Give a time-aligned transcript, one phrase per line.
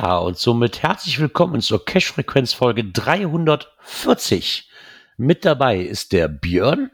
[0.00, 4.70] Ja, und somit herzlich willkommen zur Cash-Frequenz-Folge 340.
[5.16, 6.92] Mit dabei ist der Björn.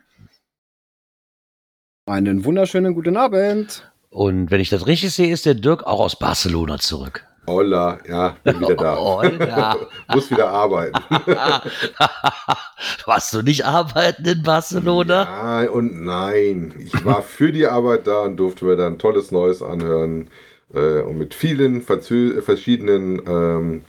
[2.07, 3.93] Einen wunderschönen guten Abend.
[4.09, 7.27] Und wenn ich das richtig sehe, ist der Dirk auch aus Barcelona zurück.
[7.47, 8.97] Holla, ja, bin wieder da.
[8.97, 9.77] Holla.
[10.15, 10.99] Muss wieder arbeiten.
[13.05, 15.63] Warst du nicht arbeiten in Barcelona?
[15.63, 16.73] Ja und nein.
[16.79, 20.31] Ich war für die Arbeit da und durfte mir dann tolles Neues anhören.
[20.75, 23.85] Äh, und mit vielen Verzö verschiedenen ähm,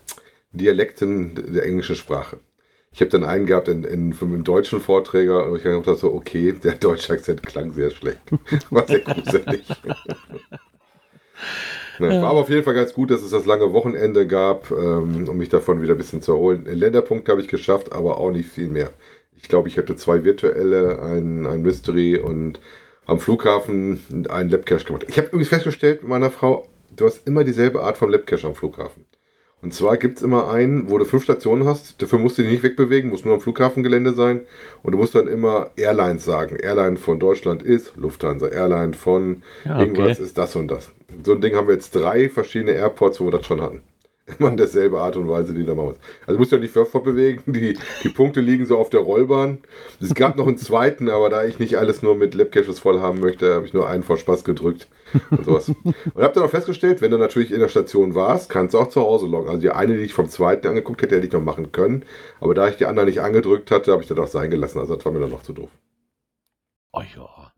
[0.51, 2.39] Dialekten der englischen Sprache.
[2.91, 5.99] Ich habe dann einen gehabt in, in, für einen deutschen Vorträger und ich habe gedacht
[5.99, 8.21] so, okay, der deutsche Akzent klang sehr schlecht.
[8.69, 9.65] War sehr gruselig.
[11.97, 15.29] Ne, war aber auf jeden Fall ganz gut, dass es das lange Wochenende gab, ähm,
[15.29, 16.65] um mich davon wieder ein bisschen zu erholen.
[16.65, 18.91] Den Länderpunkt habe ich geschafft, aber auch nicht viel mehr.
[19.37, 22.59] Ich glaube, ich hatte zwei virtuelle, ein, ein Mystery und
[23.05, 25.05] am Flughafen einen Labcache gemacht.
[25.07, 28.55] Ich habe übrigens festgestellt mit meiner Frau, du hast immer dieselbe Art von Labcache am
[28.55, 29.05] Flughafen.
[29.61, 31.99] Und zwar gibt es immer einen, wo du fünf Stationen hast.
[31.99, 34.41] Dafür musst du dich nicht wegbewegen, muss nur am Flughafengelände sein.
[34.83, 36.57] Und du musst dann immer Airlines sagen.
[36.57, 38.47] Airline von Deutschland ist Lufthansa.
[38.47, 39.81] Airline von Ja, okay.
[39.81, 40.91] irgendwas ist das und das.
[41.23, 43.81] So ein Ding haben wir jetzt drei verschiedene Airports, wo wir das schon hatten.
[44.39, 45.95] Immer in derselbe Art und Weise, die da machen.
[46.21, 47.43] Also du musst ja nicht fortbewegen.
[47.53, 49.59] Die, die Punkte liegen so auf der Rollbahn.
[50.01, 53.19] Es gab noch einen zweiten, aber da ich nicht alles nur mit Labcaches voll haben
[53.19, 54.87] möchte, habe ich nur einen vor Spaß gedrückt.
[55.29, 55.69] Und sowas.
[55.69, 58.89] Und habe dann auch festgestellt, wenn du natürlich in der Station warst, kannst du auch
[58.89, 59.49] zu Hause loggen.
[59.49, 62.03] Also die eine, die ich vom zweiten angeguckt hätte, hätte ich noch machen können.
[62.39, 64.79] Aber da ich die andere nicht angedrückt hatte, habe ich das auch sein gelassen.
[64.79, 65.69] Also das war mir dann noch zu doof.
[66.93, 67.51] Oh ja.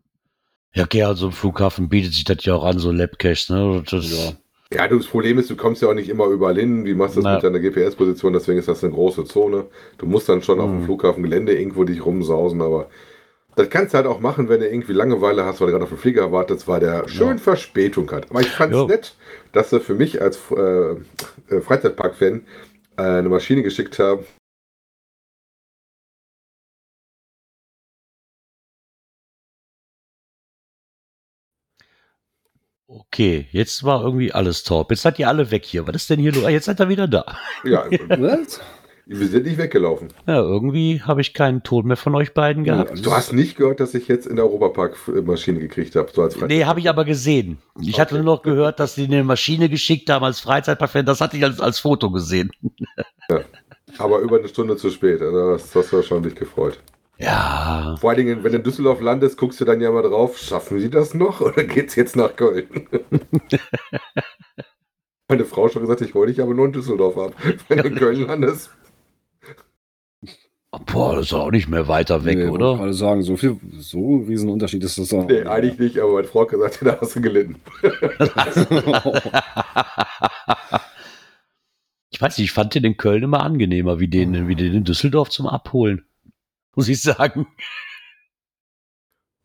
[0.74, 3.82] Ja, okay, also im Flughafen bietet sich das ja auch an, so Labcache, ne?
[3.90, 4.32] Das, Ja.
[4.72, 6.84] Ja, du, das Problem ist, du kommst ja auch nicht immer überall hin.
[6.84, 7.34] Wie machst du das Na.
[7.34, 8.34] mit deiner GPS-Position?
[8.34, 9.64] Deswegen ist das eine große Zone.
[9.96, 10.84] Du musst dann schon auf dem Mhm.
[10.84, 12.90] Flughafengelände irgendwo dich rumsausen, aber
[13.56, 15.88] das kannst du halt auch machen, wenn du irgendwie Langeweile hast, weil du gerade auf
[15.90, 18.30] den Flieger wartest, weil der schön Verspätung hat.
[18.30, 19.16] Aber ich fand es nett,
[19.52, 20.90] dass sie für mich als äh,
[21.54, 22.42] äh, Freizeitpark-Fan
[22.98, 24.20] äh, eine Maschine geschickt haben.
[32.90, 34.90] Okay, jetzt war irgendwie alles top.
[34.90, 35.86] Jetzt seid ihr alle weg hier.
[35.86, 36.44] Was ist denn hier los?
[36.44, 37.36] Ah, Jetzt seid ihr wieder da.
[37.62, 38.60] Ja, Was?
[39.04, 40.08] wir sind nicht weggelaufen.
[40.26, 43.04] Ja, irgendwie habe ich keinen Ton mehr von euch beiden gehabt.
[43.04, 46.64] Du hast nicht gehört, dass ich jetzt in der Europapark-Maschine gekriegt habe, so als Nee,
[46.64, 47.58] habe ich aber gesehen.
[47.78, 48.24] Ich hatte Okay.
[48.24, 51.04] nur noch gehört, dass die eine Maschine geschickt haben als Freizeitpark-Fan.
[51.04, 52.50] Das hatte ich als, als Foto gesehen.
[53.98, 55.20] Aber über eine Stunde zu spät.
[55.20, 56.78] Also das hast du wahrscheinlich gefreut.
[57.18, 57.96] Ja.
[58.00, 60.78] Vor allen Dingen, wenn du in Düsseldorf landest, guckst du dann ja mal drauf, schaffen
[60.78, 62.68] sie das noch oder geht's jetzt nach Köln?
[65.28, 67.34] Meine Frau schon gesagt, ich wollte dich aber nur in Düsseldorf haben.
[67.68, 68.70] Wenn du in Köln landest.
[70.86, 72.76] Boah, das ist auch nicht mehr weiter weg, Nee, wollte oder?
[72.76, 75.26] gerade sagen, so viel, so ein Riesenunterschied ist das doch.
[75.26, 77.56] Nee, eigentlich nicht, aber meine Frau hat gesagt, da hast du gelitten.
[82.10, 84.84] Ich weiß nicht, ich fand den in Köln immer angenehmer, wie den, wie den in
[84.84, 86.04] Düsseldorf zum Abholen.
[86.78, 87.48] Muss ich sagen.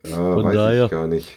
[0.06, 0.86] Ja, Von weiß daher.
[0.86, 1.36] ich gar nicht.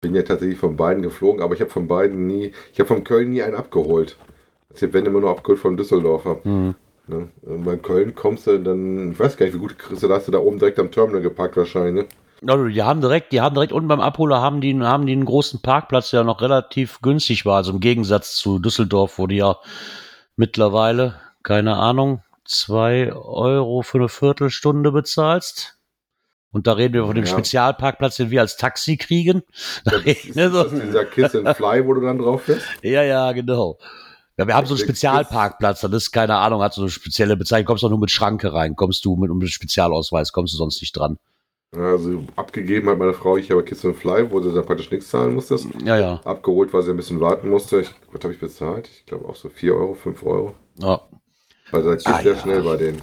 [0.00, 3.04] Bin ja tatsächlich von beiden geflogen, aber ich habe von beiden nie, ich habe von
[3.04, 4.16] Köln nie einen abgeholt.
[4.70, 6.42] Also ich habe immer nur abgeholt von Düsseldorfer.
[6.42, 6.74] Hm.
[7.06, 7.28] Ne?
[7.42, 10.14] Und bei Köln kommst du dann, ich weiß gar nicht, wie gut kriegst du, da
[10.14, 12.06] hast du da oben direkt am Terminal geparkt wahrscheinlich.
[12.40, 12.50] Ne?
[12.50, 15.26] Also, die haben direkt, die haben direkt unten beim Abholer haben die, haben die einen
[15.26, 17.56] großen Parkplatz, der noch relativ günstig war.
[17.56, 19.58] Also im Gegensatz zu Düsseldorf, wo die ja
[20.36, 25.78] mittlerweile, keine Ahnung, zwei Euro für eine Viertelstunde bezahlst.
[26.50, 27.30] Und da reden wir von dem Ja.
[27.30, 29.42] Spezialparkplatz, den wir als Taxi kriegen.
[29.84, 32.66] Da Das ist, wir ist das dieser Kiss and Fly, wo du dann drauf bist?
[32.82, 33.78] Ja, ja, genau.
[34.36, 37.36] Ja, wir haben so einen Das- Spezialparkplatz, das ist keine Ahnung, hat so eine spezielle
[37.36, 40.80] Bezeichnung, kommst doch nur mit Schranke rein, kommst du mit einem Spezialausweis, kommst du sonst
[40.82, 41.18] nicht dran.
[41.74, 45.08] Also abgegeben hat meine Frau, ich habe Kiss and Fly, wo du dann praktisch nichts
[45.08, 45.68] zahlen musstest.
[45.84, 46.20] Ja, ja.
[46.24, 47.80] Abgeholt, weil sie ein bisschen warten musste.
[47.80, 48.88] Ich, was habe ich bezahlt?
[48.94, 50.54] Ich glaube auch so 4 Euro, 5 Euro.
[50.76, 51.00] Ja,
[51.72, 52.40] Also das geht Ah, sehr ja.
[52.40, 53.02] schnell bei denen.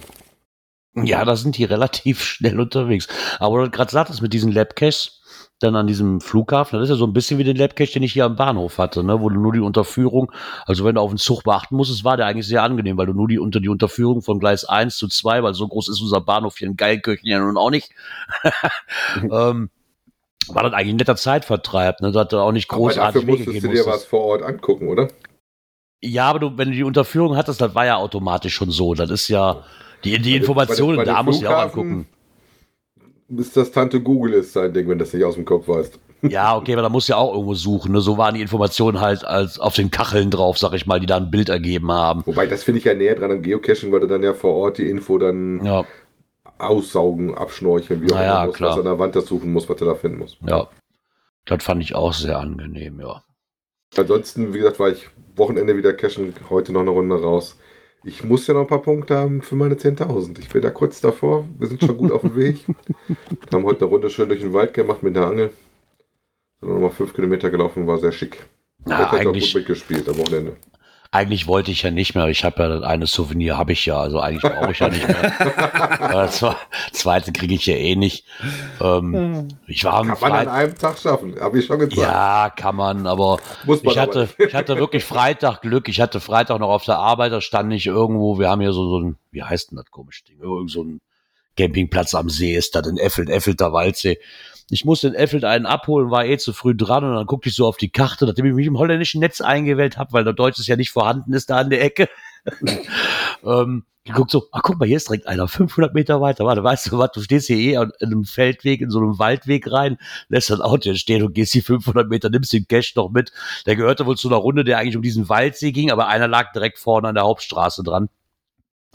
[0.94, 3.08] ja da sind die relativ schnell unterwegs.
[3.38, 5.16] Aber du gerade sagtest, mit diesen Labcaches,
[5.60, 8.14] dann an diesem Flughafen, das ist ja so ein bisschen wie den Labcache, den ich
[8.14, 10.32] hier am Bahnhof hatte, ne, wo du nur die Unterführung,
[10.64, 13.12] also wenn du auf den Zug warten musstest, war der eigentlich sehr angenehm, weil du
[13.12, 16.22] nur die unter die Unterführung von Gleis 1 zu 2, weil so groß ist unser
[16.22, 17.90] Bahnhof hier in Geilkirchen ja nun auch nicht.
[19.30, 19.68] ähm,
[20.48, 22.00] war das eigentlich ein netter Zeitvertreib.
[22.00, 22.12] Ne?
[22.12, 24.88] Da hat er auch nicht Aber dafür großartig musstest du dir was vor Ort angucken,
[24.88, 25.08] oder?
[26.02, 28.94] Ja, aber du, wenn du die Unterführung hattest, das war ja automatisch schon so.
[28.94, 29.64] Das ist ja,
[30.04, 32.06] die, die Bei den- Informationen, bei den da musst du ja auch angucken.
[33.28, 35.98] Bis das Tante Google ist sein Ding, wenn das nicht aus dem Kopf weißt.
[36.22, 37.92] Ja, okay, aber da musst du ja auch irgendwo suchen.
[37.92, 38.02] Ne?
[38.02, 41.16] So waren die Informationen halt als auf den Kacheln drauf, sag ich mal, die da
[41.16, 42.22] ein Bild ergeben haben.
[42.26, 44.76] Wobei, das finde ich ja näher dran am Geocaching, weil du dann ja vor Ort
[44.76, 45.84] die Info dann Ja,
[46.58, 49.76] aussaugen, abschnorcheln, wie auch Na ja, immer, was an der Wand das suchen muss, was
[49.78, 50.36] du da finden musst.
[50.46, 50.68] ja.
[51.46, 53.22] Das fand ich auch sehr angenehm, ja.
[53.96, 55.08] Ansonsten, wie gesagt, war ich
[55.40, 57.58] Wochenende wieder cashen, heute noch eine Runde raus.
[58.04, 60.38] Ich muss ja noch ein paar Punkte haben für meine 10.000.
[60.38, 61.48] Ich bin da kurz davor.
[61.58, 62.64] Wir sind schon gut auf dem Weg.
[63.08, 63.16] Wir
[63.52, 65.50] haben heute eine Runde schön durch den Wald gemacht mit der Angel.
[66.60, 68.46] Sind noch mal fünf Kilometer gelaufen, war sehr schick.
[68.86, 70.56] Ja, Wetter hat auch eigentlich, gut mitgespielt am Wochenende.
[71.12, 72.28] Eigentlich wollte ich ja nicht mehr.
[72.28, 73.98] Ich habe ja das eine Souvenir, habe ich ja.
[73.98, 75.32] Also eigentlich brauche ich ja nicht mehr.
[76.12, 76.54] das zwe-
[76.92, 78.24] zweite kriege ich ja eh nicht.
[78.80, 81.96] Ähm, ich war am Kann man an einem Tag schaffen, habe ich schon gesagt.
[81.96, 85.88] Ja, kann man, aber Muss man ich aber hatte, ich hatte wirklich Freitag Glück.
[85.88, 88.88] Ich hatte Freitag noch auf der Arbeit, da stand ich irgendwo, wir haben hier so,
[88.88, 90.38] so ein, wie heißt denn das komische Ding?
[90.40, 91.00] Irgend so ein
[91.56, 94.18] Campingplatz am See ist da in Effeld, Effelder Waldsee.
[94.70, 97.54] Ich musste in Effeld einen abholen, war eh zu früh dran und dann guckte ich
[97.54, 100.66] so auf die Karte, nachdem ich mich im holländischen Netz eingewählt habe, weil der Deutsches
[100.66, 102.08] ja nicht vorhanden ist da an der Ecke.
[103.44, 106.44] ähm, geguckt so, ach guck mal, hier ist direkt einer, 500 Meter weiter.
[106.44, 109.70] Warte, weißt du was, du stehst hier eh in einem Feldweg, in so einem Waldweg
[109.70, 113.10] rein, lässt das Auto hier stehen und gehst die 500 Meter, nimmst den Cash noch
[113.10, 113.32] mit.
[113.66, 116.52] Der gehörte wohl zu einer Runde, der eigentlich um diesen Waldsee ging, aber einer lag
[116.52, 118.08] direkt vorne an der Hauptstraße dran.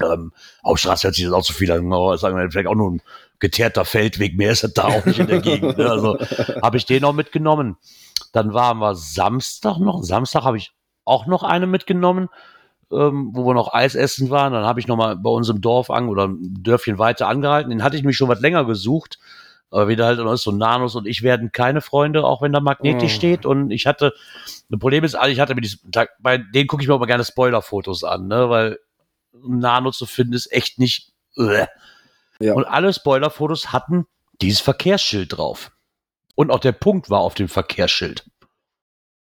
[0.02, 0.34] Ähm,
[0.66, 3.02] Hauptstraße hört sich das auch so viel an, sagen wir vielleicht auch nur ein
[3.40, 5.78] geteerter Feldweg, mehr ist das da auch nicht in der Gegend.
[5.78, 5.90] Ne?
[5.90, 6.18] Also
[6.62, 7.78] habe ich den noch mitgenommen.
[8.32, 10.04] Dann waren wir Samstag noch.
[10.04, 10.72] Samstag habe ich
[11.04, 12.30] auch noch eine mitgenommen,
[12.92, 14.54] ähm, wo wir noch Eis essen waren.
[14.54, 17.70] Dann habe ich noch mal bei uns im Dorf an oder ein Dörfchen weiter angehalten.
[17.70, 19.20] Den hatte ich mich schon was länger gesucht.
[19.72, 23.06] Aber wieder halt, ist so Nanos und ich werden keine Freunde, auch wenn da Magneti
[23.06, 23.10] Oh.
[23.10, 23.46] steht.
[23.46, 24.14] Und ich hatte,
[24.70, 27.08] das Problem ist, also ich hatte mir diesen Tag, bei denen gucke ich mir aber
[27.08, 28.80] gerne Spoilerfotos an, ne, weil
[29.34, 31.12] Nano zu finden ist echt nicht.
[31.38, 31.66] Äh.
[32.40, 32.54] Ja.
[32.54, 34.06] Und alle Spoilerfotos hatten
[34.42, 35.72] dieses Verkehrsschild drauf.
[36.36, 38.26] Und auch der Punkt war auf dem Verkehrsschild.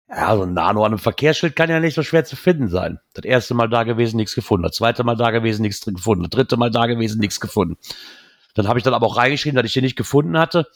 [0.10, 3.00] Ja, so ein Nano an einem Verkehrsschild kann ja nicht so schwer zu finden sein.
[3.14, 4.64] Das erste Mal da gewesen, nichts gefunden.
[4.64, 6.24] Das zweite Mal da gewesen, nichts gefunden.
[6.24, 7.78] Das dritte Mal da gewesen, nichts gefunden.
[8.56, 10.68] Dann habe ich dann aber auch reingeschrieben, dass ich den nicht gefunden hatte.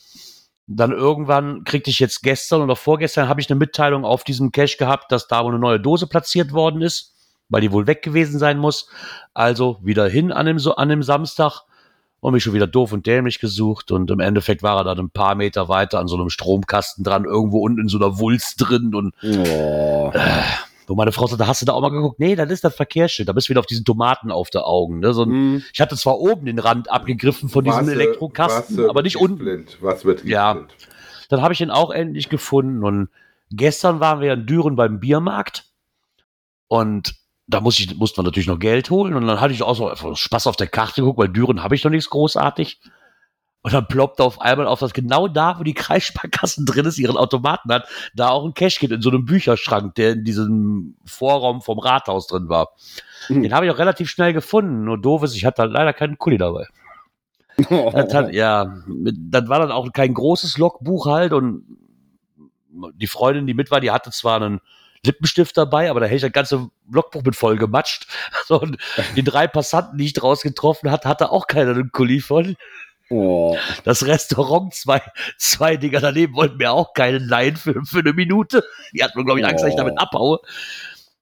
[0.68, 4.78] Dann irgendwann kriegte ich jetzt gestern oder vorgestern habe ich eine Mitteilung auf diesem Cache
[4.78, 7.16] gehabt, dass da wohl eine neue Dose platziert worden ist,
[7.50, 8.88] weil die wohl weg gewesen sein muss.
[9.34, 11.64] Also wieder hin an dem, an dem Samstag
[12.24, 15.10] und mich schon wieder doof und dämlich gesucht und im Endeffekt war er dann ein
[15.10, 18.96] paar Meter weiter an so einem Stromkasten dran, irgendwo unten in so einer Wulst drin
[18.96, 20.12] und Oh.
[20.88, 22.20] wo meine Frau sagte, hast du da auch mal geguckt?
[22.20, 25.00] Nee, das ist das Verkehrsschild, da bist du wieder auf diesen Tomaten auf der Augen.
[25.00, 25.14] Ne?
[25.14, 25.64] So ein, Hm.
[25.74, 29.02] ich hatte zwar oben den Rand abgegriffen von diesem Warst du- Elektrokasten, warst du aber
[29.02, 29.66] nicht unten.
[29.82, 30.58] Warst du Ja.
[31.30, 32.84] Dann habe ich ihn auch endlich gefunden.
[32.84, 33.10] Und
[33.52, 35.66] gestern waren wir in Düren beim Biermarkt.
[36.68, 37.16] Und
[37.48, 39.14] da muss ich, musste man natürlich noch Geld holen.
[39.14, 41.84] Und dann hatte ich auch so Spaß auf der Karte geguckt, weil Düren habe ich
[41.84, 42.80] noch nichts großartig.
[43.62, 47.16] Und dann ploppt auf einmal auf, dass genau da, wo die Kreissparkassen drin ist, ihren
[47.16, 51.62] Automaten hat, da auch ein Cash gibt in so einem Bücherschrank, der in diesem Vorraum
[51.62, 52.74] vom Rathaus drin war.
[53.30, 53.44] Mhm.
[53.44, 54.84] Den habe ich auch relativ schnell gefunden.
[54.84, 56.68] Nur doof ist, ich hatte halt leider keinen Kuli dabei.
[57.56, 61.64] Das hat, ja, das war dann auch kein großes Logbuch halt und
[62.96, 64.60] die Freundin, die mit war, die hatte zwar einen
[65.06, 68.08] Lippenstift dabei, aber da hätte ich das ganze Logbuch mit voll gematscht.
[68.50, 68.78] Und
[69.16, 72.56] die drei Passanten, die ich draus getroffen hatte, hatte auch keiner einen Kuli von.
[73.10, 73.58] Oh.
[73.84, 75.02] Das Restaurant, zwei,
[75.38, 78.64] zwei Dinger daneben wollten mir auch keinen leihen für, für eine Minute.
[78.94, 80.40] Die hatten mir, glaube ich, Angst, dass ich damit abhaue.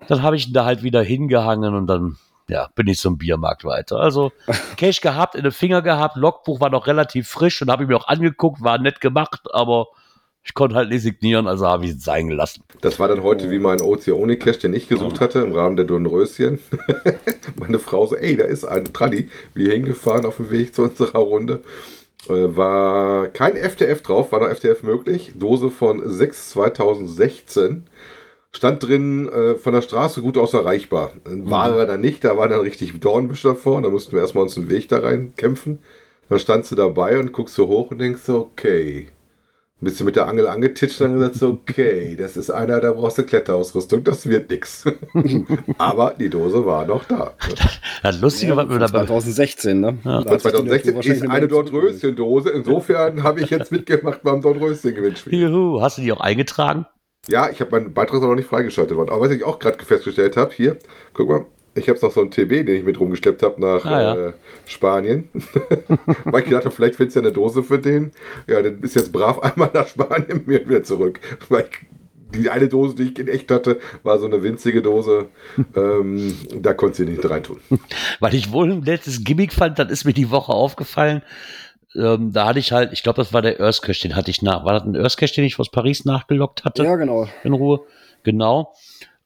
[0.08, 3.66] Dann habe ich ihn da halt wieder hingehangen und dann, ja, bin ich zum Biermarkt
[3.66, 3.98] weiter.
[3.98, 4.32] Also,
[4.78, 7.98] Cash gehabt, in den Finger gehabt, Logbuch war noch relativ frisch und habe ich mir
[7.98, 9.88] auch angeguckt, war nett gemacht, aber
[10.44, 12.64] ich konnte halt nicht signieren, also habe ich es sein gelassen.
[12.82, 16.60] Das war dann heute wie mein OC-Oni-Cache, den ich gesucht hatte im Rahmen der Dornröschen.
[17.60, 19.30] Meine Frau so, ey, da ist ein Tralli.
[19.54, 21.62] Wir hingefahren auf dem Weg zu unserer Runde.
[22.28, 25.34] Äh, war kein FTF drauf, war noch FTF möglich.
[25.36, 27.86] Dose von 6 2016.
[28.52, 31.14] Stand drin, äh, von der Straße gut aus erreichbar.
[31.24, 33.82] War er dann nicht, da war dann richtig Dornbüsch davor.
[33.82, 35.80] Da mussten wir erstmal uns einen Weg da rein kämpfen.
[36.30, 39.08] Dann standst du dabei und guckst so hoch und denkst so, okay.
[39.82, 42.92] Ein bisschen mit der Angel angetitscht und dann gesagt, so, okay, das ist einer, da
[42.92, 44.86] brauchst du Kletterausrüstung, das wird nix.
[45.80, 47.34] Aber die Dose war noch da.
[48.04, 49.98] Das Lustige, Ja, was mir von dabei 2016, ne?
[50.04, 50.22] Ja.
[50.24, 51.48] Da hat sich die 2016 wahrscheinlich ist eine.
[51.48, 52.50] Dornröschen-Dose.
[52.52, 55.50] Insofern habe ich jetzt mitgemacht beim Dornröschen-Gewinnspiel.
[55.50, 56.86] Juhu, hast du die auch eingetragen?
[57.28, 59.10] Ja, ich habe meinen Beitrag noch nicht freigeschaltet worden.
[59.10, 60.78] Aber was ich auch gerade festgestellt habe, hier,
[61.14, 64.02] guck mal, Ich habe noch so einen TB, den ich mit rumgeschleppt habe nach Ah,
[64.02, 64.28] ja.
[64.28, 64.34] äh,
[64.66, 65.30] Spanien.
[66.26, 68.12] Weil ich gedacht habe, vielleicht findest du ja eine Dose für den.
[68.48, 71.20] Ja, dann ist jetzt brav einmal nach Spanien mir wieder zurück.
[71.50, 71.88] Weil ich,
[72.40, 75.28] die eine Dose, die ich in echt hatte, war so eine winzige Dose.
[75.76, 77.60] ähm, da konntest du nicht reintun.
[78.20, 81.22] Weil ich wohl ein letztes Gimmick fand, dann ist mir die Woche aufgefallen.
[81.96, 84.64] Ähm, da hatte ich halt, ich glaube, das war der Earthcache, den hatte ich nach.
[84.64, 86.84] War das ein Earthcache, den ich aus Paris nachgelockt hatte?
[86.84, 87.28] Ja, genau.
[87.44, 87.82] in Ruhe.
[88.24, 88.74] Genau.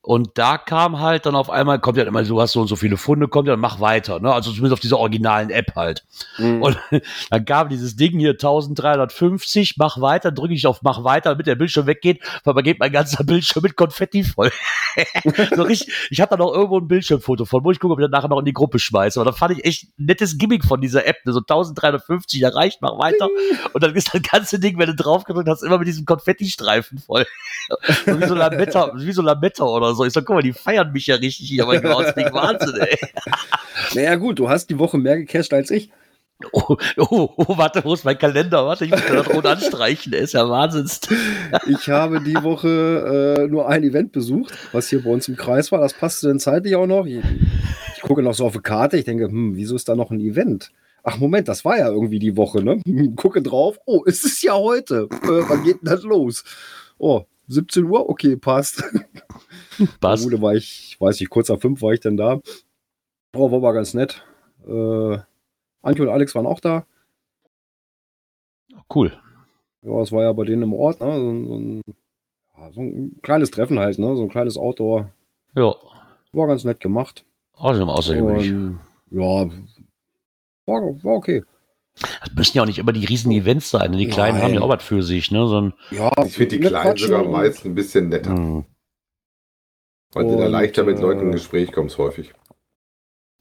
[0.05, 2.75] Und da kam halt dann auf einmal, kommt ja immer, du hast so und so
[2.75, 4.31] viele Funde, kommt ja, dann mach weiter, ne?
[4.31, 6.05] Also zumindest auf dieser originalen App halt.
[6.37, 6.61] Mhm.
[6.61, 6.77] Und
[7.31, 11.55] dann kam dieses Ding hier 1350, mach weiter, drücke ich auf mach weiter, damit der
[11.55, 14.51] Bildschirm weggeht, weil man geht mein ganzer Bildschirm mit Konfetti voll.
[15.55, 18.05] so richtig, ich habe da noch irgendwo ein Bildschirmfoto von, wo ich gucke, ob ich
[18.05, 19.19] das nachher noch in die Gruppe schmeiße.
[19.19, 21.33] Aber da fand ich echt ein nettes Gimmick von dieser App, ne?
[21.33, 23.27] so 1350 erreicht, mach weiter.
[23.73, 26.99] Und dann ist das ganze Ding, wenn du drauf gedrückt hast, immer mit diesem Konfetti-Streifen
[26.99, 27.25] voll.
[28.05, 30.05] so wie so Lametta, wie so Lametta oder so.
[30.05, 32.75] Ich sag, guck mal, die feiern mich ja richtig hier, aber ich war nicht Wahnsinn,
[32.81, 32.97] ey.
[33.93, 35.89] Naja, gut, du hast die Woche mehr gecasht als ich.
[36.51, 38.65] Oh, oh, oh, warte, wo ist mein Kalender?
[38.65, 41.07] Warte, ich muss das rot anstreichen, der ist ja wahnsinnst.
[41.67, 45.71] Ich habe die Woche äh, nur ein Event besucht, was hier bei uns im Kreis
[45.71, 45.79] war.
[45.79, 47.05] Das passte dann zeitlich auch noch.
[47.05, 47.23] Ich,
[47.95, 48.97] ich gucke noch so auf die Karte.
[48.97, 50.71] Ich denke, hm, wieso ist da noch ein Event?
[51.03, 52.81] Ach, Moment, das war ja irgendwie die Woche, ne?
[53.15, 53.79] Gucke drauf.
[53.85, 55.07] Oh, es ist ja heute.
[55.23, 56.43] Äh, wann geht denn das los?
[56.97, 58.09] Oh, 17 Uhr?
[58.09, 58.83] Okay, passt.
[60.01, 62.39] Gut, da war ich, weiß nicht, kurz nach fünf war ich dann da.
[63.35, 64.23] Oh, war mal ganz nett.
[64.67, 65.17] Äh,
[65.81, 66.85] Antje und Alex waren auch da.
[68.93, 69.11] Cool.
[69.81, 71.11] Ja, es war ja bei denen im Ort, ne?
[71.15, 71.81] So, ein- so, ein,
[72.73, 74.15] so ein kleines Treffen halt, ne?
[74.15, 75.11] So ein kleines Outdoor.
[75.55, 75.75] Ja,
[76.33, 77.25] War ganz nett gemacht.
[77.53, 78.51] außerdem außergewöhnlich.
[78.51, 78.79] Und,
[79.11, 79.49] ja,
[80.65, 81.43] war, war okay.
[81.97, 83.91] Das müssen ja auch nicht immer die riesen Events sein.
[83.91, 83.97] ne?
[83.97, 84.43] Die kleinen Nein.
[84.43, 85.47] haben ja auch was für sich, ne?
[85.47, 88.31] So ein, Ja, Ich finde die Kleinen sogar meist ein bisschen netter.
[88.35, 88.65] hm.
[90.15, 92.33] Weil du da leichter mit Leuten in äh, Gespräch kommst häufig.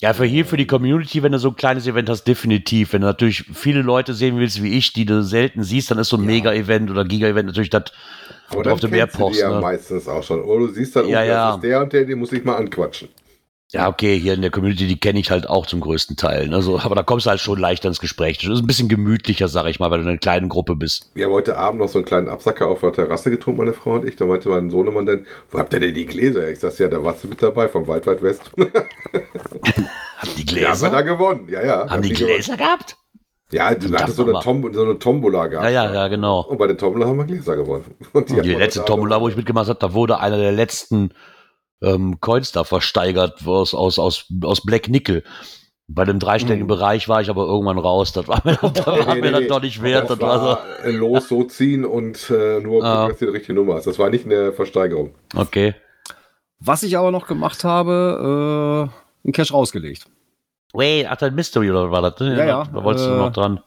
[0.00, 2.92] Ja, für hier, für die Community, wenn du so ein kleines Event hast, definitiv.
[2.92, 6.08] Wenn du natürlich viele Leute sehen willst wie ich, die du selten siehst, dann ist
[6.08, 6.26] so ein Ja.
[6.26, 7.84] Mega-Event oder Giga-Event natürlich das.
[8.50, 9.60] Auf dem die pochst, ja ne?
[9.60, 10.42] meistens auch schon.
[10.42, 11.54] Oder du siehst dann, oh, Ja, das ja.
[11.54, 13.08] ist der und der, den muss ich mal anquatschen.
[13.74, 16.46] Ja, okay, hier in der Community, die kenne ich halt auch zum größten Teil.
[16.46, 16.62] Ne?
[16.62, 18.38] So, aber da kommst du halt schon leichter ins Gespräch.
[18.38, 21.10] Das ist ein bisschen gemütlicher, sag ich mal, weil du in einer kleinen Gruppe bist.
[21.14, 23.94] Wir haben heute Abend noch so einen kleinen Absacker auf der Terrasse getrunken, meine Frau
[23.94, 24.14] und ich.
[24.14, 26.48] Da meinte mein Sohnemann dann, wo habt ihr denn die Gläser?
[26.48, 28.42] Ich sag, ja, da warst du mit dabei vom Wald Weit West.
[30.18, 31.02] Haben die Ja, haben wir da Gläser?
[31.02, 31.48] gewonnen.
[31.48, 31.90] Ja, ja.
[31.90, 32.34] haben die gewonnen.
[32.34, 32.96] Gläser gehabt?
[33.50, 34.40] Ja, du hattest so eine.
[34.40, 35.64] Tom, so eine Tombola gehabt.
[35.66, 36.42] Ja, ja, ja, genau.
[36.42, 37.84] Und bei der Tombola haben wir Gläser gewonnen.
[38.12, 41.10] Und Die, hat man letzte Tombola, wo ich mitgemacht habe, da wurde einer der letzten
[41.84, 45.22] ähm, Coins da versteigert aus, aus, aus, aus Black Nickel.
[45.86, 46.68] Bei dem dreistelligen Mhm.
[46.68, 48.12] Bereich war ich aber irgendwann raus.
[48.12, 50.08] Das war mir, das war Nee, mir nee, dann doch nicht wert.
[50.08, 50.88] Das Das war so.
[50.88, 52.94] äh, los so ziehen und äh, nur Ah.
[52.96, 53.86] gucken, dass die richtige Nummer ist.
[53.86, 55.14] Das war nicht eine Versteigerung.
[55.36, 55.74] Okay.
[56.60, 60.06] Was ich aber noch gemacht habe, äh, einen Cash rausgelegt.
[60.72, 62.18] Wait, ach, dein Mystery oder was war das?
[62.20, 62.36] ne?
[62.38, 63.60] Ja, ja, Da wolltest du äh, noch dran.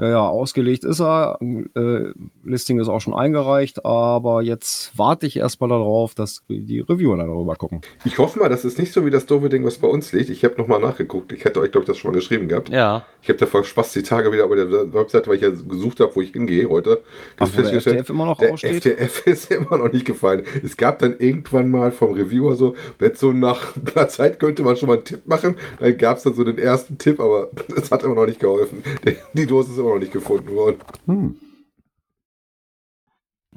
[0.00, 1.38] Ja, ja, ausgelegt ist er.
[1.40, 7.16] Äh, Listing ist auch schon eingereicht, aber jetzt warte ich erstmal darauf, dass die Reviewer
[7.18, 7.82] dann darüber gucken.
[8.04, 10.30] Ich hoffe mal, das ist nicht so wie das doofe Ding, was bei uns liegt.
[10.30, 11.32] Ich habe nochmal nachgeguckt.
[11.32, 12.70] Ich hätte euch, glaube ich, das schon mal geschrieben gehabt.
[12.70, 13.04] Ja.
[13.22, 16.00] Ich habe da vor Spaß die Tage wieder bei der Webseite, weil ich ja gesucht
[16.00, 17.02] habe, wo ich hingehe heute.
[17.38, 18.82] Ach, der FTF immer noch der aussteht?
[18.82, 20.44] FTF ist immer noch nicht gefallen.
[20.64, 24.76] Es gab dann irgendwann mal vom Reviewer so, jetzt so nach einer Zeit könnte man
[24.76, 25.56] schon mal einen Tipp machen.
[25.78, 28.82] Dann gab es dann so den ersten Tipp, aber das hat immer noch nicht geholfen.
[29.06, 30.78] Die- Die Dose ist immer noch nicht gefunden worden.
[31.06, 31.36] Hm.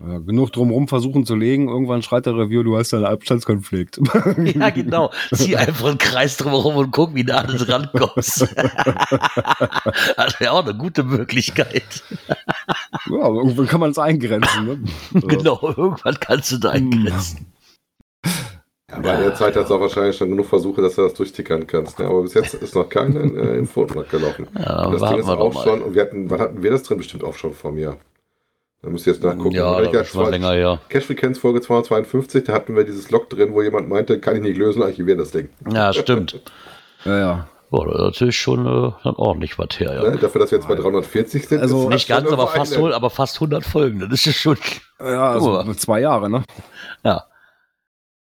[0.02, 1.70] Ja, genug drumherum versuchen zu legen.
[1.70, 4.00] Irgendwann schreit der Reviewer, du hast einen Abstandskonflikt.
[4.56, 5.12] Ja, genau.
[5.34, 8.42] Zieh einfach einen Kreis drumherum und guck, wie du dran kommst.
[10.18, 12.04] das wäre auch eine gute Möglichkeit.
[13.10, 14.66] ja, aber irgendwann kann man es eingrenzen.
[14.66, 14.84] Ne?
[15.28, 17.52] Genau, irgendwann kannst du da eingrenzen.
[19.03, 21.67] Ja, bei der Zeit hat es auch wahrscheinlich schon genug Versuche, dass du das durchtickern
[21.67, 22.00] kannst.
[22.00, 22.05] Ne?
[22.05, 24.48] Aber bis jetzt ist noch keiner äh, im Fotomarkt gelaufen.
[24.57, 25.63] Ja, das Ding ist auch mal.
[25.63, 26.98] schon, und wir hatten, wann hatten wir das drin?
[26.98, 27.98] Bestimmt auch schon vor mir.
[28.81, 29.51] Da müsst ihr jetzt nachgucken.
[29.51, 30.79] Ja, das ist schon länger her.
[30.89, 34.41] Cash Frequenz Folge 252, da hatten wir dieses Log drin, wo jemand meinte, kann ich
[34.41, 35.50] nicht lösen, archivier das Ding.
[35.72, 36.39] Ja, stimmt.
[37.05, 37.48] Ja, ja.
[37.69, 40.10] Boah, das ist natürlich schon äh, dann ordentlich was her, ja.
[40.10, 40.17] Ne?
[40.17, 41.60] Dafür, dass wir jetzt bei 340 sind.
[41.62, 44.00] Also Nicht ganz, aber fast, aber fast 100 Folgen.
[44.00, 44.57] Das ist ja schon.
[45.01, 46.45] Ja, also zwei Jahre, ne?
[47.03, 47.25] Ja.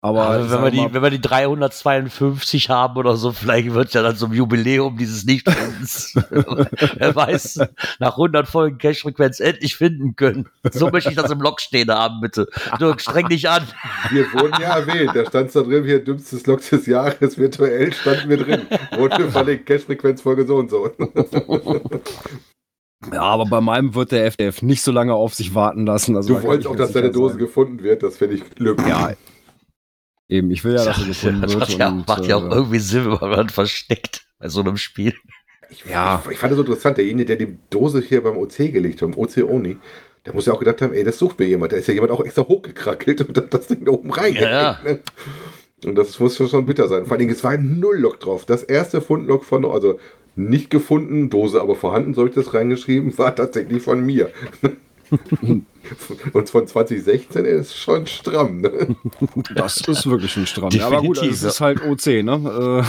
[0.07, 3.89] Aber ich wenn, wir die, mal, wenn wir die 352 haben oder so, vielleicht wird
[3.89, 6.15] es ja dann zum Jubiläum dieses Nichtfindens.
[6.31, 7.61] Wer weiß,
[7.99, 10.49] nach 100 Folgen Cash-Frequenz endlich finden können.
[10.71, 12.47] So möchte ich das im Log stehen haben, bitte.
[12.79, 13.65] Du streng dich an.
[14.11, 18.29] Wir wurden ja erwähnt, da stand da drin, hier dümmstes Log des Jahres, virtuell standen
[18.29, 18.63] wir drin.
[18.97, 20.89] Wurde verlegt, Cash Frequenz Folge so und so.
[23.13, 26.15] ja, aber bei meinem wird der FDF nicht so lange auf sich warten lassen.
[26.15, 27.41] Also Du wolltest auch, dass deine Dose sein.
[27.41, 28.87] gefunden wird, das finde ich glücklich.
[28.87, 29.13] Ja,
[30.29, 31.61] Eben, ich will ja, dass er gefunden das wird.
[31.61, 34.77] macht ja, und, macht ja auch äh, irgendwie Sinn, wenn man versteckt bei so einem
[34.77, 35.15] Spiel.
[35.71, 36.23] Ich, Ja.
[36.25, 39.09] ich, ich fand das so interessant, derjenige, der die Dose hier beim OC gelegt hat,
[39.09, 39.77] im OC Oni,
[40.25, 41.73] der muss ja auch gedacht haben, ey, das sucht mir jemand.
[41.73, 44.51] Da ist ja jemand auch extra hochgekrackelt und hat das Ding da oben reingehängt.
[44.51, 44.81] Ja.
[44.85, 44.99] Ne?
[45.85, 47.05] Und das muss schon bitter sein.
[47.05, 48.45] Vor allen Dingen, es war ein Null-Log drauf.
[48.45, 50.01] Das erste Fundlog von, also
[50.35, 54.31] nicht gefunden, Dose aber vorhanden, so habe ich das reingeschrieben, war tatsächlich von mir.
[56.33, 58.61] Und von 2016 ist schon stramm.
[58.61, 58.97] Ne?
[59.55, 60.71] Das ist wirklich ein Stramm.
[60.71, 62.85] Ja, aber gut, Definitiv, es ist halt OC, ne?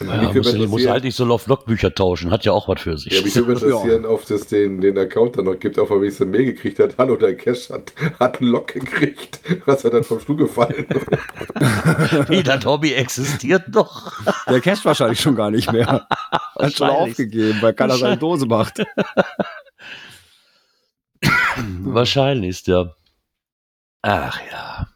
[0.00, 3.12] Ja, Mich muss, muss halt nicht so Log-Bücher tauschen, hat ja auch was für sich.
[3.12, 6.20] Ja, mich würde interessieren, ob es den, den Account dann noch gibt, auf dem ich
[6.20, 6.94] eine Mail gekriegt hat.
[6.98, 9.40] Hallo, der Cash hat, hat einen Log gekriegt.
[9.66, 10.86] Was er dann vom Stuhl gefallen.
[12.28, 14.12] Wie, das Hobby existiert noch.
[14.26, 16.06] Äh, der casht wahrscheinlich schon gar nicht mehr.
[16.56, 18.84] Hat schon aufgegeben, weil keiner seine Dose macht.
[21.94, 22.94] Wahrscheinlich ist der.
[24.02, 24.86] Ach ja.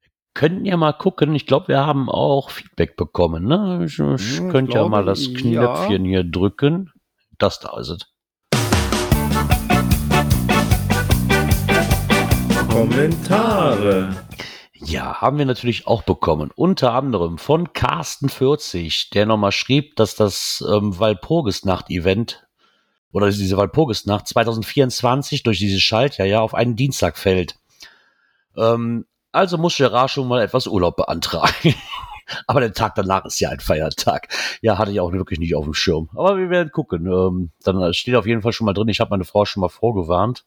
[0.00, 1.34] Wir könnten ja mal gucken.
[1.34, 3.44] Ich glaube, wir haben auch Feedback bekommen.
[3.44, 3.84] Ne?
[3.84, 5.38] Ich, ich Ja, ich könnte ja mal das ja.
[5.38, 6.90] Knöpfchen hier drücken.
[7.38, 8.12] Das da ist es.
[12.68, 14.16] Kommentare.
[14.74, 16.50] Ja, haben wir natürlich auch bekommen.
[16.54, 22.44] Unter anderem von Carsten40, der nochmal schrieb, dass das ähm, Walpurgisnacht-Event
[23.12, 27.56] oder diese Walpurgisnacht 2024 durch dieses Schaltjahr ja auf einen Dienstag fällt.
[28.56, 31.74] Ähm, also muss Gerard schon mal etwas Urlaub beantragen.
[32.46, 34.28] Aber der Tag danach ist ja ein Feiertag.
[34.62, 36.08] Ja, hatte ich auch wirklich nicht auf dem Schirm.
[36.14, 37.06] Aber wir werden gucken.
[37.06, 38.88] Ähm, dann steht auf jeden Fall schon mal drin.
[38.88, 40.44] Ich habe meine Frau schon mal vorgewarnt.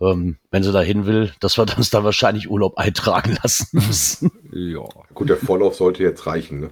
[0.00, 4.30] Ähm, wenn sie da hin will, dass wir uns dann wahrscheinlich Urlaub eintragen lassen müssen.
[4.54, 4.84] Ja.
[5.14, 6.60] Gut, der Vorlauf sollte jetzt reichen.
[6.60, 6.70] Ne?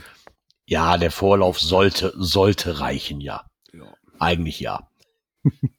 [0.71, 3.50] ja, der Vorlauf sollte, sollte reichen, ja.
[4.21, 4.87] Eigentlich ja.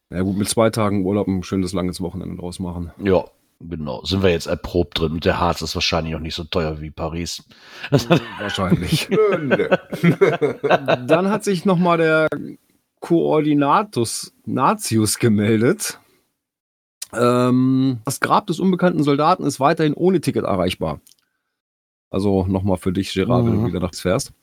[0.09, 2.91] Ja gut, mit zwei Tagen Urlaub ein schönes langes Wochenende draus machen.
[3.01, 3.23] Ja,
[3.59, 4.03] genau.
[4.03, 5.13] Sind wir jetzt erprobt drin.
[5.13, 7.43] Und der Harz ist wahrscheinlich auch nicht so teuer wie Paris.
[8.39, 9.07] Wahrscheinlich.
[11.07, 12.27] Dann hat sich nochmal der
[12.99, 15.99] Koordinatus Natius gemeldet.
[17.13, 21.01] Ähm, das Grab des unbekannten Soldaten ist weiterhin ohne Ticket erreichbar.
[22.09, 23.61] Also nochmal für dich, Gerard, wenn Mhm.
[23.61, 24.33] du wieder nachts fährst.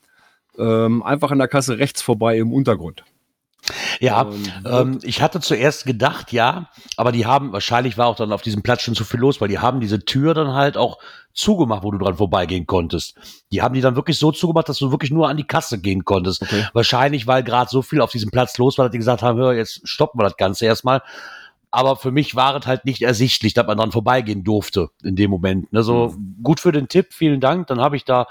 [0.58, 3.04] Ähm, einfach an der Kasse rechts vorbei im Untergrund.
[4.00, 8.32] Ja, Und ähm, ich hatte zuerst gedacht, ja, aber die haben, wahrscheinlich war auch dann
[8.32, 10.98] auf diesem Platz schon zu viel los, weil die haben diese Tür dann halt auch
[11.32, 13.14] zugemacht, wo du dran vorbeigehen konntest.
[13.52, 16.04] Die haben die dann wirklich so zugemacht, dass du wirklich nur an die Kasse gehen
[16.04, 16.42] konntest.
[16.42, 16.66] Okay.
[16.72, 19.54] Wahrscheinlich, weil gerade so viel auf diesem Platz los war, dass die gesagt haben, hör,
[19.54, 21.02] jetzt stoppen wir das Ganze erstmal.
[21.70, 25.30] Aber für mich war es halt nicht ersichtlich, dass man dran vorbeigehen durfte in dem
[25.30, 25.72] Moment.
[25.72, 25.82] Ne?
[25.82, 27.66] So gut für den Tipp, vielen Dank.
[27.66, 28.26] Dann habe ich da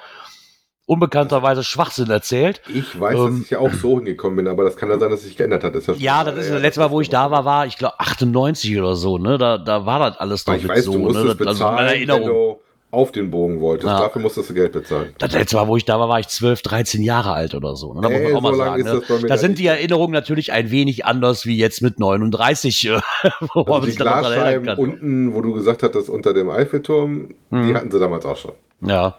[0.88, 2.62] unbekannterweise Schwachsinn erzählt.
[2.73, 3.26] Ich weiß, Ähm.
[3.36, 5.63] dass ich ja auch so hingekommen bin, aber das kann ja sein, dass sich geändert
[5.63, 5.76] hat.
[5.76, 8.00] Das ist Ja, das ist das letzte Mal, wo ich da war, war ich glaube
[8.00, 9.17] 98 oder so.
[9.19, 10.93] Ne, da, da war das alles doch ich weiß, so.
[10.93, 11.45] du musstest ne?
[11.45, 12.28] das, also meine wenn Erinnerung.
[12.28, 13.89] du auf den Bogen wolltest.
[13.89, 14.00] Ja.
[14.00, 15.13] Dafür musstest du Geld bezahlen.
[15.17, 17.93] Das letzte Mal, wo ich da war, war ich 12, 13 Jahre alt oder so.
[17.93, 18.00] Ne?
[18.02, 19.02] Da muss Ey, man auch mal so lang sagen.
[19.04, 19.28] ist Ne?
[19.28, 23.00] Da sind die Erinnerungen natürlich ein wenig anders wie jetzt mit 39, äh,
[23.54, 24.78] wo Also man die sich dann dran erinnern kann.
[24.78, 27.76] unten, wo du gesagt hattest, unter dem Eiffelturm, die Mhm.
[27.76, 28.54] hatten sie damals auch schon.
[28.80, 29.15] Ja.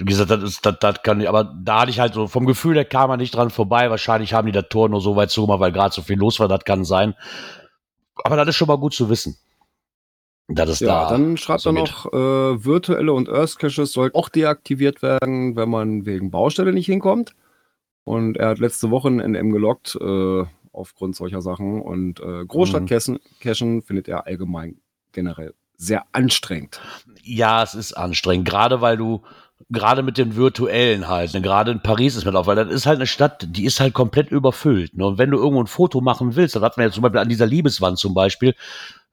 [0.00, 2.46] Wie gesagt, das ist, das, das kann ich, aber da hatte ich halt so, vom
[2.46, 3.90] Gefühl her kam man nicht dran vorbei.
[3.90, 6.48] Wahrscheinlich haben die das Tor nur so weit zugemacht, weil gerade so viel los war,
[6.48, 7.14] das kann sein.
[8.24, 9.36] Aber das ist schon mal gut zu wissen.
[10.48, 11.10] Das ist Ja, da.
[11.10, 15.68] dann schreibt so er noch, äh, virtuelle und Earth Caches sollten auch deaktiviert werden, wenn
[15.68, 17.34] man wegen Baustelle nicht hinkommt.
[18.04, 21.80] Und er hat letzte Woche ein NM gelockt, äh, aufgrund solcher Sachen.
[21.80, 24.80] Und äh, Großstadt-Cachen findet er allgemein
[25.12, 26.80] generell sehr anstrengend.
[27.22, 29.22] Ja, es ist anstrengend, gerade weil du,
[29.68, 32.86] gerade mit den virtuellen halt, ne, gerade in Paris ist mir auf, weil das ist
[32.86, 34.96] halt eine Stadt, die ist halt komplett überfüllt.
[34.96, 35.06] Ne?
[35.06, 37.28] Und wenn du irgendwo ein Foto machen willst, dann hatten wir jetzt zum Beispiel an
[37.28, 38.54] dieser Liebeswand zum Beispiel,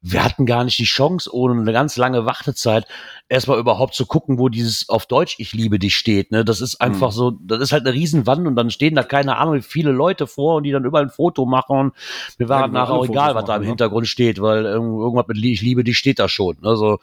[0.02, 2.86] wir hatten gar nicht die Chance, ohne eine ganz lange Wartezeit,
[3.30, 6.32] erstmal überhaupt zu gucken, wo dieses auf Deutsch Ich liebe dich steht.
[6.32, 6.46] Ne?
[6.46, 7.16] Das ist einfach Hm.
[7.16, 10.28] so, das ist halt eine Riesenwand und dann stehen da keine Ahnung, wie viele Leute
[10.28, 11.78] vor und die dann überall ein Foto machen.
[11.90, 11.94] Und
[12.38, 13.68] mir war Ja, nachher auch egal, was da im ne?
[13.70, 16.58] Hintergrund steht, weil irgend- irgendwas mit Ich liebe dich steht da schon.
[16.62, 17.00] Also,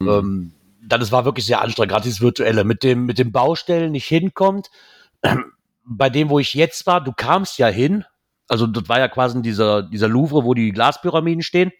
[0.00, 0.08] Hm.
[0.08, 2.64] ähm, dann, es war wirklich sehr anstrengend, gerade dieses Virtuelle.
[2.64, 4.70] Mit dem, mit dem Baustellen nicht hinkommt,
[5.84, 8.04] bei dem, wo ich jetzt war, du kamst ja hin,
[8.48, 11.72] also das war ja quasi dieser, dieser Louvre, wo die Glaspyramiden stehen.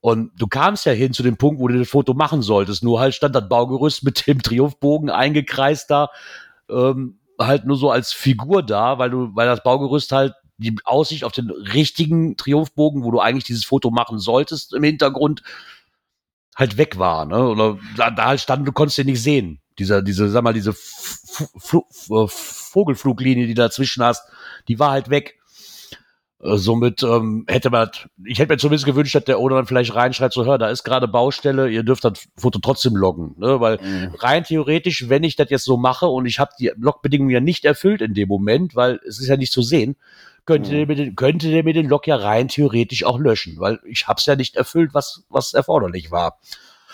[0.00, 2.84] Und du kamst ja hin zu dem Punkt, wo du das Foto machen solltest.
[2.84, 6.10] Nur halt stand das Baugerüst mit dem Triumphbogen eingekreist da,
[6.70, 11.24] ähm, halt nur so als Figur da, weil du, weil das Baugerüst halt die Aussicht
[11.24, 15.42] auf den richtigen Triumphbogen, wo du eigentlich dieses Foto machen solltest, im Hintergrund
[16.58, 17.48] halt weg war, ne?
[17.48, 19.60] Oder da, da halt stand, du konntest den nicht sehen.
[19.78, 21.48] Dieser, diese, sag mal, diese F
[22.28, 24.24] Vogelfluglinie, die du dazwischen hast,
[24.66, 25.36] die war halt weg.
[26.42, 27.90] Äh, somit ähm, hätte man,
[28.24, 30.82] ich hätte mir zumindest gewünscht, dass der Owner dann vielleicht reinschreibt, so hör, da ist
[30.82, 33.36] gerade Baustelle, ihr dürft das Foto trotzdem loggen.
[33.38, 33.60] Ne?
[33.60, 34.14] Weil Mhm.
[34.18, 37.64] rein theoretisch, wenn ich das jetzt so mache und ich habe die Logbedingungen ja nicht
[37.64, 39.96] erfüllt in dem Moment, weil es ist ja nicht zu sehen,
[40.48, 40.74] könnte, Mhm.
[40.76, 44.08] der, mir den, könnte der mir den Log ja rein theoretisch auch löschen, weil ich
[44.08, 46.38] habe es ja nicht erfüllt, was, was erforderlich war.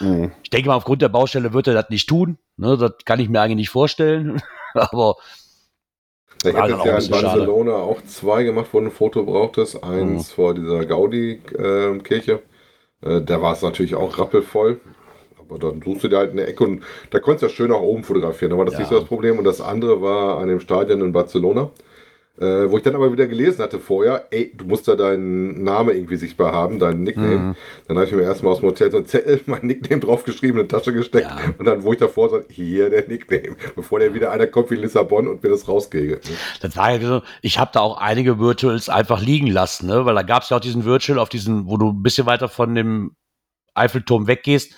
[0.01, 0.33] Mhm.
[0.43, 2.37] Ich denke mal, aufgrund der Baustelle wird er das nicht tun.
[2.57, 2.77] Ne?
[2.77, 4.43] Das kann ich mir eigentlich nicht vorstellen.
[4.75, 5.17] Aber
[6.45, 7.27] Ich habe ja in bisschen schade.
[7.27, 9.83] Barcelona auch zwei gemacht, wo du ein Foto brauchtest.
[9.83, 10.35] Eins Mhm.
[10.35, 12.43] vor dieser Gaudi-Kirche.
[13.03, 14.81] Äh, da war es natürlich auch rappelvoll.
[15.39, 17.79] Aber dann suchst du dir halt eine Ecke und da konntest du ja schön nach
[17.81, 18.51] oben fotografieren.
[18.51, 18.81] Da war das Ja.
[18.81, 19.39] nicht so das Problem.
[19.39, 21.71] Und das andere war an dem Stadion in Barcelona.
[22.37, 25.95] Äh, wo ich dann aber wieder gelesen hatte vorher, ey, du musst da deinen Namen
[25.95, 27.37] irgendwie sichtbar haben, deinen Nickname.
[27.37, 27.57] Mhm.
[27.87, 30.67] Dann habe ich mir erstmal aus dem Hotel so ein Zettel, mein Nickname draufgeschrieben, in
[30.67, 31.29] die Tasche gesteckt.
[31.29, 31.39] Ja.
[31.57, 34.75] Und dann, wo ich davor so, hier der Nickname, bevor der wieder einer kommt wie
[34.75, 36.21] Lissabon und mir das rauskriege.
[36.61, 40.05] das war ja so, ich habe da auch einige Virtuals einfach liegen lassen, ne?
[40.05, 42.49] weil da gab es ja auch diesen Virtual auf diesen, wo du ein bisschen weiter
[42.49, 43.13] von dem
[43.75, 44.75] Eiffelturm weggehst,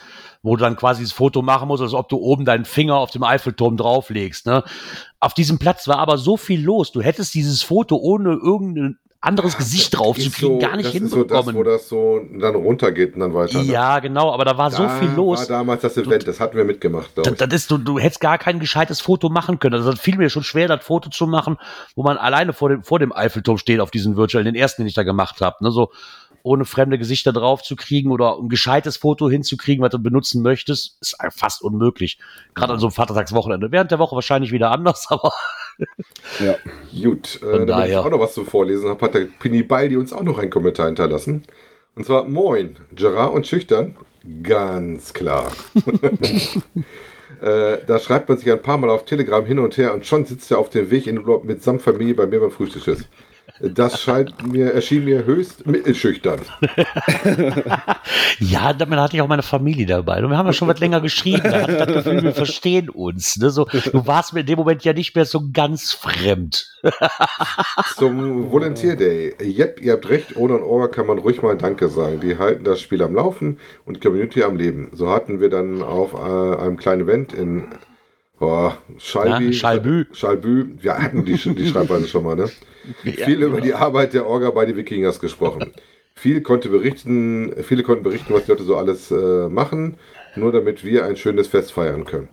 [0.47, 3.11] wo du dann quasi das Foto machen musst, als ob du oben deinen Finger auf
[3.11, 4.47] dem Eiffelturm drauflegst.
[4.47, 4.63] Ne?
[5.21, 9.57] Auf diesem Platz war aber so viel los, du hättest dieses Foto ohne irgendein anderes
[9.57, 11.57] Gesicht drauf zu kriegen, so- gar nicht das ist so das, hinbekommen.
[11.57, 13.61] wo das so dann runtergeht und dann weiter.
[13.61, 13.73] ne?
[13.73, 15.41] ja, genau, aber da war so Da viel los.
[15.41, 18.39] war damals das Event, das hatten wir mitgemacht, Das, das ist, du, du hättest gar
[18.39, 19.75] kein gescheites Foto machen können.
[19.75, 21.57] Also das fiel mir schon schwer, das Foto zu machen,
[21.97, 24.87] wo man alleine vor dem, vor dem Eiffelturm steht auf diesen Virtual, den ersten, den
[24.87, 25.57] ich da gemacht habe.
[25.65, 25.73] Ne?
[25.73, 25.91] So
[26.47, 30.97] ohne fremde Gesichter drauf zu kriegen oder ein gescheites Foto hinzukriegen, was du benutzen möchtest,
[31.01, 32.19] ist fast unmöglich.
[32.55, 33.73] Gerade an so einem Vatertagswochenende.
[33.73, 35.33] Während der Woche wahrscheinlich wieder anders, aber
[36.39, 36.55] Ja.
[37.03, 38.01] Gut, äh, Von damit ich daher.
[38.01, 40.87] auch noch was zu vorlesen habe, hat der Pini Baldi uns auch noch einen Kommentar
[40.87, 41.43] hinterlassen.
[41.97, 43.97] Und zwar, moin, Gerard und Schüchtern,
[44.43, 45.51] ganz klar.
[47.43, 50.25] Äh, da schreibt man sich ein paar Mal auf Telegram hin und her und schon
[50.25, 53.05] sitzt er auf dem Weg in Urlaub mitsamt Familie bei mir beim Frühstückstisch.
[53.61, 56.40] Das scheint mir, erschien mir höchst mittelschüchtern.
[58.38, 60.23] ja, damit hatte ich auch meine Familie dabei.
[60.23, 61.42] Und wir haben ja schon was länger geschrieben.
[61.42, 63.37] Da hatte ich das Gefühl, wir verstehen uns.
[63.38, 63.51] Ne?
[63.51, 66.69] So, du warst mir in dem Moment ja nicht mehr so ganz fremd.
[67.97, 69.35] Zum Volunteer Day.
[69.40, 72.21] Yep, ihr habt recht, ohne ein Orga kann man ruhig mal Danke sagen.
[72.21, 74.90] Die halten das Spiel am Laufen und Community am Leben.
[74.92, 77.69] So hatten wir dann auf äh, einem kleinen Event in
[78.38, 80.07] oh, Schalby, Ja, Schalbü.
[80.12, 80.77] Schalbü.
[80.81, 82.51] Wir hatten die, die Schreibweise schon mal, ne?
[83.03, 85.72] Viel über die Arbeit der Orga bei den Wikingers gesprochen.
[86.18, 89.99] Viel konnte berichten, viele konnten berichten, was die Leute so alles äh, machen,
[90.35, 92.31] nur damit wir ein schönes Fest feiern können.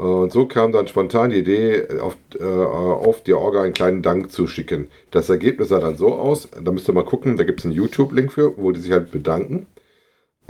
[0.00, 4.32] Und so kam dann spontan die Idee, auf, äh, auf die Orga einen kleinen Dank
[4.32, 4.88] zu schicken.
[5.10, 7.74] Das Ergebnis sah dann so aus, da müsst ihr mal gucken, da gibt es einen
[7.74, 9.66] YouTube-Link für, wo die sich halt bedanken.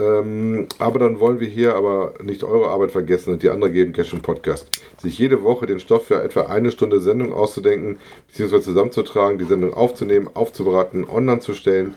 [0.00, 3.92] Ähm, aber dann wollen wir hier aber nicht eure Arbeit vergessen und die andere geben
[3.92, 4.68] Cash im Podcast.
[4.98, 9.74] Sich jede Woche den Stoff für etwa eine Stunde Sendung auszudenken, beziehungsweise zusammenzutragen, die Sendung
[9.74, 11.94] aufzunehmen, aufzubereiten, online zu stellen,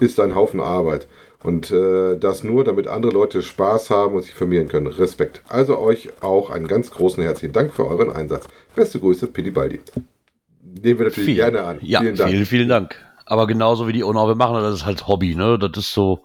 [0.00, 1.06] ist ein Haufen Arbeit.
[1.42, 4.88] Und äh, das nur, damit andere Leute Spaß haben und sich vermehren können.
[4.88, 5.42] Respekt.
[5.48, 8.48] Also euch auch einen ganz großen herzlichen Dank für euren Einsatz.
[8.74, 9.80] Beste Grüße, Pili Baldi.
[10.62, 11.78] Nehmen wir natürlich gerne an.
[11.82, 12.30] Ja, vielen Dank.
[12.30, 12.96] vielen, vielen Dank.
[13.26, 15.58] Aber genauso wie die Owner, wir machen das ist halt Hobby, ne?
[15.58, 16.20] Das ist so,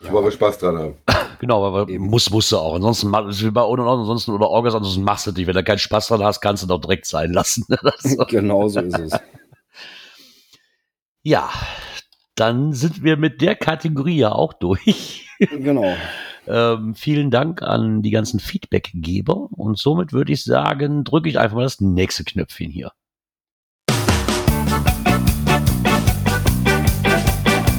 [0.00, 0.94] Weil wir Spaß dran haben.
[1.40, 2.74] genau, aber muss, musst du auch.
[2.74, 5.46] Ansonsten, ist wie bei Owner, ansonsten oder Orgas, ansonsten machst du dich.
[5.46, 7.64] Wenn du keinen Spaß dran hast, kannst du doch direkt sein lassen.
[8.28, 9.12] Genau so ist es.
[11.22, 11.48] ja,
[12.34, 15.28] dann sind wir mit der Kategorie ja auch durch.
[15.38, 15.94] Genau.
[16.46, 21.56] Ähm, vielen Dank an die ganzen Feedbackgeber und somit würde ich sagen, drücke ich einfach
[21.56, 22.92] mal das nächste Knöpfchen hier.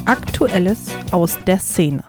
[0.08, 2.02] Aktuelles aus der Szene.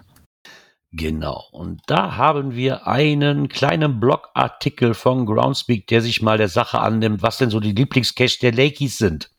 [0.93, 1.43] Genau.
[1.51, 7.21] Und da haben wir einen kleinen Blogartikel von Groundspeak, der sich mal der Sache annimmt,
[7.21, 9.29] was denn so die Lieblingscache der Lakeys sind.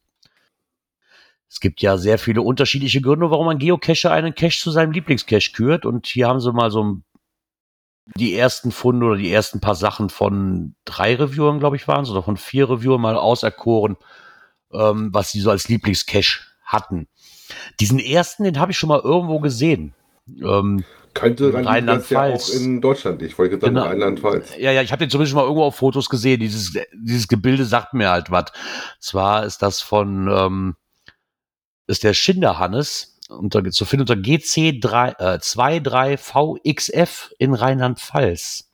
[1.48, 5.52] Es gibt ja sehr viele unterschiedliche Gründe, warum ein Geocacher einen Cache zu seinem Lieblingscache
[5.52, 5.86] kürt.
[5.86, 6.98] Und hier haben sie mal so
[8.14, 12.10] die ersten Funde oder die ersten paar Sachen von drei Reviewern, glaube ich, waren es,
[12.10, 13.96] oder von vier Reviewern mal auserkoren,
[14.70, 17.08] ähm, was sie so als Lieblingscache hatten.
[17.80, 19.94] Diesen ersten, den habe ich schon mal irgendwo gesehen.
[20.42, 20.84] Ähm,
[21.14, 22.50] Könnte auch Rheinland-Pfalz.
[22.50, 23.20] in Deutschland.
[23.22, 23.86] Ich wollte sagen, Genau.
[23.86, 24.56] Rheinland-Pfalz.
[24.58, 26.38] Ja, ja, ich habe den zumindest mal irgendwo auf Fotos gesehen.
[26.40, 28.46] Dieses, dieses Gebilde sagt mir halt was.
[29.00, 30.76] Zwar ist das von, ähm,
[31.88, 38.70] ist der Schinderhannes unter, zu finden unter GC3, äh, 23VXF in Rheinland-Pfalz.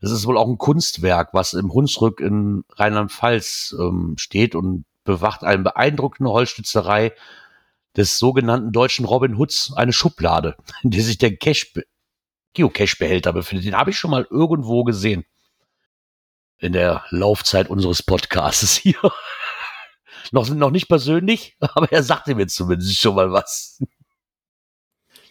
[0.00, 5.42] Das ist wohl auch ein Kunstwerk, was im Hunsrück in Rheinland-Pfalz ähm, steht und bewacht
[5.44, 7.12] eine beeindruckende Holzschnitzerei
[7.96, 11.84] des sogenannten deutschen Robin Hoods, eine Schublade, in der sich der be-
[12.54, 13.66] Geocache-Behälter befindet.
[13.66, 15.24] Den habe ich schon mal irgendwo gesehen.
[16.58, 18.96] In der Laufzeit unseres Podcasts hier.
[20.32, 23.82] Noch, noch nicht persönlich, aber er sagte mir zumindest schon mal was.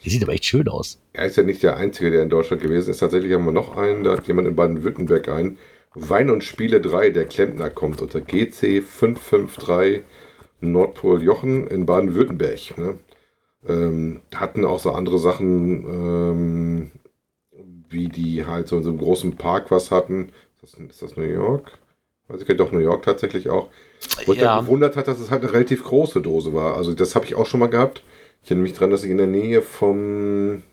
[0.03, 1.01] Die sieht aber echt schön aus.
[1.13, 2.99] Er ist ja nicht der Einzige, der in Deutschland gewesen ist.
[2.99, 5.57] Tatsächlich haben wir noch einen, da hat jemand in Baden-Württemberg ein.
[5.95, 10.03] Wein und Spiele 3, der Klempner kommt unter GC 553
[10.71, 12.77] Nordpol Jochen in Baden-Württemberg.
[12.77, 12.99] Ne?
[13.67, 16.91] Ähm, hatten auch so andere Sachen, ähm,
[17.89, 20.31] wie die halt so in so einem großen Park was hatten.
[20.63, 21.77] Ist das, ist das New York?
[22.27, 23.69] Weiß ich doch New York tatsächlich auch.
[24.25, 24.59] Wo ich Ja.
[24.59, 26.75] gewundert hat, dass es halt eine relativ große Dose war.
[26.75, 28.03] Also das habe ich auch schon mal gehabt.
[28.43, 30.63] Ich erinnere mich dran, dass ich in der Nähe vom,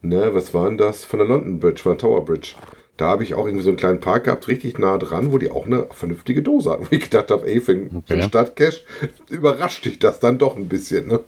[0.00, 1.04] ne, was war denn das?
[1.04, 2.54] Von der London Bridge, von der Tower Bridge.
[2.96, 5.50] Da habe ich auch irgendwie so einen kleinen Park gehabt, richtig nah dran, wo die
[5.50, 6.86] auch eine vernünftige Dose hatten.
[6.86, 8.22] Wo ich gedacht habe, ey, für, einen Okay.
[8.22, 8.82] Stadtcash
[9.28, 11.20] überrascht dich das dann doch ein bisschen, ne?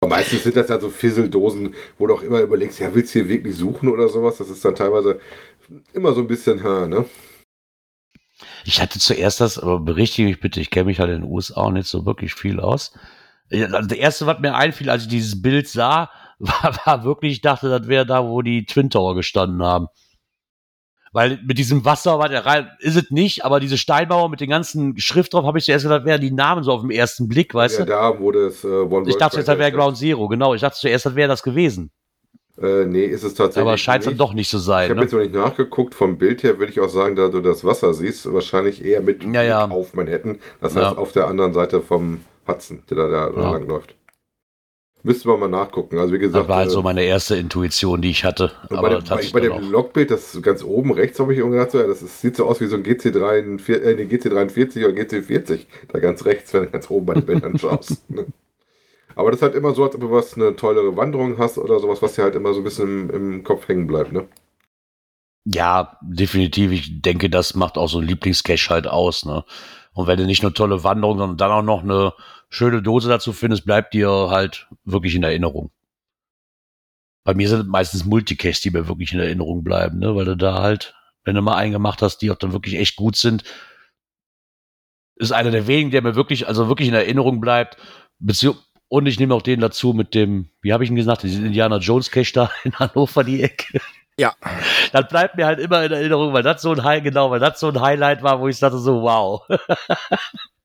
[0.00, 3.20] Aber meistens sind das ja so Fisseldosen, wo du auch immer überlegst, ja, willst du
[3.20, 4.36] hier wirklich suchen oder sowas?
[4.38, 5.20] Das ist dann teilweise
[5.94, 7.06] immer so ein bisschen, ha, ne?
[8.64, 11.62] Ich hatte zuerst das, aber berichtige mich bitte, ich kenne mich halt in den USA
[11.62, 12.92] auch nicht so wirklich viel aus.
[13.50, 17.40] Also das erste, was mir einfiel, als ich dieses Bild sah, war, war wirklich, ich
[17.40, 19.88] dachte, das wäre da, wo die Twin Tower gestanden haben.
[21.12, 24.50] Weil mit diesem Wasser war der rein, ist es nicht, aber diese Steinmauer mit den
[24.50, 27.54] ganzen Schrift drauf, habe ich zuerst gedacht, wären die Namen so auf den ersten Blick,
[27.54, 27.90] weißt ja, du?
[27.90, 29.72] da, wo das äh, One Ich dachte jetzt, das wäre.
[29.72, 30.54] Ground Zero, genau.
[30.54, 31.90] Ich dachte zuerst, das wäre das gewesen.
[32.60, 33.68] Äh, nee, ist es tatsächlich.
[33.68, 34.88] Aber scheint es dann doch nicht zu Ich sein.
[34.88, 35.02] habe Ne?
[35.02, 35.94] jetzt noch nicht nachgeguckt.
[35.94, 39.22] Vom Bild her würde ich auch sagen, da du das Wasser siehst, wahrscheinlich eher mit
[39.24, 39.64] Ja, ja.
[39.68, 40.38] Auf Manhattan.
[40.60, 40.88] Das Ja.
[40.88, 43.50] heißt auf der anderen Seite vom Hudson, der da, da Ja.
[43.52, 43.94] langläuft.
[45.06, 45.98] Müssten wir mal nachgucken.
[45.98, 48.52] Also wie Das gesagt, war halt äh, so meine erste Intuition, die ich hatte.
[48.68, 51.72] Aber bei das dem, bei, dem Logbild, das ganz oben rechts, habe ich irgendwie gedacht,
[51.72, 53.38] so, ja, das ist, sieht so aus wie so ein GC3,
[53.72, 55.66] äh, nee, GC43 oder GC40.
[55.88, 58.08] Da ganz rechts, wenn du ganz oben bei den Bildern schaust.
[58.10, 58.26] ne?
[59.16, 61.80] Aber das ist halt immer so, als ob du was eine tollere Wanderung hast oder
[61.80, 64.12] sowas, was dir halt immer so ein bisschen im, im Kopf hängen bleibt.
[64.12, 64.28] Ne?
[65.44, 66.72] Ja, definitiv.
[66.72, 69.44] Ich denke, das macht auch so ein Lieblingscache halt aus, ne?
[69.92, 72.12] Und wenn du nicht nur tolle Wanderung, sondern dann auch noch eine
[72.48, 75.70] schöne Dose dazu findest, bleibt dir halt wirklich in Erinnerung.
[77.24, 80.14] Bei mir sind meistens Multicaches, die mir wirklich in Erinnerung bleiben, ne?
[80.14, 82.96] Weil du da halt, wenn du mal einen gemacht hast, die auch dann wirklich echt
[82.96, 83.42] gut sind,
[85.16, 87.78] ist einer der wenigen, der mir wirklich, also wirklich in Erinnerung bleibt.
[88.88, 91.78] Und ich nehme auch den dazu mit dem, wie habe ich ihn gesagt, diesen Indiana
[91.78, 93.80] Jones Cache da in Hannover die Ecke.
[94.18, 94.34] Ja.
[94.92, 97.58] Das bleibt mir halt immer in Erinnerung, weil das so ein High, genau, weil das
[97.60, 99.42] so ein Highlight war, wo ich dachte so, wow.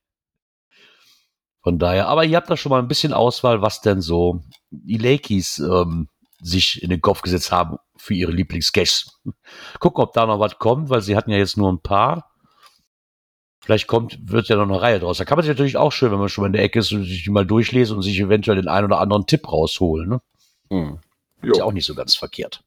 [1.63, 4.97] Von daher, aber ihr habt da schon mal ein bisschen Auswahl, was denn so die
[4.97, 6.07] Lakeys ähm,
[6.41, 9.19] sich in den Kopf gesetzt haben für ihre Lieblingscaches.
[9.79, 12.31] Gucken, ob da noch was kommt, weil sie hatten ja jetzt nur ein paar.
[13.63, 15.19] Vielleicht kommt, wird ja noch eine Reihe draus.
[15.19, 16.91] Da kann man sich natürlich auch schön, wenn man schon mal in der Ecke ist
[16.93, 20.09] und sich mal durchlesen und sich eventuell den einen oder anderen Tipp rausholen.
[20.09, 20.21] Ne?
[20.71, 20.99] Hm.
[21.43, 22.63] Ist ja auch nicht so ganz verkehrt.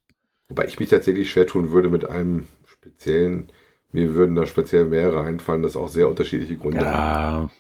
[0.48, 3.50] Wobei ich mich tatsächlich schwer tun würde mit einem speziellen,
[3.90, 7.50] mir würden da speziell mehrere einfallen, das auch sehr unterschiedliche Gründe haben.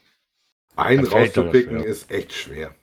[0.76, 1.86] Ja, Einen rauszupicken schwer.
[1.86, 2.74] ist echt schwer.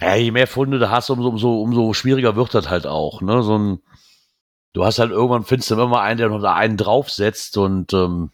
[0.00, 3.20] Ja, je mehr Funde du hast, umso, umso, umso schwieriger wird das halt auch.
[3.20, 3.42] Ne?
[3.42, 3.82] So ein,
[4.72, 7.92] du hast halt irgendwann findest du immer mal einen, der noch da einen draufsetzt und
[7.92, 8.30] ähm,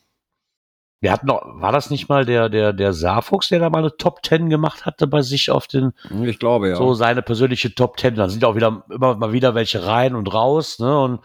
[1.00, 3.96] wir hatten noch, war das nicht mal der, der, der Saarfuchs, der da mal eine
[3.96, 5.92] Top Ten gemacht hatte bei sich auf den,
[6.24, 6.76] Ich glaube, ja.
[6.76, 8.14] so seine persönliche Top Ten.
[8.14, 10.98] Dann sind auch wieder immer mal wieder welche rein und raus, ne?
[10.98, 11.20] Und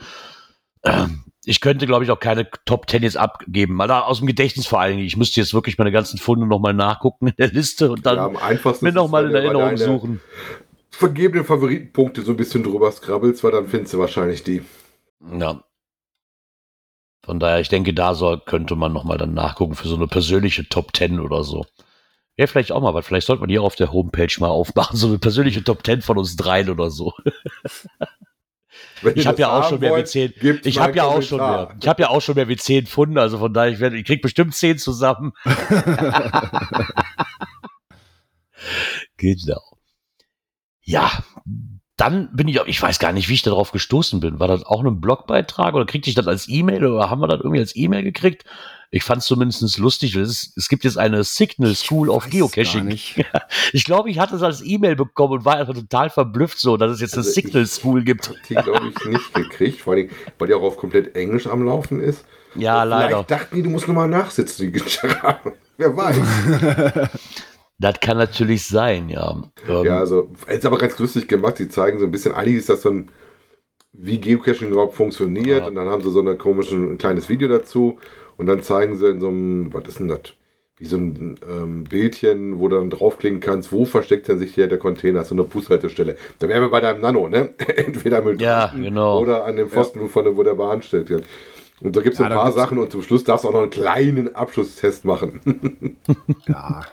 [0.84, 3.76] ähm, ich könnte, glaube ich, auch keine Top Ten jetzt abgeben.
[3.76, 5.08] Mal da aus dem Gedächtnis vor allen Dingen.
[5.08, 8.64] Ich müsste jetzt wirklich meine ganzen Funde nochmal nachgucken in der Liste und dann ja,
[8.82, 10.22] mir nochmal in Erinnerung suchen.
[10.90, 14.64] Vergebenen Favoritenpunkte so ein bisschen drüber scrabbelst, weil dann findest du wahrscheinlich die.
[15.40, 15.64] Ja.
[17.26, 20.68] Von daher, ich denke, da soll, könnte man nochmal dann nachgucken für so eine persönliche
[20.68, 21.66] Top 10 oder so.
[22.38, 25.08] Ja, vielleicht auch mal, weil vielleicht sollte man die auf der Homepage mal aufmachen, so
[25.08, 27.14] eine persönliche Top 10 von uns dreien oder so.
[29.16, 30.34] Ich habe ja auch schon mehr wie wollt, 10.
[30.40, 31.76] gebt's Ich habe ja auch schon mehr.
[31.82, 34.06] Ich habe ja auch schon mehr wie 10 Funde, also von daher, ich, werde, ich
[34.06, 35.34] krieg bestimmt 10 zusammen.
[39.18, 39.62] genau.
[40.82, 41.12] Ja,
[41.98, 44.40] dann bin ich, auch- ich weiß gar nicht, wie ich darauf gestoßen bin.
[44.40, 47.40] War das auch ein Blogbeitrag oder kriegte ich das als E-Mail oder haben wir das
[47.40, 48.46] irgendwie als E-Mail gekriegt?
[48.96, 50.16] Ich fand es zumindest lustig.
[50.16, 52.88] Es, ist, es gibt jetzt eine Signal School of Geocaching.
[53.74, 56.92] Ich glaube, ich hatte es als E-Mail bekommen und war einfach total verblüfft so, dass
[56.92, 58.32] es jetzt eine Also ich- Signal School gibt.
[58.50, 62.00] Die, glaube ich, nicht gekriegt, vor allem, weil die auch auf komplett Englisch am Laufen
[62.02, 62.24] ist.
[62.54, 63.08] Ja, Und leider.
[63.10, 64.80] Vielleicht dachten die, du musst nochmal nachsitzen, die.
[65.78, 67.10] Wer weiß.
[67.80, 69.42] Das kann natürlich sein, ja.
[69.68, 71.58] Ähm, ja, also, ist aber ganz lustig gemacht.
[71.58, 73.10] Die zeigen so ein bisschen, eigentlich ist das so ein,
[73.92, 75.62] wie Geocaching überhaupt funktioniert.
[75.62, 75.66] Ja.
[75.68, 77.98] Und dann haben sie so eine komische, ein kleines Video dazu.
[78.38, 80.22] Und dann zeigen sie in so einem, was ist denn das?
[80.78, 84.68] Wie so ein ähm, Bildchen, wo du dann draufklicken kannst, wo versteckt denn sich hier
[84.68, 86.18] der Container, so eine Bushaltestelle.
[86.40, 87.54] Da wären wir bei deinem Nano, ne?
[87.76, 89.20] Entweder mit Ja, genau.
[89.22, 91.10] oder an dem Pfosten, von dem, wo der Bahn steht.
[91.10, 91.20] Ja.
[91.82, 93.62] Und da gibt es Ja, ein paar Sachen und zum Schluss darfst du auch noch
[93.62, 95.98] einen kleinen Abschlusstest machen.
[96.48, 96.86] Ja.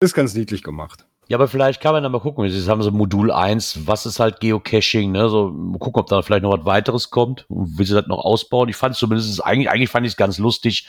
[0.00, 1.06] Ist ganz niedlich gemacht.
[1.28, 2.44] Ja, aber vielleicht kann man da mal gucken.
[2.44, 5.28] Jetzt haben sie Modul 1, was ist halt Geocaching, ne?
[5.30, 8.18] So, mal gucken, ob da vielleicht noch was weiteres kommt und wie sie das noch
[8.24, 8.68] ausbauen.
[8.68, 10.86] Ich fand es zumindest, eigentlich, eigentlich fand ich es ganz lustig.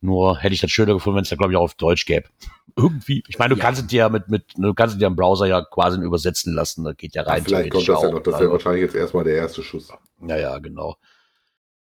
[0.00, 2.28] Nur hätte ich das schöner gefunden, wenn es da, glaube ich, auch auf Deutsch gäbe.
[2.76, 3.22] Irgendwie.
[3.28, 3.64] Ich meine, du Ja.
[3.64, 6.54] kannst es dir ja mit, mit, du kannst es dir im Browser ja quasi übersetzen
[6.54, 6.84] lassen.
[6.84, 8.22] Das geht ja rein Vielleicht kommt das ja noch.
[8.22, 9.92] Das wäre wahrscheinlich jetzt erstmal der erste Schuss.
[10.26, 10.96] ja, ja, genau.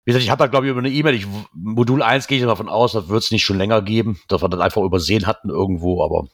[0.04, 2.44] Wie gesagt, ich habe da, glaube ich, über eine E-Mail, ich, Modul 1 gehe ich
[2.44, 5.50] davon aus, das wird es nicht schon länger geben, dass wir das einfach übersehen hatten
[5.50, 6.26] irgendwo, aber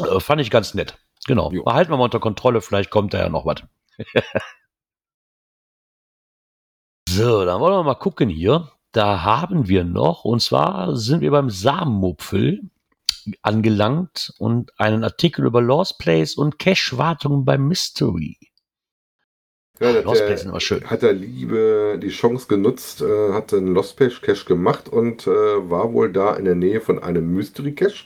[0.00, 0.98] äh, fand ich ganz nett.
[1.26, 1.50] Genau.
[1.52, 1.64] Jo.
[1.64, 3.62] Behalten wir mal unter Kontrolle, vielleicht kommt da ja noch was.
[7.08, 8.70] so, dann wollen wir mal gucken hier.
[8.92, 12.70] Da haben wir noch, und zwar sind wir beim Samenmupfel
[13.42, 18.38] angelangt und einen Artikel über Lost Place und Cache-Wartungen beim Mystery.
[19.80, 20.88] Ja, da hat Lost Place ist immer schön.
[20.88, 25.30] hat der Liebe die Chance genutzt, äh, hat einen Lost Page Cache gemacht und äh,
[25.30, 28.04] war wohl da in der Nähe von einem Mystery Cache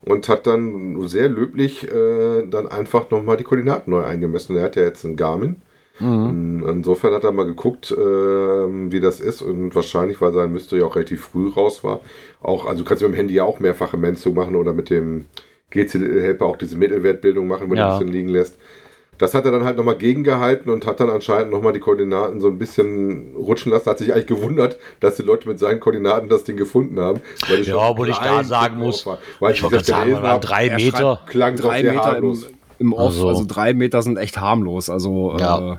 [0.00, 4.56] und hat dann sehr löblich äh, dann einfach nochmal die Koordinaten neu eingemessen.
[4.56, 5.62] Er hat ja jetzt einen Garmin.
[5.98, 6.64] Mhm.
[6.68, 10.94] Insofern hat er mal geguckt, äh, wie das ist und wahrscheinlich, weil sein Mystery auch
[10.94, 12.00] relativ früh raus war,
[12.42, 15.26] auch, also du kannst mit dem Handy ja auch mehrfache Menzung machen oder mit dem
[15.70, 17.86] GC-Helper auch diese Mittelwertbildung machen, wenn Ja.
[17.88, 18.58] du ein bisschen liegen lässt.
[19.18, 22.48] Das hat er dann halt nochmal gegengehalten und hat dann anscheinend nochmal die Koordinaten so
[22.48, 23.88] ein bisschen rutschen lassen.
[23.88, 27.20] Hat sich eigentlich gewundert, dass die Leute mit seinen Koordinaten das Ding gefunden haben.
[27.64, 29.18] Ja, obwohl ich da sagen muss, war.
[29.40, 31.20] Weil ich wollte das sagen, gelesen habe, drei Er Meter.
[31.26, 32.46] klang Drei sehr Meter im, harmlos.
[32.78, 34.90] im Off, Also- also, drei Meter sind echt harmlos.
[34.90, 35.72] Also Ja.
[35.72, 35.76] äh,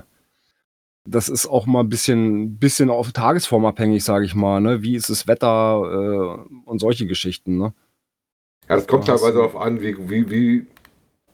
[1.06, 4.60] das ist auch mal ein bisschen, bisschen auf Tagesform abhängig, sage ich mal.
[4.60, 4.82] Ne?
[4.82, 7.58] Wie ist das Wetter äh, und solche Geschichten.
[7.58, 7.74] Ne?
[8.68, 10.66] Ja, das kommt teilweise darauf an, wie, wie, wie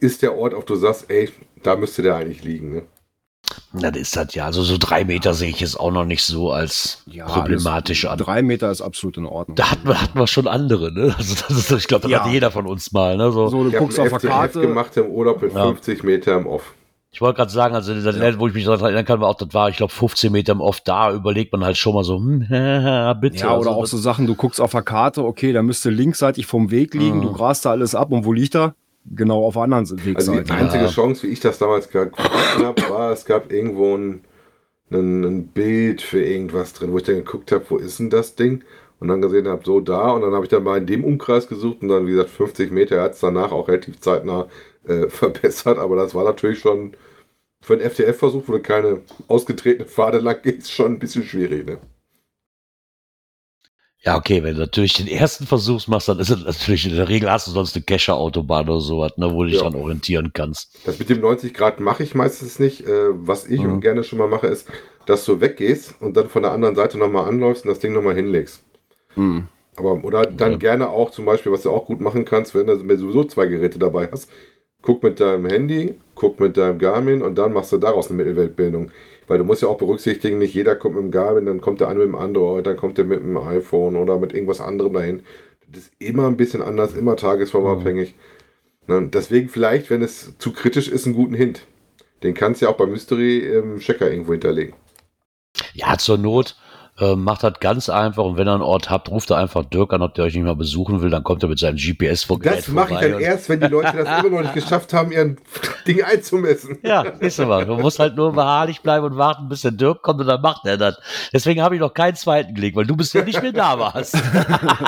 [0.03, 1.29] ist der Ort, auf du sagst, ey,
[1.63, 2.73] da müsste der eigentlich liegen.
[2.73, 2.81] Ne?
[3.73, 4.45] Na, das ist das ja.
[4.45, 8.17] Also so drei Meter sehe ich jetzt auch noch nicht so als Ja, problematisch an.
[8.17, 9.55] Drei Meter ist absolut in Ordnung.
[9.55, 11.13] Da hatten wir, hatten wir schon andere, ne?
[11.17, 12.23] Also das ist, ich glaube, das Ja.
[12.23, 13.31] hat jeder von uns mal, ne?
[13.31, 13.47] So.
[13.49, 14.61] so, du Ich guckst auf der Karte.
[14.61, 15.65] gemacht im Urlaub mit Ja.
[15.65, 16.73] 50 Meter im Off.
[17.11, 18.39] Ich wollte gerade sagen, also das Ja.
[18.39, 20.61] wo ich mich daran erinnern kann, war auch, das war, ich glaube, 15 Meter im
[20.61, 20.79] Off.
[20.81, 22.39] Da überlegt man halt schon mal so, hm,
[23.21, 23.37] bitte.
[23.37, 26.47] Ja, oder also, auch so Sachen, du guckst auf der Karte, okay, da müsste linksseitig
[26.47, 27.23] vom Weg liegen, Mhm.
[27.23, 28.73] du grast da alles ab und wo liegt er?
[29.05, 30.43] Genau auf der anderen Also Wegseite.
[30.43, 30.89] die einzige Ja.
[30.89, 32.15] Chance, wie ich das damals gefunden
[32.65, 34.21] habe, war, es gab irgendwo ein,
[34.91, 38.35] ein, ein Bild für irgendwas drin, wo ich dann geguckt habe, wo ist denn das
[38.35, 38.63] Ding?
[38.99, 40.11] Und dann gesehen habe, so da.
[40.11, 42.71] Und dann habe ich dann mal in dem Umkreis gesucht und dann, wie gesagt, 50
[42.71, 42.95] Meter.
[42.97, 44.47] Er hat es danach auch relativ zeitnah
[44.87, 45.77] äh, verbessert.
[45.77, 46.93] Aber das war natürlich schon
[47.61, 51.65] für einen FTF-Versuch, wo du keine ausgetretene Pfade lang gehst, schon ein bisschen schwierig.
[51.65, 51.77] Ne?
[54.05, 57.07] Ja, okay, wenn du natürlich den ersten Versuch machst, dann ist es natürlich, in der
[57.07, 59.63] Regel hast du sonst eine Kescher-Autobahn oder sowas, ne, wo du dich Ja.
[59.63, 60.77] dann orientieren kannst.
[60.85, 62.85] Das mit dem 90 Grad mache ich meistens nicht.
[62.85, 63.79] Äh, was ich Mhm.
[63.79, 64.67] gerne schon mal mache, ist,
[65.05, 68.15] dass du weggehst und dann von der anderen Seite nochmal anläufst und das Ding nochmal
[68.15, 68.61] hinlegst.
[69.15, 69.47] Hm.
[69.77, 70.57] Aber, oder dann Ja.
[70.57, 73.23] gerne auch zum Beispiel, was du auch gut machen kannst, wenn du wenn du sowieso
[73.23, 74.29] zwei Geräte dabei hast.
[74.81, 78.91] Guck mit deinem Handy, guck mit deinem Garmin und dann machst du daraus eine Mittelweltbildung.
[79.27, 81.87] Weil du musst ja auch berücksichtigen, nicht jeder kommt mit dem Garmin, dann kommt der
[81.87, 85.23] eine mit dem Android, dann kommt der mit dem iPhone oder mit irgendwas anderem dahin.
[85.67, 88.15] Das ist immer ein bisschen anders, immer tagesformabhängig.
[88.87, 91.65] Ne, Deswegen vielleicht, wenn es zu kritisch ist, einen guten Hint.
[92.21, 94.75] Den kannst du ja auch bei Mystery im Checker irgendwo hinterlegen.
[95.73, 96.55] Ja, zur Not
[96.99, 99.93] äh, macht das ganz einfach und wenn ihr einen Ort habt, ruft er einfach Dirk
[99.93, 102.39] an, ob der euch nicht mal besuchen will, dann kommt er mit seinem GPS vor
[102.39, 105.39] Das mache ich dann erst, wenn die Leute das immer noch nicht geschafft haben, ihren
[105.87, 106.77] Ding einzumessen.
[106.83, 107.65] Ja, ist aber.
[107.65, 110.65] Du musst halt nur beharrlich bleiben und warten, bis der Dirk kommt und dann macht
[110.65, 110.99] er das.
[111.33, 114.15] Deswegen habe ich noch keinen zweiten gelegt, weil du bist ja nicht mehr da warst.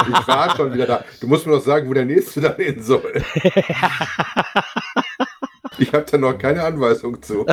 [0.07, 1.03] Ich war schon wieder da.
[1.19, 3.23] Du musst mir noch sagen, wo der nächste dann hin soll.
[5.77, 7.45] Ich habe da noch keine Anweisung zu.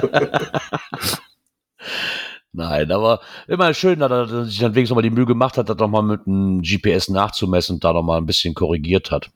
[2.52, 5.68] Nein, aber immer schön, dass er sich dann wenigstens noch mal die Mühe gemacht hat,
[5.70, 9.30] das noch mal mit einem GPS nachzumessen und da noch mal ein bisschen korrigiert hat.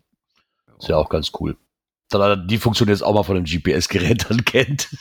[0.79, 1.57] Ist ja auch ganz cool.
[2.11, 4.94] Dass er die Funktion jetzt auch mal von dem GPS-Gerät dann kennt.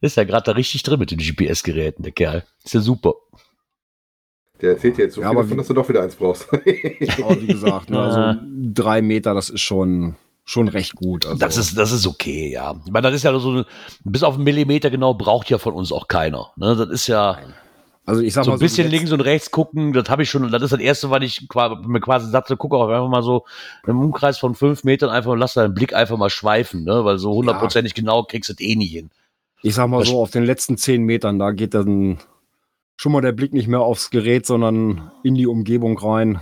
[0.00, 2.44] Ist ja gerade da richtig drin mit den GPS-Geräten, der Kerl.
[2.64, 3.14] Ist ja super.
[4.60, 6.52] Der erzählt dir jetzt so Ja, viel aber davon, dass du doch wieder eins brauchst.
[6.52, 8.40] Aber wie gesagt, ne, also
[8.74, 10.16] drei Meter, das ist schon,
[10.48, 11.26] schon recht gut.
[11.26, 12.74] Also, Das ist, das ist okay, ja.
[12.86, 13.64] Ich meine, das ist ja so,
[14.04, 16.50] bis auf einen Millimeter genau braucht ja von uns auch keiner.
[16.56, 16.74] Ne?
[16.74, 17.38] Das ist ja
[18.06, 20.30] also ich sag so mal ein bisschen die links und rechts gucken, das habe ich
[20.30, 21.46] schon, das ist das erste, was ich
[21.86, 23.44] mir quasi sagte, guck auch einfach mal so
[23.86, 27.04] im Umkreis von fünf Metern einfach lass deinen Blick einfach mal schweifen, ne?
[27.04, 29.10] weil so hundertprozentig genau kriegst du es eh nicht hin.
[29.62, 32.16] Ich sag mal Das- so, auf den letzten zehn Metern, da geht dann
[32.96, 36.40] schon mal der Blick nicht mehr aufs Gerät, sondern in die Umgebung rein.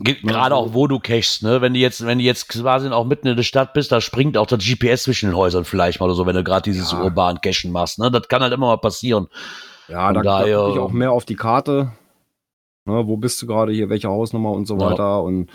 [0.00, 1.60] Ge- Gerade auch wo du cachst, ne?
[1.60, 4.36] Wenn du jetzt, wenn du jetzt quasi auch mitten in der Stadt bist, da springt
[4.36, 7.02] auch das GPS zwischen den Häusern vielleicht mal oder so, wenn du gerade dieses Ja.
[7.02, 8.10] urban Cachen machst, ne?
[8.10, 9.26] Das kann halt immer mal passieren.
[9.88, 11.92] Ja, da, da daher- gucke ich auch mehr auf die Karte.
[12.84, 14.90] Ne, wo bist du gerade hier, welche Hausnummer und so Ja.
[14.90, 15.22] weiter.
[15.22, 15.50] Und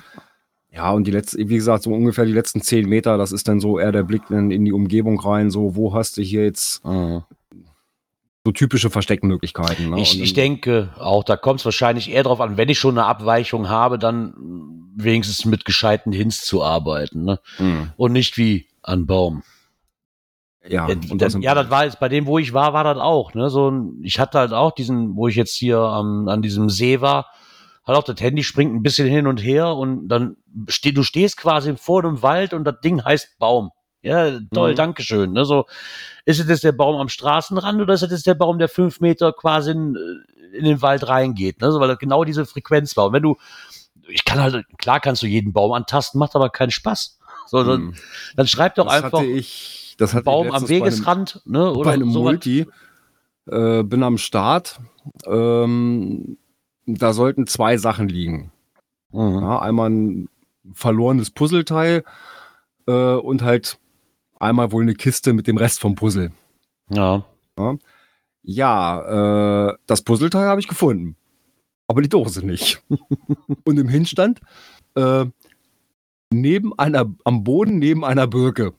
[0.72, 3.60] ja, und die letzten, wie gesagt, so ungefähr die letzten zehn Meter, das ist dann
[3.60, 6.84] so eher der Blick in, in die Umgebung rein, so, wo hast du hier jetzt
[6.86, 7.24] Mhm.
[8.46, 9.92] So typische Versteckmöglichkeiten.
[9.92, 10.02] Ne?
[10.02, 13.08] Ich, ich denke auch, da kommt es wahrscheinlich eher darauf an, wenn ich schon eine
[13.08, 14.34] Abweichung habe, dann
[14.96, 17.24] wenigstens mit gescheiten Hints zu arbeiten.
[17.24, 17.40] Ne?
[17.58, 17.92] Hm.
[17.96, 19.44] Und nicht wie an Baum.
[20.68, 22.98] Ja, Ja, und das, ja, das war jetzt bei dem, wo ich war, war das
[22.98, 23.34] auch.
[23.34, 23.50] Ne?
[23.50, 27.02] So ein, ich hatte halt auch diesen, wo ich jetzt hier am, an diesem See
[27.02, 27.28] war,
[27.86, 30.38] hat auch das Handy springt ein bisschen hin und her und dann
[30.68, 33.72] steh, du stehst quasi vor einem Wald und das Ding heißt Baum.
[34.04, 34.76] Ja, toll, Mhm.
[34.76, 35.32] Dankeschön.
[35.34, 35.46] Ne?
[35.46, 35.66] So,
[36.26, 39.00] ist es jetzt der Baum am Straßenrand oder ist es jetzt der Baum, der fünf
[39.00, 39.98] Meter quasi in,
[40.54, 41.62] in den Wald reingeht?
[41.62, 41.72] Ne?
[41.72, 43.08] So, weil das genau diese Frequenz war.
[43.08, 43.38] Und wenn du,
[44.08, 47.18] ich kann halt, klar kannst du jeden Baum antasten, macht aber keinen Spaß.
[47.48, 47.94] So, dann, Hm.
[48.36, 51.72] dann schreib doch das einfach hatte ich, Baum am letztens bei einem- Wegesrand, ne?
[51.72, 52.24] Oder bei einem sowas.
[52.34, 52.68] Multi,
[53.50, 54.80] äh, bin am Start.
[55.26, 56.38] Ähm,
[56.86, 58.52] da sollten zwei Sachen liegen.
[59.12, 59.40] Mhm.
[59.42, 60.30] Ja, einmal ein
[60.74, 62.04] verlorenes Puzzleteil
[62.88, 63.78] äh, und halt
[64.40, 66.32] einmal wohl eine Kiste mit dem Rest vom Puzzle.
[66.90, 67.26] Ja.
[68.44, 71.16] Ja, äh, das Puzzleteil habe ich gefunden.
[71.88, 72.82] Aber die Dose nicht.
[73.66, 74.40] und im Hinstand
[74.96, 75.26] äh,
[76.32, 78.74] neben einer, am Boden neben einer Birke.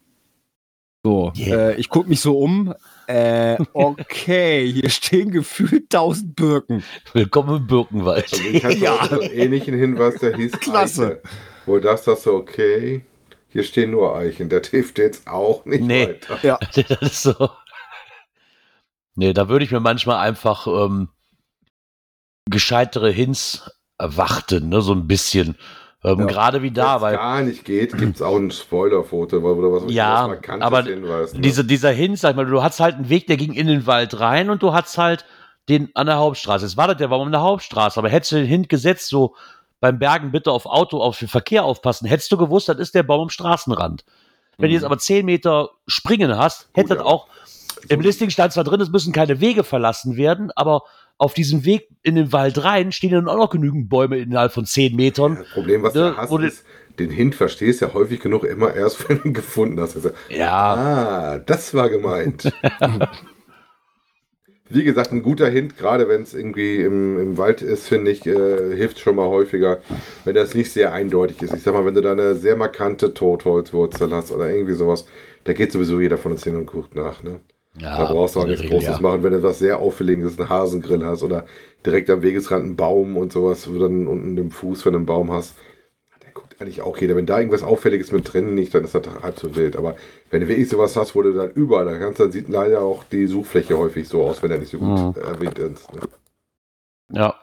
[1.06, 1.70] So, Yeah.
[1.70, 2.74] äh, ich gucke mich so um.
[3.06, 6.82] Äh, okay, hier stehen gefühlt tausend Birken.
[7.12, 8.32] Willkommen im Birkenwald.
[8.32, 8.98] Also ich hatte Ja.
[9.00, 11.20] einen ähnlichen Hinweis, der hieß Klasse.
[11.22, 11.22] Eiche.
[11.66, 13.04] Wo das das so, okay,
[13.54, 16.08] hier stehen nur Eichen, der hilft jetzt auch nicht Nee.
[16.08, 16.38] weiter.
[16.42, 17.50] Ja, das ist so.
[19.14, 21.08] Nee, da würde ich mir manchmal einfach ähm,
[22.50, 25.56] gescheitere Hints erwarten, ne, so ein bisschen.
[26.02, 26.26] Ähm, Ja.
[26.26, 29.72] Gerade wie da, Wenn es weil gar nicht geht, gibt es auch ein Spoilerfoto oder
[29.72, 31.40] was Ja, was markantes aber Hinweis, ne?
[31.40, 33.86] diese, dieser Hint, sag ich mal, du hast halt einen Weg, der ging in den
[33.86, 35.24] Wald rein und du hast halt
[35.68, 36.66] den an der Hauptstraße.
[36.66, 39.36] Jetzt war das der Baum an der Hauptstraße, aber hättest du den Hint gesetzt, so
[39.84, 43.02] beim Bergen bitte auf Auto, auf den Verkehr aufpassen, hättest du gewusst, das ist der
[43.02, 44.02] Baum am Straßenrand.
[44.56, 47.02] Wenn du jetzt aber 10 Meter springen hast, hätte ja.
[47.04, 47.26] auch
[47.90, 50.84] im Listing stand zwar drin, es müssen keine Wege verlassen werden, aber
[51.18, 54.64] auf diesem Weg in den Wald rein stehen dann auch noch genügend Bäume innerhalb von
[54.64, 55.36] 10 Metern.
[55.36, 56.64] Das Problem, was Ne, du hast, du- ist,
[56.98, 59.96] den Hint verstehst ja häufig genug immer erst, wenn du ihn gefunden hast.
[59.96, 62.50] Also, Ja, ah, das war gemeint.
[64.74, 68.26] Wie gesagt, ein guter Hint, gerade wenn es irgendwie im, im Wald ist, finde ich,
[68.26, 69.78] äh, hilft schon mal häufiger,
[70.24, 71.54] wenn das nicht sehr eindeutig ist.
[71.54, 75.06] Ich sag mal, wenn du da eine sehr markante Totholzwurzel hast oder irgendwie sowas,
[75.44, 77.22] da geht sowieso jeder von uns hin und guckt nach.
[77.22, 77.40] Ne?
[77.78, 79.00] ja Da brauchst du auch nichts Regel, Großes ja.
[79.00, 81.46] machen, wenn du was sehr Auffälliges, einen Hasengrill hast oder
[81.84, 85.06] direkt am Wegesrand einen Baum und sowas, wo du dann unten den Fuß von einem
[85.06, 85.54] Baum hast.
[86.58, 87.16] Da eigentlich auch jeder.
[87.16, 89.76] Wenn da irgendwas Auffälliges mit drin liegt, dann ist das halb so wild.
[89.76, 89.96] Aber
[90.30, 93.04] wenn du wirklich sowas hast, wo du dann überall da kannst, dann sieht leider auch
[93.04, 95.22] die Suchfläche häufig so aus, wenn er nicht so gut Mhm.
[95.22, 95.92] erwähnt ist.
[95.92, 96.00] Ne?
[97.10, 97.34] Ja.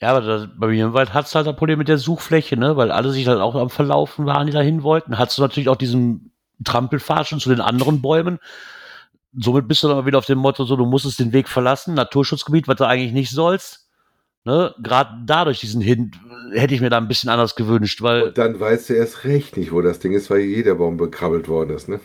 [0.00, 2.56] Ja, aber das, bei mir im Wald hat es halt ein Problem mit der Suchfläche,
[2.56, 2.76] ne?
[2.76, 5.16] Weil alle sich halt auch am Verlaufen waren, die dahin wollten.
[5.16, 6.32] Hattest du natürlich auch diesen
[6.64, 8.40] Trampelpfad schon zu den anderen Bäumen.
[9.34, 12.66] Somit bist du dann wieder auf dem Motto, so, du musstest den Weg verlassen, Naturschutzgebiet,
[12.66, 13.88] was du eigentlich nicht sollst.
[14.44, 14.74] Ne?
[14.82, 16.10] Gerade dadurch diesen Hin
[16.52, 19.56] hätte ich mir da ein bisschen anders gewünscht, weil, Und dann weißt du erst recht
[19.56, 21.88] nicht, wo das Ding ist, weil jeder Baum bekrabbelt worden ist.
[21.88, 22.00] Ne?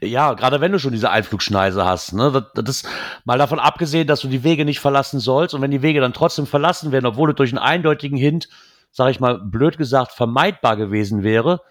[0.00, 2.30] ja, gerade wenn du schon diese Einflugschneise hast, ne?
[2.32, 2.88] Das, das ist
[3.24, 6.12] mal davon abgesehen, dass du die Wege nicht verlassen sollst und wenn die Wege dann
[6.12, 8.48] trotzdem verlassen werden, obwohl es durch einen eindeutigen Hint,
[8.90, 11.62] sag ich mal, blöd gesagt, vermeidbar gewesen wäre,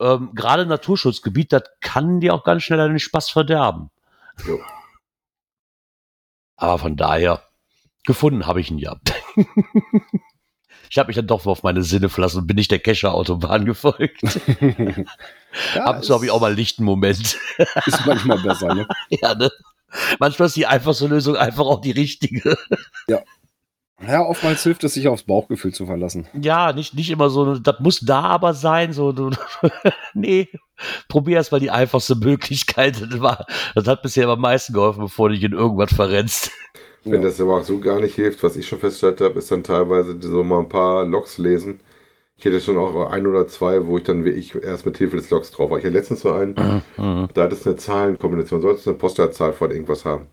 [0.00, 3.90] ähm, gerade Naturschutzgebiet, das kann dir auch ganz schnell den Spaß verderben.
[4.46, 4.60] Jo.
[6.56, 7.42] Aber von daher,
[8.04, 8.96] gefunden habe ich ihn ja.
[10.92, 14.20] ich habe mich dann doch auf meine Sinne verlassen und bin nicht der Kescher-Autobahn gefolgt.
[15.74, 17.38] ja Ab und zu habe ich auch mal einen lichten Moment.
[17.86, 18.86] Ist manchmal besser, ne?
[19.08, 19.50] ja, ne?
[20.18, 22.58] Manchmal ist die einfachste Lösung einfach auch die richtige.
[24.06, 26.26] Ja, oftmals hilft es, sich aufs Bauchgefühl zu verlassen.
[26.34, 29.30] Ja, nicht, nicht immer so, das muss da aber sein, so, du,
[30.14, 30.48] nee,
[31.08, 33.00] probier erst mal die einfachste Möglichkeit.
[33.00, 36.50] Das, war, das hat bisher am meisten geholfen, bevor du dich in irgendwas verrennst.
[37.08, 37.22] Wenn Ja.
[37.22, 40.16] das aber auch so gar nicht hilft, was ich schon festgestellt habe, ist dann teilweise
[40.20, 41.80] so mal ein paar Logs lesen.
[42.38, 45.30] Ich hätte schon auch ein oder zwei, wo ich dann wirklich erst mit Hilfe des
[45.30, 45.78] Logs drauf war.
[45.78, 46.54] Ich hatte letztens so einen,
[47.34, 50.28] da hat es eine Zahlenkombination, solltest eine Postleitzahl von irgendwas haben.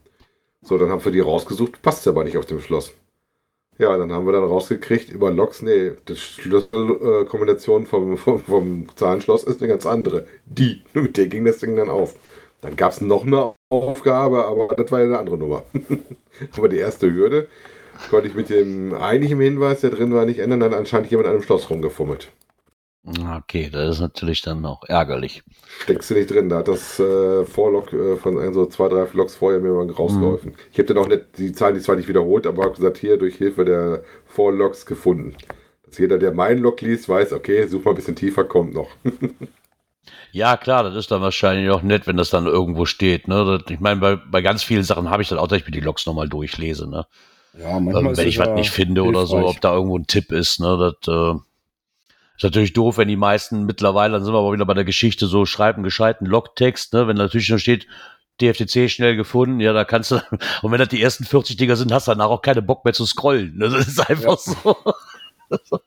[0.63, 2.93] So, dann haben wir die rausgesucht, passt aber nicht auf dem Schloss.
[3.77, 9.43] Ja, dann haben wir dann rausgekriegt über Logs, nee, die Schlüsselkombination vom, vom, vom Zahlenschloss
[9.45, 10.27] ist eine ganz andere.
[10.45, 12.15] Die, mit der ging das Ding dann auf.
[12.61, 15.63] Dann gab es noch eine Aufgabe, aber das war ja eine andere Nummer.
[16.57, 17.47] aber die erste Hürde
[18.09, 20.59] konnte ich mit dem eigentlichen Hinweis, der drin war, nicht ändern.
[20.59, 22.31] Dann anscheinend jemand an einem Schloss rumgefummelt.
[23.37, 25.43] Okay, das ist natürlich dann auch ärgerlich.
[25.79, 29.35] Steckst du nicht drin, da hat das äh, Vorlog äh, von so zwei, drei Vlogs
[29.35, 30.53] vorher mir mal rausgeholfen.
[30.71, 33.17] Ich habe dann auch nicht die Zahlen, die zwar nicht wiederholt, aber habe gesagt, hier
[33.17, 35.35] durch Hilfe der Vorlogs gefunden.
[35.85, 38.89] Dass jeder, der meinen Log liest, weiß, okay, such mal ein bisschen tiefer, kommt noch.
[40.31, 43.27] Ja, klar, das ist dann wahrscheinlich auch nett, wenn das dann irgendwo steht.
[43.27, 43.63] Ne?
[43.69, 45.79] Ich meine, bei, bei ganz vielen Sachen habe ich dann auch, dass ich mir die
[45.79, 46.89] Logs nochmal durchlese.
[46.89, 47.05] Ne?
[47.57, 49.55] Ja, manchmal wenn ist ich was ja nicht finde oder so, hilfreich.
[49.55, 50.59] ob da irgendwo ein Tipp ist.
[50.59, 50.95] Ne?
[51.01, 51.35] Das äh,
[52.37, 55.25] ist natürlich doof, wenn die meisten mittlerweile, dann sind wir aber wieder bei der Geschichte,
[55.27, 57.07] so schreiben gescheiten Logtext, ne?
[57.07, 57.87] wenn natürlich nur steht,
[58.41, 60.15] DFTC schnell gefunden, ja, da kannst du,
[60.61, 62.93] und wenn das die ersten 40 Dinger sind, hast du danach auch keine Bock mehr
[62.93, 63.57] zu scrollen.
[63.57, 63.69] Ne?
[63.69, 64.77] Das ist einfach so.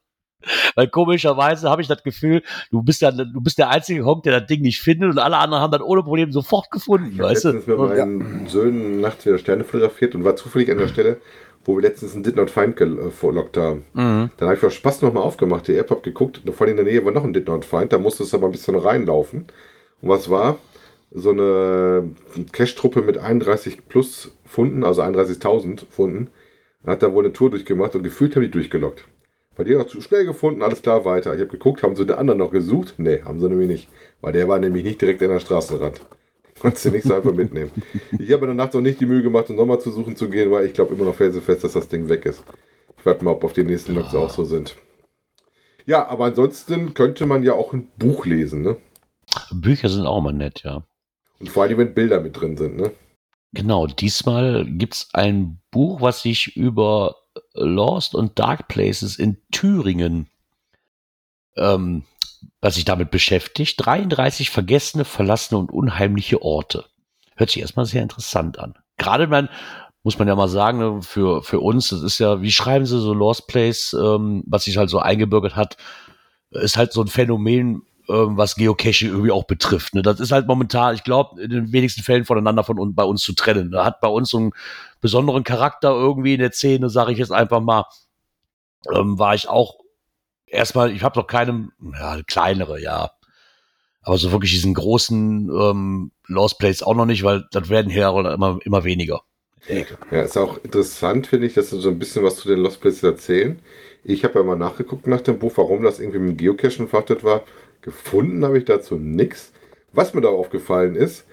[0.75, 4.41] Weil komischerweise habe ich das Gefühl, du bist ja, du bist der einzige Honk, der
[4.41, 7.31] das Ding nicht findet und alle anderen haben das ohne Problem sofort gefunden, Ich habe
[7.31, 7.83] weißt letztens mit du?
[7.87, 11.19] meinen Söhnen nachts wieder Sterne fotografiert und war zufällig an der Stelle,
[11.65, 13.85] wo wir letztens einen Did Not Find gelockt haben.
[13.95, 14.31] Mhm.
[14.37, 17.05] Dann habe ich aus Spaß nochmal aufgemacht, die App, hab geguckt, vor in der Nähe
[17.05, 19.47] war noch ein Did Not Find, da musste es aber ein bisschen reinlaufen.
[20.01, 20.59] Und was war?
[21.15, 22.11] So eine
[22.53, 26.29] Cash-Truppe mit 31 plus Funden, also 31.000 Funden,
[26.87, 29.05] hat da wohl eine Tour durchgemacht und gefühlt habe ich durchgelockt.
[29.55, 31.35] Bei dir auch zu schnell gefunden, alles klar, weiter.
[31.35, 32.95] Ich habe geguckt, haben sie den anderen noch gesucht?
[32.97, 33.89] Nee, haben sie nämlich nicht.
[34.21, 36.01] Weil der war nämlich nicht direkt an der Straßenrand.
[36.61, 37.71] Konntest du nicht so einfach mitnehmen.
[38.19, 40.67] Ich habe danach noch nicht die Mühe gemacht, um nochmal zu suchen zu gehen, weil
[40.67, 42.43] ich glaube immer noch felsenfest, dass das Ding weg ist.
[42.99, 44.77] Ich warte mal, ob auf den nächsten Logs auch so sind.
[45.85, 48.77] Ja, aber ansonsten könnte man ja auch ein Buch lesen, ne?
[49.51, 50.85] Bücher sind auch mal nett, ja.
[51.41, 52.93] Und vor allem, wenn Bilder mit drin sind, ne?
[53.53, 57.17] Genau, diesmal gibt's ein Buch, was sich über
[57.55, 60.29] Lost und Dark Places in Thüringen,
[61.57, 62.05] ähm,
[62.61, 63.85] was sich damit beschäftigt.
[63.85, 66.85] 33 vergessene, verlassene und unheimliche Orte.
[67.37, 68.75] Hört sich erstmal sehr interessant an.
[68.99, 69.49] Gerade man,
[70.03, 73.01] muss man ja mal sagen, ne, für, für uns, das ist ja, wie schreiben sie
[73.01, 75.77] so Lost Place, ähm, was sich halt so eingebürgert hat,
[76.51, 79.95] ist halt so ein Phänomen, ähm, was Geocaching irgendwie auch betrifft.
[79.95, 80.03] Ne?
[80.03, 83.23] Das ist halt momentan, ich glaube, in den wenigsten Fällen voneinander von uns, bei uns
[83.23, 83.71] zu trennen.
[83.71, 84.53] Da hat bei uns so einen
[85.03, 87.85] besonderen Charakter irgendwie in der Szene, sage ich jetzt einfach mal.
[88.95, 89.81] Ähm, war ich auch
[90.47, 93.11] erstmal, ich habe noch keine, ja, kleinere, ja.
[94.01, 98.09] Aber so wirklich diesen großen ähm, Lost Place auch noch nicht, weil das werden hier
[98.09, 99.23] immer, immer weniger.
[100.11, 102.81] Ja, ist auch interessant, finde ich, dass sie so ein bisschen was zu den Lost
[102.81, 103.61] Places erzählen.
[104.03, 107.23] Ich habe ja mal nachgeguckt nach dem Buch, warum das irgendwie mit dem Geocachen verhaftet
[107.23, 107.43] war.
[107.81, 109.53] Gefunden habe ich dazu nichts.
[109.93, 111.25] Was mir da aufgefallen ist,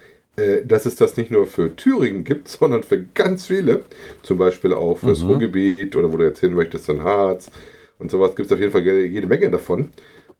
[0.66, 3.86] dass es das nicht nur für Thüringen gibt, sondern für ganz viele.
[4.24, 5.28] Zum Beispiel auch fürs Mhm.
[5.28, 7.52] Ruhrgebiet oder wo du erzählen möchtest, dann Harz
[8.00, 9.90] und sowas gibt es auf jeden Fall jede jede Menge davon.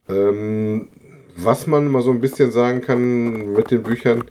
[0.10, 0.90] Ähm,
[1.38, 4.26] was man mal so ein bisschen sagen kann mit den Büchern,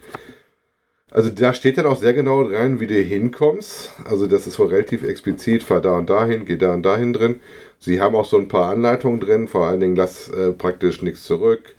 [1.11, 3.92] also da steht dann auch sehr genau rein, wie du hinkommst.
[4.04, 7.40] Also das ist wohl relativ explizit, fahr da und dahin, geh da und dahin drin.
[7.78, 11.24] Sie haben auch so ein paar Anleitungen drin, vor allen Dingen lass äh, praktisch nichts
[11.24, 11.74] zurück,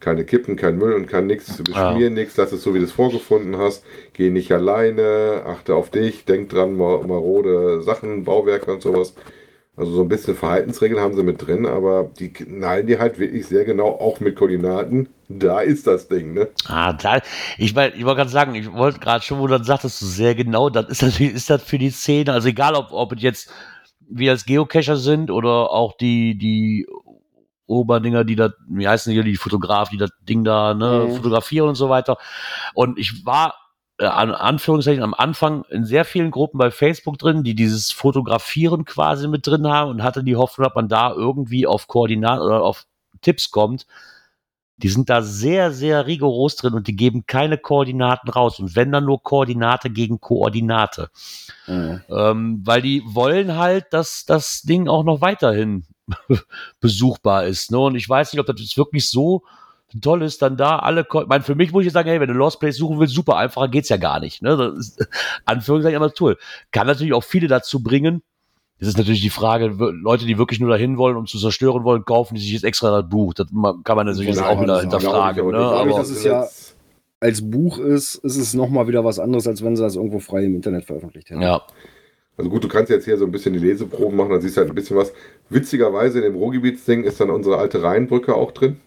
[0.00, 2.10] keine Kippen, kein Müll und kein nichts, beschmier Ja.
[2.10, 3.84] nichts, lass es so, wie du es vorgefunden hast.
[4.14, 9.14] Geh nicht alleine, achte auf dich, denk dran, mar marode Sachen, Bauwerke und sowas.
[9.76, 13.46] Also so ein bisschen Verhaltensregeln haben sie mit drin, aber die knallen die halt wirklich
[13.46, 15.08] sehr genau, auch mit Koordinaten.
[15.28, 16.48] Da ist das Ding, ne?
[16.66, 17.20] Ah, da,
[17.56, 20.06] ich mein, ich wollte gerade sagen, ich wollte gerade schon, wo du dann sagtest, du
[20.06, 23.50] sehr genau, das ist natürlich, ist das für die Szene, also egal, ob, ob jetzt
[24.08, 26.86] wir als Geocacher sind oder auch die, die
[27.70, 31.16] Oberdinger, die da, wie heißen die, die Fotograf, die das Ding da, ne, Mhm.
[31.16, 32.18] fotografieren und so weiter.
[32.74, 33.54] Und ich war,
[33.98, 38.84] äh, an Anführungszeichen, am Anfang in sehr vielen Gruppen bei Facebook drin, die dieses Fotografieren
[38.84, 42.62] quasi mit drin haben und hatte die Hoffnung, dass man da irgendwie auf Koordinaten oder
[42.62, 42.86] auf
[43.20, 43.86] Tipps kommt.
[44.78, 48.58] Die sind da sehr, sehr rigoros drin und die geben keine Koordinaten raus.
[48.58, 51.10] Und wenn dann nur Koordinate gegen Koordinate.
[51.66, 52.00] Mhm.
[52.08, 55.84] Ähm, weil die wollen halt, dass das Ding auch noch weiterhin
[56.80, 57.70] besuchbar ist.
[57.70, 57.78] Ne?
[57.78, 59.42] Und ich weiß nicht, ob das jetzt wirklich so
[60.02, 62.34] toll ist, dann da alle, ich meine, für mich muss ich sagen, hey, wenn du
[62.34, 64.40] Lost Place suchen willst, super, einfacher geht's ja gar nicht.
[64.42, 64.56] Ne?
[64.56, 65.08] Das ist,
[65.46, 66.38] Anführungszeichen aber toll.
[66.70, 68.22] Kann natürlich auch viele dazu bringen.
[68.78, 72.04] Das ist natürlich die Frage, Leute, die wirklich nur dahin wollen und zu zerstören wollen,
[72.06, 73.34] kaufen die sich jetzt extra das Buch.
[73.34, 73.48] Das
[73.84, 75.48] kann man natürlich jetzt Genau, auch wieder das hinterfragen.
[75.48, 75.58] Glaube Ne?
[75.58, 75.96] ich aber nicht.
[75.98, 76.46] Dadurch, dass es ja-
[77.22, 80.44] Als Buch ist, ist es nochmal wieder was anderes, als wenn sie das irgendwo frei
[80.44, 81.42] im Internet veröffentlicht hätten.
[81.42, 81.60] ja.
[82.40, 84.62] Also gut, du kannst jetzt hier so ein bisschen die Leseproben machen, dann siehst du
[84.62, 85.12] halt ein bisschen was.
[85.50, 88.80] Witzigerweise in dem Ruhrgebietsding ist dann unsere alte Rheinbrücke auch drin,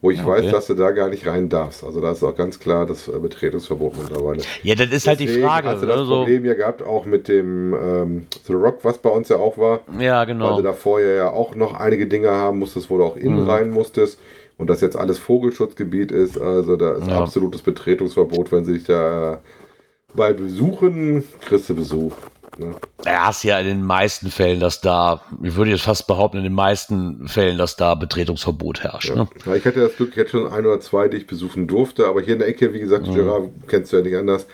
[0.00, 0.44] wo ich Ja, okay.
[0.44, 1.82] weiß, dass du da gar nicht rein darfst.
[1.82, 4.42] Also da ist auch ganz klar das äh, Betretungsverbot mittlerweile.
[4.62, 5.68] ja, das ist halt die Deswegen Frage.
[5.68, 6.04] Hast du das Ne?
[6.06, 9.58] So, Problem ja gehabt, auch mit dem ähm, The Rock, was bei uns ja auch
[9.58, 10.56] war, ja, weil genau.
[10.58, 13.50] du da vorher ja auch noch einige Dinge haben musstest, wo du auch innen Mhm.
[13.50, 14.20] rein musstest.
[14.58, 17.22] Und das jetzt alles Vogelschutzgebiet ist, also da ist Ja.
[17.22, 19.40] absolutes Betretungsverbot, wenn sie dich da
[20.14, 22.12] bei Besuchen kriegst du Besuch.
[22.58, 22.74] Ne?
[23.04, 26.44] Ja, hast ja in den meisten Fällen, dass da, ich würde jetzt fast behaupten, in
[26.44, 29.08] den meisten Fällen, dass da Betretungsverbot herrscht.
[29.10, 29.14] Ja.
[29.16, 29.28] Ne?
[29.44, 32.06] Ja, ich hatte das Glück, ich hatte schon ein oder zwei, die ich besuchen durfte,
[32.06, 33.14] aber hier in der Ecke, wie gesagt, Mhm.
[33.14, 34.46] Gerard kennst du ja nicht anders.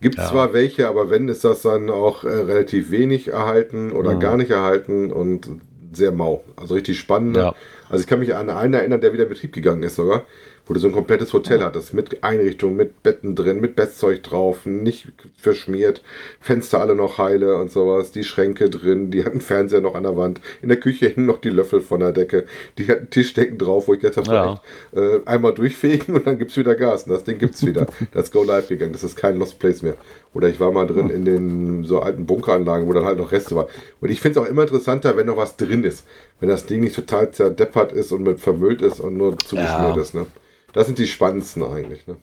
[0.00, 0.26] Gibt Ja.
[0.28, 4.20] zwar welche, aber wenn, ist das dann auch äh, relativ wenig erhalten oder Mhm.
[4.20, 5.48] gar nicht erhalten und
[5.92, 6.42] sehr mau.
[6.56, 7.36] Also richtig spannend.
[7.36, 7.54] Ja.
[7.88, 10.22] Also ich kann mich an einen erinnern, der wieder in Betrieb gegangen ist sogar,
[10.66, 14.64] wo du so ein komplettes Hotel hattest, mit Einrichtung, mit Betten drin, mit Bettzeug drauf,
[14.64, 16.02] nicht verschmiert,
[16.40, 20.16] Fenster alle noch heile und sowas, die Schränke drin, die hatten Fernseher noch an der
[20.16, 22.46] Wand, in der Küche hingen noch die Löffel von der Decke,
[22.78, 24.62] die hatten Tischdecken drauf, wo ich habe, Ja.
[24.94, 27.86] äh, einmal durchfegen und dann gibt's wieder Gas und das Ding gibt's wieder.
[28.12, 29.96] das Go Live gegangen, das ist kein Lost Place mehr.
[30.32, 33.54] Oder ich war mal drin in den so alten Bunkeranlagen, wo dann halt noch Reste
[33.54, 33.68] war.
[34.00, 36.04] Und ich finde es auch immer interessanter, wenn noch was drin ist.
[36.40, 40.02] Wenn das Ding nicht total zerdeppert ist und mit vermüllt ist und nur zugeschnürt Ja.
[40.02, 40.14] ist.
[40.14, 40.26] Ne?
[40.74, 42.06] Das sind die spannendsten eigentlich.
[42.06, 42.16] Ne?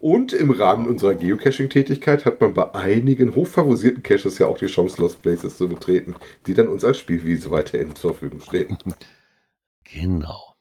[0.00, 5.02] Und im Rahmen unserer Geocaching-Tätigkeit hat man bei einigen hochfavorisierten Caches ja auch die Chance,
[5.02, 6.14] Lost Places zu betreten,
[6.46, 8.78] die dann uns als Spielwiese weiterhin zur Verfügung stehen.
[9.90, 10.54] Genau.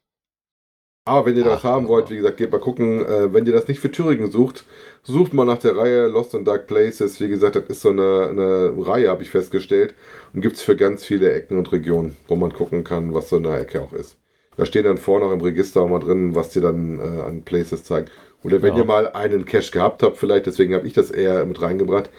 [1.03, 3.05] Aber wenn ihr das Ach, haben wollt, wie gesagt, geht mal gucken.
[3.05, 4.65] Äh, wenn ihr das nicht für Thüringen sucht,
[5.03, 7.19] sucht mal nach der Reihe Lost and Dark Places.
[7.19, 9.95] Wie gesagt, das ist so eine, eine Reihe, habe ich festgestellt.
[10.33, 13.35] Und gibt es für ganz viele Ecken und Regionen, wo man gucken kann, was so
[13.35, 14.17] eine Ecke auch ist.
[14.57, 17.43] Da stehen dann vorne auch im Register auch mal drin, was dir dann äh, an
[17.43, 18.11] Places zeigt.
[18.43, 18.79] Oder wenn Ja.
[18.81, 22.09] ihr mal einen Cache gehabt habt, vielleicht, deswegen habe ich das eher mit reingebracht.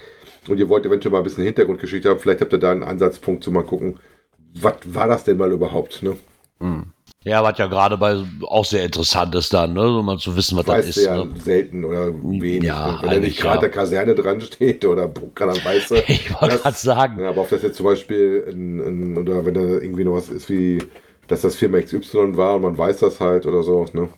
[0.48, 3.44] Und ihr wollt eventuell mal ein bisschen Hintergrundgeschichte haben, vielleicht habt ihr da einen Ansatzpunkt
[3.44, 3.98] zu mal gucken,
[4.54, 6.16] was war das denn mal überhaupt, ne?
[6.60, 6.84] Hm.
[7.24, 8.16] Ja, was ja gerade bei
[8.46, 9.98] auch sehr interessant ist dann, ne?
[9.98, 10.96] um mal zu wissen, was das weißt ist.
[10.98, 11.30] du ja Ne?
[11.44, 12.62] selten oder wenig.
[12.64, 12.98] Ja, ne?
[13.02, 13.60] Wenn da nicht gerade ja.
[13.62, 16.04] der Kaserne dran steht oder gerade am Weiße.
[16.08, 17.20] Ich wollte Das- gerade sagen.
[17.22, 20.28] Ja, aber ob das jetzt zum Beispiel ein, ein, oder wenn da irgendwie noch was
[20.30, 20.78] ist wie,
[21.28, 24.08] dass das Firma XY war und man weiß das halt oder so, ne?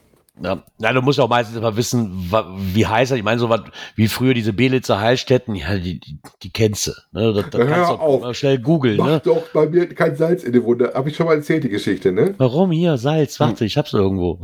[0.43, 0.63] Ja.
[0.79, 2.31] ja, du musst ja auch meistens immer wissen,
[2.73, 3.19] wie heißt das.
[3.19, 3.61] Ich meine, so was
[3.95, 6.93] wie früher diese Belitzer Heilstätten, ja, die, die, die kennst du.
[7.13, 7.35] Ne?
[7.35, 8.97] Das, das kannst du auch schnell googeln.
[8.97, 9.21] Mach Ne?
[9.23, 10.93] doch bei mir kein Salz in die Wunde.
[10.95, 12.35] Habe ich schon mal erzählt, die Geschichte, ne?
[12.39, 12.97] Warum hier?
[12.97, 13.49] Salz, Hm.
[13.49, 14.41] warte, ich hab's irgendwo.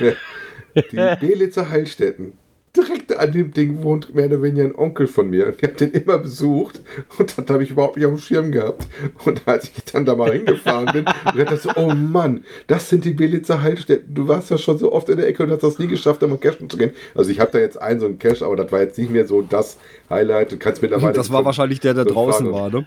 [0.00, 2.32] Die Belitzer Heilstätten.
[2.74, 5.48] Direkt an dem Ding wohnt mehr oder weniger ein Onkel von mir.
[5.48, 6.80] Und der hat den immer besucht.
[7.18, 8.86] Und das habe ich überhaupt nicht auf dem Schirm gehabt.
[9.26, 13.04] Und als ich dann da mal hingefahren bin, dachte ich so, oh Mann, das sind
[13.04, 14.14] die Belitzer Heilstätten.
[14.14, 16.26] Du warst ja schon so oft in der Ecke und hast das nie geschafft, da
[16.26, 16.92] mal cashen zu gehen.
[17.14, 19.26] Also ich habe da jetzt einen so einen Cache, aber das war jetzt nicht mehr
[19.26, 19.76] so das
[20.08, 20.52] Highlight.
[20.52, 21.12] Du kannst mittlerweile...
[21.12, 22.86] Das war wahrscheinlich der, der so draußen war, ne?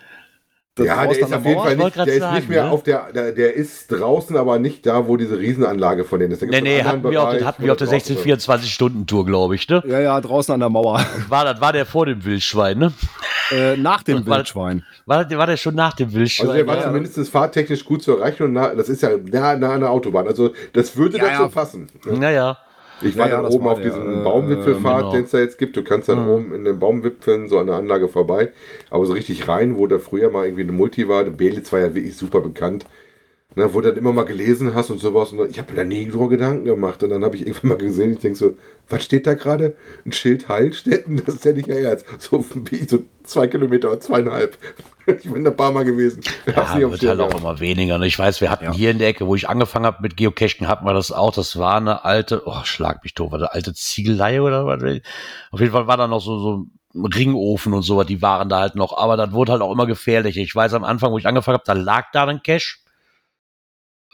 [0.78, 1.64] Das ja, der ist auf jeden Mauer?
[1.68, 2.72] Fall nicht, der ist sagen, nicht mehr ne?
[2.72, 6.42] auf der, der, der ist draußen, aber nicht da, wo diese Riesenanlage von denen ist.
[6.42, 8.46] Da Nee, nee, hatten wir auf, Bereich, hatten wir auf der das draußen ist.
[8.50, 9.82] 16-24-Stunden-Tour, glaube ich, ne?
[9.88, 11.00] Ja, ja, draußen an der Mauer.
[11.30, 12.92] War, das war der vor dem Wildschwein, ne?
[13.52, 14.84] Äh, nach dem war- Wildschwein.
[15.06, 16.48] War, der- war der schon nach dem Wildschwein?
[16.50, 16.84] Also der war ja.
[16.84, 20.28] zumindest fahrtechnisch gut zu erreichen und nah, das ist ja nah, nah an der Autobahn.
[20.28, 21.48] Also das würde Ja, dazu ja.
[21.48, 21.88] passen.
[22.06, 22.58] Naja.
[23.02, 25.12] Ich war Ja, dann oben war auf der, diesem äh, Baumwipfelpfad, genau.
[25.12, 25.76] den es da jetzt gibt.
[25.78, 26.30] Du kannst dann Mhm.
[26.30, 28.52] oben in den Baumwipfeln so an der Anlage vorbei.
[28.89, 31.80] Aber so richtig rein, wo da früher mal irgendwie eine Multi war, der Belitz war
[31.80, 32.86] ja wirklich super bekannt.
[33.56, 35.32] Ne, wo du dann immer mal gelesen hast und sowas.
[35.34, 37.04] Und ich habe mir da nie drüber Gedanken gemacht.
[37.04, 38.58] Und dann habe ich irgendwann mal gesehen, ich denke so,
[38.89, 39.76] was steht da gerade?
[40.06, 41.22] Ein Schild Heilstätten?
[41.26, 42.06] Das ist ja nicht mehr jetzt.
[42.22, 44.58] So wie so zwei Kilometer zweieinhalb.
[45.08, 46.24] Ich bin da ein paar Mal gewesen.
[46.48, 48.00] Ja, wird halt auch immer weniger.
[48.00, 48.08] Ne?
[48.08, 48.74] Ich weiß, wir hatten Ja.
[48.74, 51.32] hier in der Ecke, wo ich angefangen habe mit Geocachen, hatten wir das auch.
[51.32, 54.82] Das war eine alte, oh, schlag mich doof, war eine alte Ziegelei oder was?
[55.52, 56.66] Auf jeden Fall war da noch so, so
[56.96, 58.98] ein Ringofen und so, die waren da halt noch.
[58.98, 60.42] Aber das wurde halt auch immer gefährlicher.
[60.42, 62.78] Ich weiß, am Anfang, wo ich angefangen habe, da lag da ein Cache.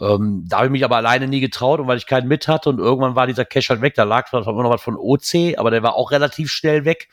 [0.02, 2.70] Ähm, da habe ich mich aber alleine nie getraut und weil ich keinen mit hatte
[2.70, 3.96] und irgendwann war dieser Cache halt weg.
[3.96, 7.08] Da lag zwar immer noch was von OC, aber der war auch relativ schnell weg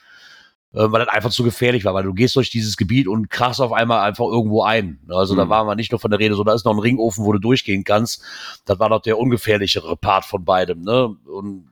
[0.73, 3.73] weil das einfach zu gefährlich war, weil du gehst durch dieses Gebiet und krachst auf
[3.73, 5.01] einmal einfach irgendwo ein.
[5.09, 5.49] Also da Mhm.
[5.51, 7.39] war man nicht nur von der Rede, so da ist noch ein Ringofen, wo du
[7.39, 8.23] durchgehen kannst.
[8.67, 10.83] Das war doch der ungefährlichere Part von beidem.
[10.83, 11.09] Ne?
[11.27, 11.69] Und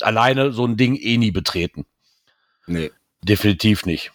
[0.00, 1.86] alleine so ein Ding eh nie betreten.
[2.66, 2.90] Nee.
[3.22, 4.10] Definitiv nicht.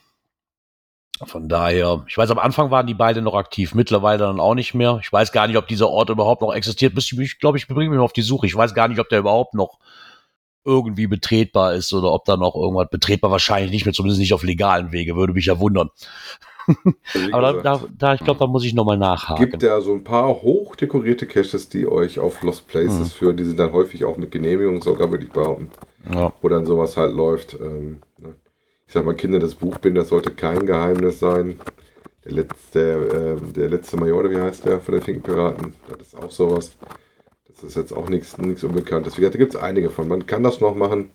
[1.23, 4.75] Von daher, ich weiß, am Anfang waren die beide noch aktiv, mittlerweile dann auch nicht
[4.75, 4.99] mehr.
[5.01, 6.93] Ich weiß gar nicht, ob dieser Ort überhaupt noch existiert.
[6.95, 8.45] Ich glaube ich, bringe mich mal auf die Suche.
[8.45, 9.79] Ich weiß gar nicht, ob der überhaupt noch
[10.67, 14.43] irgendwie betretbar ist oder ob da noch irgendwas betretbar wahrscheinlich nicht mehr, zumindest nicht auf
[14.43, 15.89] legalen Wege, würde mich ja wundern.
[17.31, 19.49] Aber da, da, da ich glaube, da muss ich nochmal nachhaken.
[19.49, 23.05] gibt ja so ein paar hochdekorierte Caches, die euch auf Lost Places Mhm.
[23.05, 23.37] führen.
[23.37, 25.71] Die sind dann häufig auch mit Genehmigung sogar, würde ich behaupten,
[26.13, 26.33] ja.
[26.41, 27.53] wo dann sowas halt läuft.
[27.53, 28.35] Ähm, ne.
[28.85, 31.57] Ich sag mal, Kinder des Buchbinders sollte kein Geheimnis sein.
[32.25, 36.31] Der letzte, ähm, der letzte Major, wie heißt der, von den Finkenpiraten, das ist auch
[36.31, 36.75] sowas.
[37.61, 39.17] Das ist jetzt auch nichts Unbekanntes.
[39.17, 40.07] Wie gesagt, da gibt es einige von.
[40.07, 41.09] Man kann das noch machen,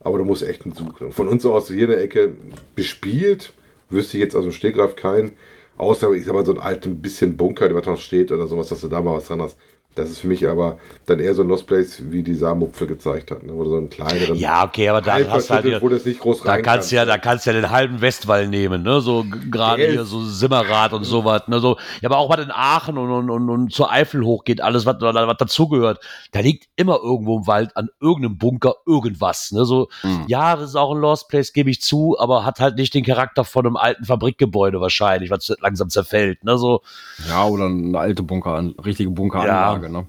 [0.00, 1.12] aber du musst echt einen suchen.
[1.12, 2.34] Von uns aus hier in der Ecke
[2.74, 3.52] bespielt,
[3.88, 5.32] wüsste ich jetzt aus dem Stegreif keinen.
[5.78, 8.68] Außer, ich sag mal, so einen alten bisschen Bunker, der was noch steht oder sowas,
[8.68, 9.56] dass du da mal was dran hast.
[9.94, 13.32] Das ist für mich aber dann eher so ein Lost Place, wie die Saarmupfel gezeigt
[13.32, 13.42] hat.
[13.42, 13.52] Ne?
[13.52, 14.36] Oder so einen kleineren.
[14.36, 16.92] Ja, okay, aber da hast du halt wieder, wo das nicht groß da rein kannst
[16.92, 20.92] du ja, da kannst ja den halben Westwall nehmen, ne, so gerade hier so Simmerrad
[20.92, 21.78] und sowas, ne, so.
[22.00, 25.00] Ja, aber auch was in Aachen und, und, und, und zur Eifel hochgeht, alles, was,
[25.00, 29.88] was dazugehört, da liegt immer irgendwo im Wald an irgendeinem Bunker irgendwas, ne, so.
[30.02, 30.24] Hm.
[30.28, 33.04] Ja, das ist auch ein Lost Place, gebe ich zu, aber hat halt nicht den
[33.04, 36.82] Charakter von einem alten Fabrikgebäude wahrscheinlich, was langsam zerfällt, ne, so.
[37.28, 40.06] Ja, oder eine alte Bunker, richtige Bunkeranlage, ne?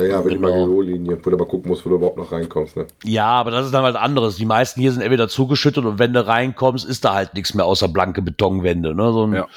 [0.00, 0.48] Ja, ja, wenn Genau.
[0.48, 2.76] die Magello-Linie, wo du mal gucken musst, wo du überhaupt noch reinkommst.
[2.76, 2.86] Ne?
[3.04, 4.36] Ja, aber das ist dann halt anderes.
[4.36, 7.66] Die meisten hier sind entweder zugeschüttet und wenn du reinkommst, ist da halt nichts mehr
[7.66, 8.94] außer blanke Betonwände.
[8.94, 9.12] Ne?
[9.12, 9.48] So ein, Ja.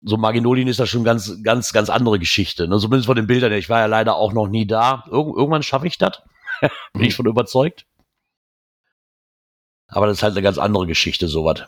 [0.00, 2.66] so Maginolien ist da schon ganz, ganz, ganz andere Geschichte.
[2.68, 2.78] Ne?
[2.78, 3.52] Zumindest von den Bildern.
[3.52, 5.04] Ich war ja leider auch noch nie da.
[5.10, 6.22] Irg irgendwann schaffe ich das.
[6.94, 7.84] Bin ich von überzeugt.
[9.88, 11.64] Aber das ist halt eine ganz andere Geschichte, sowas.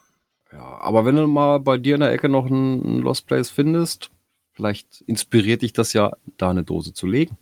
[0.50, 4.10] Ja, aber wenn du mal bei dir in der Ecke noch einen Lost Place findest,
[4.54, 7.36] vielleicht inspiriert dich das ja, da eine Dose zu legen.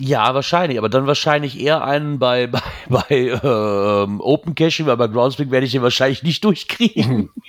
[0.00, 5.08] Ja, wahrscheinlich, aber dann wahrscheinlich eher einen bei, bei, bei ähm, Open Caching, weil bei
[5.08, 7.30] Groundspeak werde ich den wahrscheinlich nicht durchkriegen.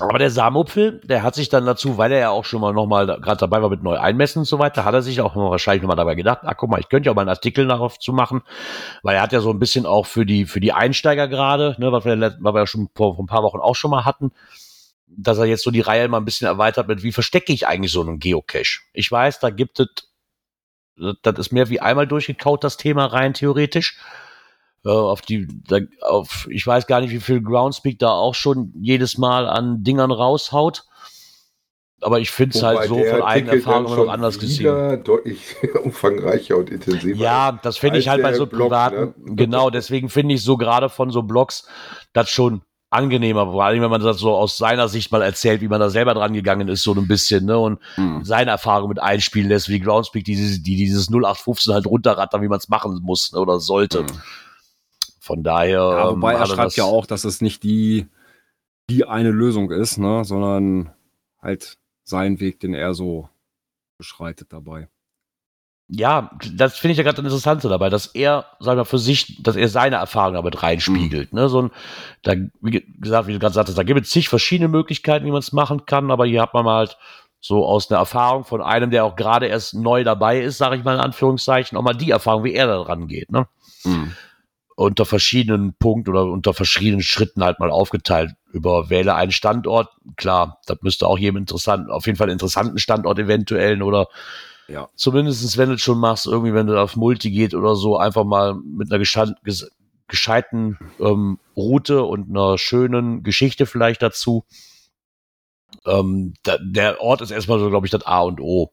[0.00, 3.06] aber der Samopfel, der hat sich dann dazu, weil er ja auch schon mal nochmal
[3.06, 5.96] gerade dabei war mit neu einmessen und so weiter, hat er sich auch wahrscheinlich nochmal
[5.96, 8.42] dabei gedacht, ach guck mal, ich könnte ja auch mal einen Artikel darauf zu machen,
[9.02, 11.90] weil er hat ja so ein bisschen auch für die, für die Einsteiger gerade, ne,
[11.90, 14.04] was wir, let- was wir ja schon vor, vor ein paar Wochen auch schon mal
[14.04, 14.30] hatten,
[15.10, 17.92] dass er jetzt so die Reihe mal ein bisschen erweitert mit, wie verstecke ich eigentlich
[17.92, 18.80] so einen Geocache?
[18.92, 19.88] Ich weiß, da gibt es,
[21.22, 23.98] das ist mehr wie einmal durchgekaut, das Thema rein theoretisch.
[24.84, 28.72] Äh, auf die, da, auf, ich weiß gar nicht, wie viel Groundspeak da auch schon
[28.80, 30.84] jedes Mal an Dingern raushaut.
[32.00, 35.02] Aber ich finde es halt so von eigener Artikel Erfahrung dann immer noch anders gesehen.
[35.02, 37.18] deutlich umfangreicher und intensiver.
[37.18, 39.14] Ja, das finde ich halt bei so Blog, privaten, ne?
[39.34, 41.66] genau, deswegen finde ich so gerade von so Blogs
[42.12, 45.68] das schon angenehmer, vor allem wenn man das so aus seiner Sicht mal erzählt, wie
[45.68, 47.78] man da selber dran gegangen ist, so ein bisschen, ne, und
[48.24, 52.48] seine Erfahrung mit einspielen lässt, wie Groundspeak, die, dieses- die dieses 0815 halt runterrattern, wie
[52.48, 54.02] man es machen muss ne, oder sollte.
[54.04, 54.06] Mhm.
[55.20, 55.78] Von daher.
[55.80, 58.06] Ja, ähm, wobei er schreibt ja auch, dass es nicht die,
[58.88, 60.90] die eine Lösung ist, ne, sondern
[61.42, 63.28] halt seinen Weg, den er so
[63.98, 64.88] beschreitet dabei.
[65.90, 69.42] Ja, das finde ich ja gerade das Interessante dabei, dass er, sag mal, für sich,
[69.42, 71.32] dass er seine Erfahrung damit reinspiegelt.
[71.32, 71.48] Ne?
[71.48, 71.70] So ein,
[72.22, 75.30] da, wie ge- gesagt, wie du gerade sagtest, da gibt es zig verschiedene Möglichkeiten, wie
[75.30, 76.98] man es machen kann, aber hier hat man mal halt
[77.40, 80.84] so aus einer Erfahrung von einem, der auch gerade erst neu dabei ist, sage ich
[80.84, 83.30] mal in Anführungszeichen, auch mal die Erfahrung, wie er da dran geht.
[83.32, 83.46] Ne?
[84.74, 88.32] unter verschiedenen Punkten oder unter verschiedenen Schritten halt mal aufgeteilt.
[88.52, 92.78] Über wähle einen Standort, klar, das müsste auch jedem interessant, auf jeden Fall einen interessanten
[92.78, 94.06] Standort eventuellen oder
[94.68, 94.88] Ja.
[94.94, 98.24] zumindestens wenn du es schon machst, irgendwie, wenn du auf Multi geht oder so, einfach
[98.24, 99.68] mal mit einer gescheiten, ges-
[100.08, 104.44] gescheiten ähm, Route und einer schönen Geschichte vielleicht dazu.
[105.86, 108.70] Ähm, da, der Ort ist erstmal so, glaube ich, das A und O.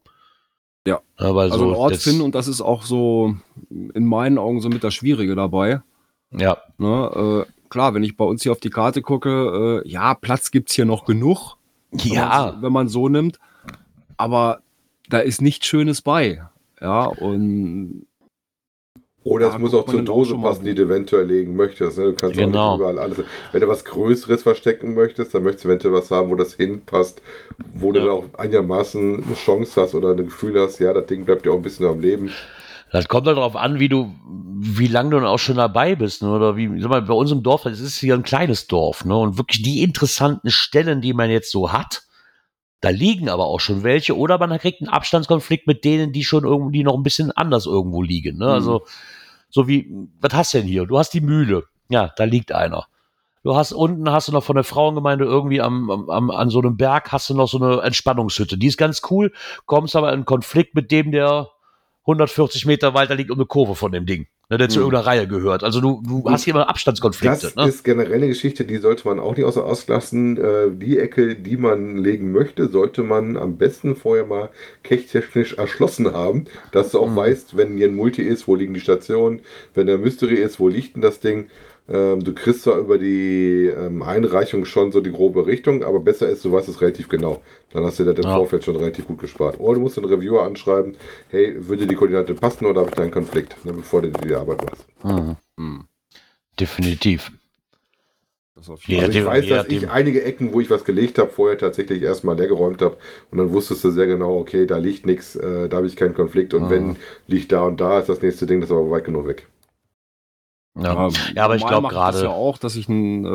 [0.86, 1.00] Ja.
[1.18, 3.34] weil Also so einen Ort finden und das ist auch so
[3.68, 5.82] in meinen Augen so mit das Schwierige dabei.
[6.30, 7.46] Ja, Ne?
[7.46, 10.74] Äh, klar, wenn ich bei uns hier auf die Karte gucke, äh, ja, Platz gibt's
[10.74, 11.56] hier noch genug,
[11.92, 13.38] ja, wenn man so nimmt.
[14.16, 14.60] Aber
[15.08, 16.42] da ist nichts Schönes bei.
[16.80, 18.06] Ja, und
[19.24, 21.98] Oder es Ja, muss auch zur auch Dose mal passen, die du eventuell legen möchtest.
[21.98, 22.04] Ne?
[22.04, 22.58] Du kannst Genau.
[22.58, 23.18] auch nicht überall alles.
[23.50, 27.20] Wenn du was Größeres verstecken möchtest, dann möchtest du eventuell was haben, wo das hinpasst,
[27.74, 28.04] wo du Ja.
[28.04, 31.52] dann auch einigermaßen eine Chance hast oder ein Gefühl hast, ja, das Ding bleibt ja
[31.52, 32.30] auch ein bisschen am Leben.
[32.92, 34.14] Das kommt halt darauf an, wie du,
[34.60, 36.30] wie lange du dann auch schon dabei bist, ne?
[36.30, 39.16] oder wie, sag mal, bei uns im Dorf, das ist hier ein kleines Dorf, ne,
[39.16, 42.05] und wirklich die interessanten Stellen, die man jetzt so hat,
[42.80, 46.44] da liegen aber auch schon welche, oder man kriegt einen Abstandskonflikt mit denen, die schon
[46.44, 48.86] irgendwie noch ein bisschen anders irgendwo liegen, ne, also,
[49.48, 50.86] so wie, was hast du denn hier?
[50.86, 52.86] Du hast die Mühle, ja, da liegt einer.
[53.42, 56.76] Du hast unten hast du noch von der Frauengemeinde irgendwie am, am an so einem
[56.76, 58.58] Berg hast du noch so eine Entspannungshütte.
[58.58, 59.32] Die ist ganz cool,
[59.66, 61.48] kommst aber in Konflikt mit dem, der
[62.00, 64.84] 140 Meter weiter liegt um eine Kurve von dem Ding, ne, der zu Mhm.
[64.84, 65.64] irgendeiner Reihe gehört.
[65.64, 67.46] Also du, du hast hier immer Abstandskonflikte.
[67.54, 67.68] Das Ne?
[67.68, 70.36] ist generell eine Geschichte, die sollte man auch nicht außer Acht lassen.
[70.36, 74.50] Äh, die Ecke, die man legen möchte, sollte man am besten vorher mal
[74.82, 77.16] kechtechnisch erschlossen haben, dass du auch Mhm.
[77.16, 79.40] weißt, wenn hier ein Multi ist, wo liegen die Stationen,
[79.74, 81.48] wenn der Mystery ist, wo liegt denn das Ding.
[81.88, 86.28] Ähm, du kriegst zwar über die ähm, Einreichung schon so die grobe Richtung, aber besser
[86.28, 87.42] ist, du weißt es relativ genau.
[87.72, 88.34] Dann hast du das im Ja.
[88.36, 89.60] Vorfeld schon relativ gut gespart.
[89.60, 90.96] Oder du musst den Reviewer anschreiben,
[91.28, 94.20] hey, würde die Koordinate passen oder habe ich da einen Konflikt, ne, bevor du dir
[94.28, 94.84] die Arbeit machst.
[95.04, 95.36] Mhm.
[95.56, 95.84] hm,
[96.58, 97.30] Definitiv.
[98.56, 99.90] Also ich dem- weiß, dass ich nachdem.
[99.90, 102.96] einige Ecken, wo ich was gelegt habe, vorher tatsächlich erstmal leergeräumt habe
[103.30, 106.14] und dann wusstest du sehr genau, okay, da liegt nichts, äh, da habe ich keinen
[106.14, 106.70] Konflikt und Mhm.
[106.70, 109.46] wenn liegt da und da ist das nächste Ding, das ist aber weit genug weg.
[110.76, 111.08] Ja.
[111.34, 113.28] Ja, aber ich normal glaub mache gerade- ja auch, dass ich einen äh,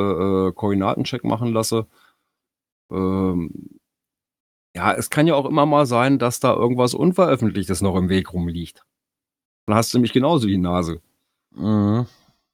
[0.49, 1.87] äh, Koordinatencheck machen lasse.
[2.91, 3.79] Ähm,
[4.75, 8.31] Ja, es kann ja auch immer mal sein, dass da irgendwas Unveröffentlichtes noch im Weg
[8.33, 8.85] rumliegt.
[9.65, 11.01] Dann hast du nämlich genauso die Nase.
[11.51, 12.05] Mhm.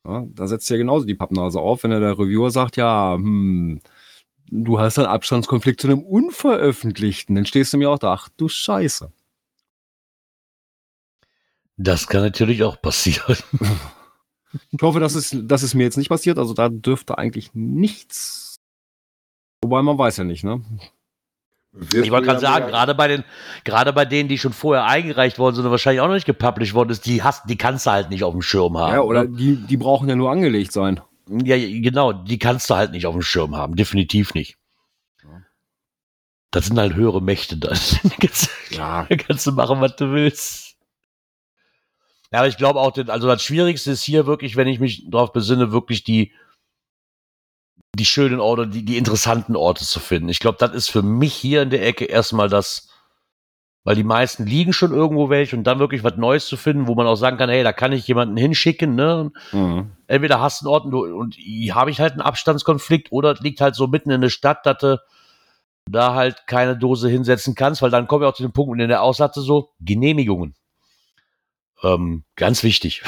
[0.05, 3.81] Ja, da setzt ja genauso die Pappnase auf, wenn der Reviewer sagt, ja, hm,
[4.49, 7.35] du hast einen Abstandskonflikt zu einem Unveröffentlichten.
[7.35, 9.11] Dann stehst du mir auch da, ach du Scheiße.
[11.77, 13.38] Das kann natürlich auch passieren.
[14.71, 16.37] Ich hoffe, dass es, dass es mir jetzt nicht passiert.
[16.37, 18.59] Also da dürfte eigentlich nichts.
[19.61, 20.61] Wobei man weiß ja nicht, ne?
[21.73, 23.23] Wirst Ich wollte gerade ja sagen, gerade bei den,
[23.63, 26.73] gerade bei denen, die schon vorher eingereicht worden sind und wahrscheinlich auch noch nicht gepublished
[26.73, 28.93] worden ist, die hast, die kannst du halt nicht auf dem Schirm haben.
[28.93, 29.37] Ja, oder ne?
[29.37, 31.01] die, die brauchen ja nur angelegt sein.
[31.29, 34.57] Ja, genau, die kannst du halt nicht auf dem Schirm haben, definitiv nicht.
[35.23, 35.41] Ja.
[36.51, 37.73] Das sind halt höhere Mächte da.
[38.69, 39.05] Ja.
[39.07, 40.66] Da kannst du machen, was du willst.
[42.32, 45.32] Ja, aber ich glaube auch, also das Schwierigste ist hier wirklich, wenn ich mich darauf
[45.32, 46.34] besinne, wirklich die,
[47.95, 50.30] die schönen Orte, die, die interessanten Orte zu finden.
[50.30, 52.89] Ich glaube, das ist für mich hier in der Ecke erstmal das,
[53.86, 56.95] weil die meisten liegen schon irgendwo welche und dann wirklich was Neues zu finden, wo
[56.95, 59.32] man auch sagen kann, hey, da kann ich jemanden hinschicken, ne?
[59.53, 59.91] Mhm.
[60.07, 61.36] entweder hast du einen Ort und, und
[61.73, 64.80] habe ich halt einen Abstandskonflikt oder es liegt halt so mitten in der Stadt, dass
[64.80, 64.99] du
[65.89, 68.89] da halt keine Dose hinsetzen kannst, weil dann kommen wir auch zu dem Punkt, in
[68.89, 70.53] der Aussatze so Genehmigungen.
[71.84, 73.03] Ähm, ganz wichtig.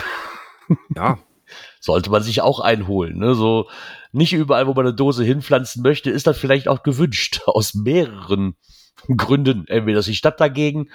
[0.95, 1.19] Ja.
[1.79, 3.17] Sollte man sich auch einholen.
[3.17, 3.33] Ne?
[3.33, 3.67] So
[4.11, 7.41] nicht überall, wo man eine Dose hinpflanzen möchte, ist das vielleicht auch gewünscht.
[7.45, 8.55] Aus mehreren
[9.15, 9.65] Gründen.
[9.67, 10.89] Entweder ist die Stadt dagegen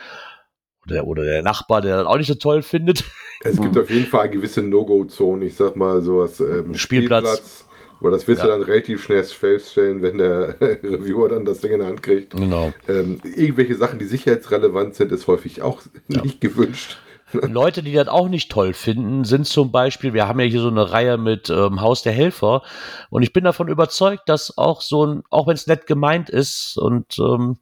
[0.86, 3.04] oder, oder der Nachbar, der das auch nicht so toll findet.
[3.42, 7.66] Es gibt auf jeden Fall eine gewisse No-Go-Zone, ich sag mal sowas, ähm, Spielplatz.
[8.00, 8.46] Aber das wirst Ja.
[8.46, 12.32] du dann relativ schnell feststellen, wenn der Reviewer dann das Ding in der Hand kriegt.
[12.32, 12.72] Genau.
[12.86, 16.98] Ähm, irgendwelche Sachen, die sicherheitsrelevant sind, ist häufig auch nicht gewünscht.
[17.42, 20.68] Leute, die das auch nicht toll finden, sind zum Beispiel, wir haben ja hier so
[20.68, 22.62] eine Reihe mit ähm, Haus der Helfer
[23.10, 26.76] und ich bin davon überzeugt, dass auch so ein, auch wenn es nett gemeint ist
[26.78, 27.58] und ähm,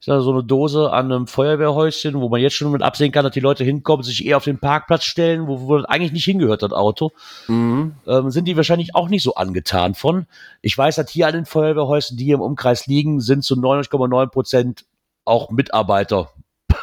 [0.00, 3.24] ich sag, so eine Dose an einem Feuerwehrhäuschen, wo man jetzt schon mit absehen kann,
[3.24, 6.26] dass die Leute hinkommen, sich eher auf den Parkplatz stellen, wo, wo das eigentlich nicht
[6.26, 7.12] hingehört, das Auto,
[7.48, 7.94] Mhm.
[8.06, 10.26] ähm, sind die wahrscheinlich auch nicht so angetan von.
[10.60, 14.26] Ich weiß, dass hier an den Feuerwehrhäusern, die hier im Umkreis liegen, sind zu 99,9
[14.26, 14.84] Prozent
[15.24, 16.28] auch Mitarbeiter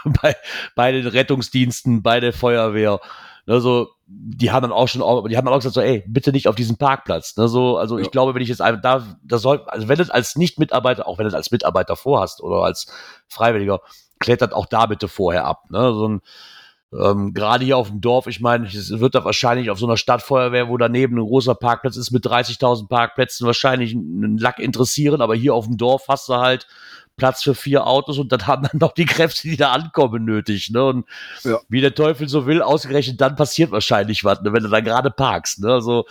[0.22, 0.36] bei,
[0.76, 3.00] bei den Rettungsdiensten, bei der Feuerwehr.
[3.48, 6.48] Also, die haben dann auch schon, die haben dann auch gesagt, so, ey, bitte nicht
[6.48, 7.36] auf diesen Parkplatz.
[7.38, 8.04] Ne, so, also Ja.
[8.04, 11.08] ich glaube, wenn ich jetzt einfach da, das soll, also wenn du es als Nicht-Mitarbeiter,
[11.08, 12.88] auch wenn du es als Mitarbeiter vorhast oder als
[13.28, 13.80] Freiwilliger,
[14.20, 15.70] klettert auch da bitte vorher ab.
[15.72, 15.94] Ne?
[15.94, 16.22] So ein,
[16.94, 19.98] ähm, gerade hier auf dem Dorf, ich meine, es wird da wahrscheinlich auf so einer
[19.98, 25.36] Stadtfeuerwehr, wo daneben ein großer Parkplatz ist mit 30.000 Parkplätzen, wahrscheinlich einen Lack interessieren, aber
[25.36, 26.68] hier auf dem Dorf hast du halt
[27.18, 30.70] Platz für vier Autos und dann haben dann noch die Kräfte, die da ankommen, nötig.
[30.72, 30.84] Ne?
[30.84, 31.06] Und
[31.44, 31.60] Ja.
[31.70, 34.54] wie der Teufel so will, ausgerechnet dann passiert wahrscheinlich was, ne?
[34.54, 35.60] wenn du da gerade parkst.
[35.62, 35.72] Ne?
[35.72, 36.06] Also,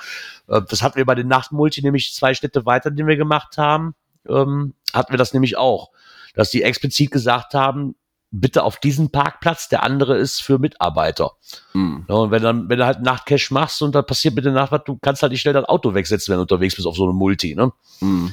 [0.48, 3.94] äh, das hatten wir bei den Nachtmulti, nämlich zwei Städte weiter, die wir gemacht haben,
[4.28, 5.90] ähm, hatten wir das nämlich auch,
[6.34, 7.94] dass die explizit gesagt haben,
[8.32, 11.32] bitte auf diesen Parkplatz, der andere ist für Mitarbeiter.
[11.72, 12.04] Mhm.
[12.08, 14.70] Ja, und wenn, dann, wenn du halt Nachtcash machst und da passiert mit der Nacht
[14.70, 17.04] was, du kannst halt nicht schnell dein Auto wegsetzen, wenn du unterwegs bist auf so
[17.04, 17.56] einem Multi.
[17.56, 17.72] Ne?
[18.00, 18.32] Mhm.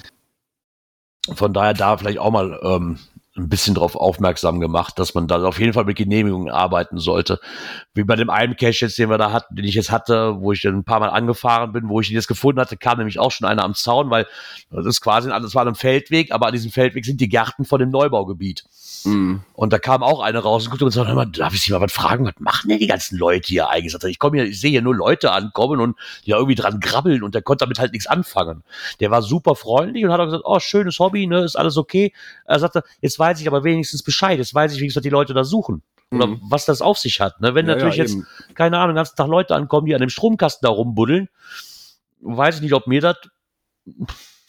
[1.34, 3.00] Von daher da vielleicht auch mal ähm,
[3.38, 7.40] ein bisschen drauf aufmerksam gemacht, dass man da auf jeden Fall mit Genehmigungen arbeiten sollte.
[7.94, 10.52] Wie bei dem einen Cache jetzt, den wir da hatten, den ich jetzt hatte, wo
[10.52, 13.20] ich dann ein paar Mal angefahren bin, wo ich ihn jetzt gefunden hatte, kam nämlich
[13.20, 14.28] auch schon einer am Zaun, weil
[14.72, 17.80] das ist quasi, das war ein Feldweg, aber an diesem Feldweg sind die Gärten von
[17.80, 18.66] dem Neubaugebiet.
[19.06, 19.42] Mhm.
[19.54, 21.82] Und da kam auch eine raus und guckte und sagte, mal, darf ich Sie mal
[21.82, 22.26] was fragen?
[22.26, 23.92] Was machen denn die ganzen Leute hier eigentlich?
[23.92, 26.80] Sagte, Ich komme hier, ich sehe hier nur Leute ankommen und die da irgendwie dran
[26.80, 28.64] grabbeln und der konnte damit halt nichts anfangen.
[29.00, 32.14] Der war super freundlich und hat auch gesagt, oh, schönes Hobby, ne, ist alles okay.
[32.46, 35.34] Er sagte, jetzt weiß ich aber wenigstens Bescheid, jetzt weiß ich wenigstens, was die Leute
[35.34, 35.82] da suchen.
[36.12, 36.42] Oder Mhm.
[36.44, 37.42] was das auf sich hat.
[37.42, 37.54] Ne?
[37.54, 38.18] Wenn Ja, natürlich ja, jetzt,
[38.56, 41.28] keine Ahnung, den ganzen Tag Leute ankommen, die an dem Stromkasten da rumbuddeln,
[42.22, 43.18] weiß ich nicht, ob mir das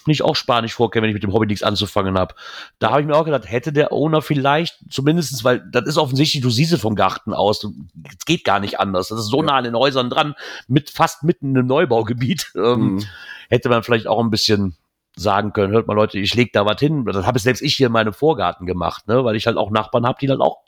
[0.07, 2.35] nicht auch Spanisch vorkäme, wenn ich mit dem Hobby nichts anzufangen habe.
[2.79, 6.43] Da habe ich mir auch gedacht, hätte der Owner vielleicht, zumindestens, weil das ist offensichtlich,
[6.43, 9.09] du siehst es vom Garten aus, es geht gar nicht anders.
[9.09, 9.45] Das ist so Ja.
[9.47, 10.35] nah an den Häusern dran,
[10.67, 12.53] mit fast mitten im Neubaugebiet.
[12.57, 13.05] Ähm, Mhm.
[13.51, 14.77] Hätte man vielleicht auch ein bisschen
[15.17, 17.05] sagen können, hört mal Leute, ich leg da was hin.
[17.07, 19.25] Das habe selbst ich hier in meinem Vorgarten gemacht, ne?
[19.25, 20.59] weil ich halt auch Nachbarn habe, die dann auch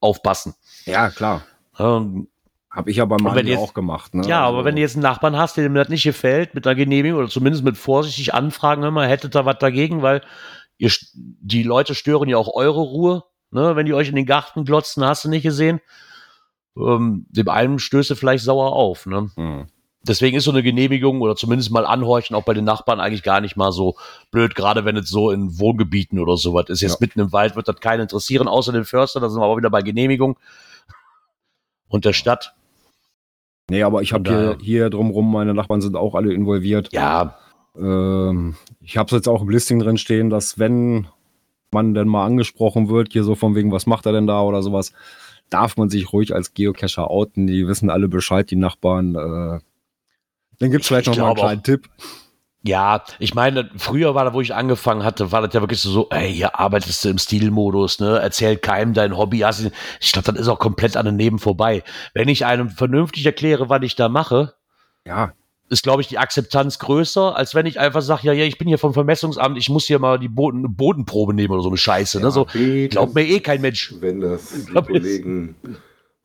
[0.00, 0.54] aufpassen.
[0.84, 1.42] Ja, klar.
[1.78, 2.28] Ähm,
[2.70, 4.14] Habe ich wenn meinem jetzt- auch gemacht.
[4.14, 4.26] Ne?
[4.26, 6.74] ja, Also- aber wenn du jetzt einen Nachbarn hast, dem das nicht gefällt, mit einer
[6.76, 10.20] Genehmigung oder zumindest mit vorsichtig anfragen, hör mal, hättet ihr was dagegen, weil
[10.76, 13.74] ihr, die Leute stören ja auch eure Ruhe, ne?
[13.74, 15.80] wenn die euch in den Garten glotzen, hast du nicht gesehen.
[16.76, 19.06] Ähm, dem einen stößt du vielleicht sauer auf.
[19.06, 19.30] Ne?
[19.34, 19.66] Mhm.
[20.02, 23.40] Deswegen ist so eine Genehmigung oder zumindest mal anhorchen auch bei den Nachbarn eigentlich gar
[23.40, 23.96] nicht mal so
[24.30, 26.82] blöd, gerade wenn es so in Wohngebieten oder sowas ist.
[26.82, 26.98] Jetzt Ja.
[27.00, 29.70] mitten im Wald wird das keinen interessieren, außer den Förster, da sind wir aber wieder
[29.70, 30.38] bei Genehmigung
[31.88, 32.54] und der Stadt.
[33.70, 36.92] Nee, aber ich habe hier, hier drumrum, meine Nachbarn sind auch alle involviert.
[36.92, 37.36] Ja,
[37.76, 41.06] Ähm, ich habe es jetzt auch im Listing drin stehen, dass wenn
[41.70, 44.62] man denn mal angesprochen wird, hier so von wegen, was macht er denn da oder
[44.62, 44.92] sowas,
[45.50, 47.46] darf man sich ruhig als Geocacher outen.
[47.46, 49.14] Die wissen alle Bescheid, die Nachbarn.
[49.14, 49.60] Äh,
[50.58, 51.88] dann gibt es vielleicht Ich noch mal einen glaube auch- kleinen Tipp.
[52.64, 56.08] Ja, ich meine, früher war da, wo ich angefangen hatte, war das ja wirklich so,
[56.10, 58.18] ey, hier arbeitest du im Stilmodus, ne?
[58.20, 59.38] Erzähl keinem dein Hobby.
[59.40, 61.84] Hast du- Ich glaube, das ist auch komplett an den Neben vorbei.
[62.14, 64.54] Wenn ich einem vernünftig erkläre, was ich da mache,
[65.06, 65.32] Ja,
[65.70, 68.66] ist, glaube ich, die Akzeptanz größer, als wenn ich einfach sage, ja, ja, ich bin
[68.68, 72.20] hier vom Vermessungsamt, ich muss hier mal die Boden, Bodenprobe nehmen oder so eine Scheiße.
[72.20, 72.30] ne?
[72.30, 72.46] So,
[72.88, 73.94] glaubt mir eh kein Mensch.
[74.00, 75.56] Wenn das die Kollegen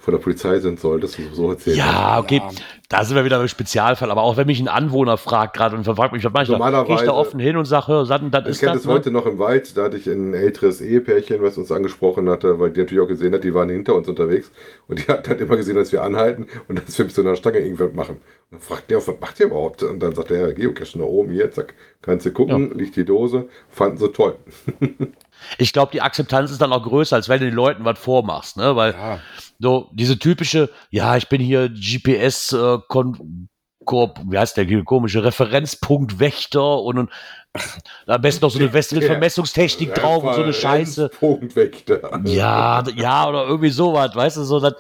[0.04, 1.78] von der Polizei sind, solltest du so erzählen.
[1.78, 2.50] Ja, okay, Ja.
[2.90, 4.12] da sind wir wieder im Spezialfall.
[4.12, 6.56] Aber auch wenn mich ein Anwohner fragt gerade und fragt mich, was mache ich da?
[6.58, 8.84] Gehe ich Normalerweise- da offen hin und sage, hör, das, das Ich ist kenne das.
[8.84, 12.60] das heute noch im Wald, da hatte ich ein älteres Ehepärchen, was uns angesprochen hatte,
[12.60, 14.52] weil die natürlich auch gesehen hat, die waren hinter uns unterwegs
[14.90, 17.38] und die hat halt immer gesehen, dass wir anhalten und dass wir mit so einer
[17.38, 18.18] Stange irgendwas machen.
[18.52, 19.84] Und dann fragt der, was macht ihr überhaupt?
[19.84, 23.06] Und dann sagt der, ja, Geocache da oben, hier, zack, kannst du gucken, liegt die
[23.06, 24.36] Dose, fanden sie toll.
[25.58, 28.58] Ich glaube, die Akzeptanz ist dann auch größer, als wenn du den Leuten was vormachst,
[28.58, 28.76] ne?
[28.76, 29.20] Weil ja.
[29.60, 33.50] so diese typische, ja, ich bin hier GPS äh, Kon
[33.86, 37.12] Korp, wie heißt der komische Referenzpunkt Wächter und, und
[38.08, 41.10] am besten noch so eine westliche Vermessungstechnik drauf und so eine Scheiße.
[41.10, 42.22] Punkt weg da.
[42.26, 44.76] Ja, ja, oder irgendwie sowas, weißt du, so das.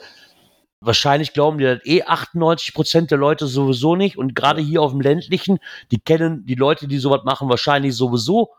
[0.86, 4.18] Wahrscheinlich glauben die das eh 98 Prozent der Leute sowieso nicht.
[4.18, 5.60] Und gerade hier auf dem ländlichen,
[5.92, 8.50] die kennen die Leute, die sowas machen, wahrscheinlich sowieso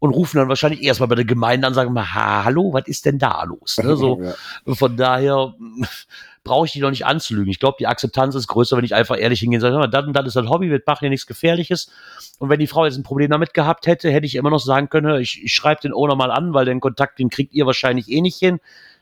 [0.00, 3.04] und rufen dann wahrscheinlich erstmal bei der Gemeinde an und sagen mal, hallo, was ist
[3.04, 3.78] denn da los?
[3.78, 4.20] Ne, so,
[4.66, 4.74] Ja.
[4.74, 5.54] von daher
[6.42, 7.50] brauche ich die doch nicht anzulügen.
[7.50, 10.14] Ich glaube, die Akzeptanz ist größer, wenn ich einfach ehrlich hingehe und sage, das und
[10.14, 11.92] das ist das Hobby, wir machen hier nichts Gefährliches.
[12.38, 14.88] Und wenn die Frau jetzt ein Problem damit gehabt hätte, hätte ich immer noch sagen
[14.88, 18.08] können, ich, ich schreibe den Owner mal an, weil den Kontakt, den kriegt ihr wahrscheinlich
[18.08, 18.58] eh nicht hin.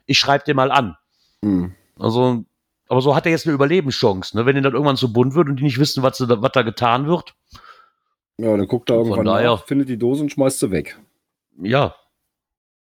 [0.07, 0.97] Ich schreibe den mal an.
[1.45, 1.75] Hm.
[1.97, 2.45] Also,
[2.89, 4.47] aber so hat er jetzt eine Überlebenschance, ne?
[4.47, 7.07] Wenn ihnen dann irgendwann zu bunt wird und die nicht wissen, was, was da getan
[7.07, 7.35] wird.
[8.39, 10.99] Ja, dann guckt er Von irgendwann daher- nach, findet die Dose und schmeißt sie weg.
[11.61, 11.95] Ja.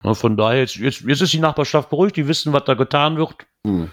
[0.03, 3.17] Ja, Von daher, jetzt, jetzt, jetzt ist die Nachbarschaft beruhigt, die wissen, was da getan
[3.17, 3.35] wird.
[3.65, 3.91] Hm.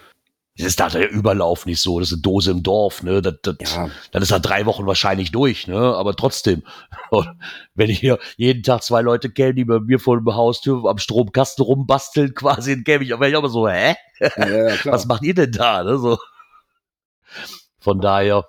[0.58, 1.98] Das ist da der Überlauf nicht so.
[1.98, 3.22] Das ist eine Dose im Dorf, ne?
[3.22, 5.78] Das, das, Ja, Dann ist er drei Wochen wahrscheinlich durch, ne?
[5.78, 6.62] Aber trotzdem,
[7.74, 10.98] wenn ich hier jeden Tag zwei Leute kenne, die bei mir vor dem Haustür am
[10.98, 13.94] Stromkasten rumbasteln, quasi, dann käme ich aber ich aber so, hä?
[14.20, 14.76] ja, ja.
[14.84, 15.84] Was macht ihr denn da?
[15.84, 15.96] Ne?
[15.98, 16.18] So.
[17.80, 18.46] Von daher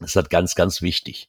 [0.00, 1.28] ist das ganz, ganz wichtig.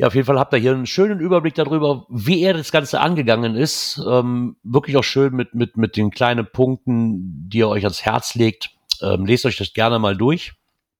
[0.00, 3.00] Ja, auf jeden Fall habt ihr hier einen schönen Überblick darüber, wie er das Ganze
[3.00, 4.00] angegangen ist.
[4.08, 8.34] Ähm, wirklich auch schön mit, mit, mit den kleinen Punkten, die er euch ans Herz
[8.34, 8.70] legt.
[9.02, 10.54] Ähm, lest euch das gerne mal durch.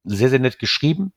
[0.04, 1.14] Sehr, sehr nett geschrieben.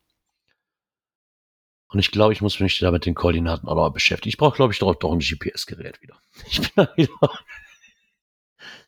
[1.90, 4.30] Und ich glaube, ich muss mich da mit den Koordinaten auch noch beschäftigen.
[4.30, 6.16] Ich brauche, glaube ich, doch, doch ein GPS-Gerät wieder.
[6.50, 7.10] Ich bin da wieder.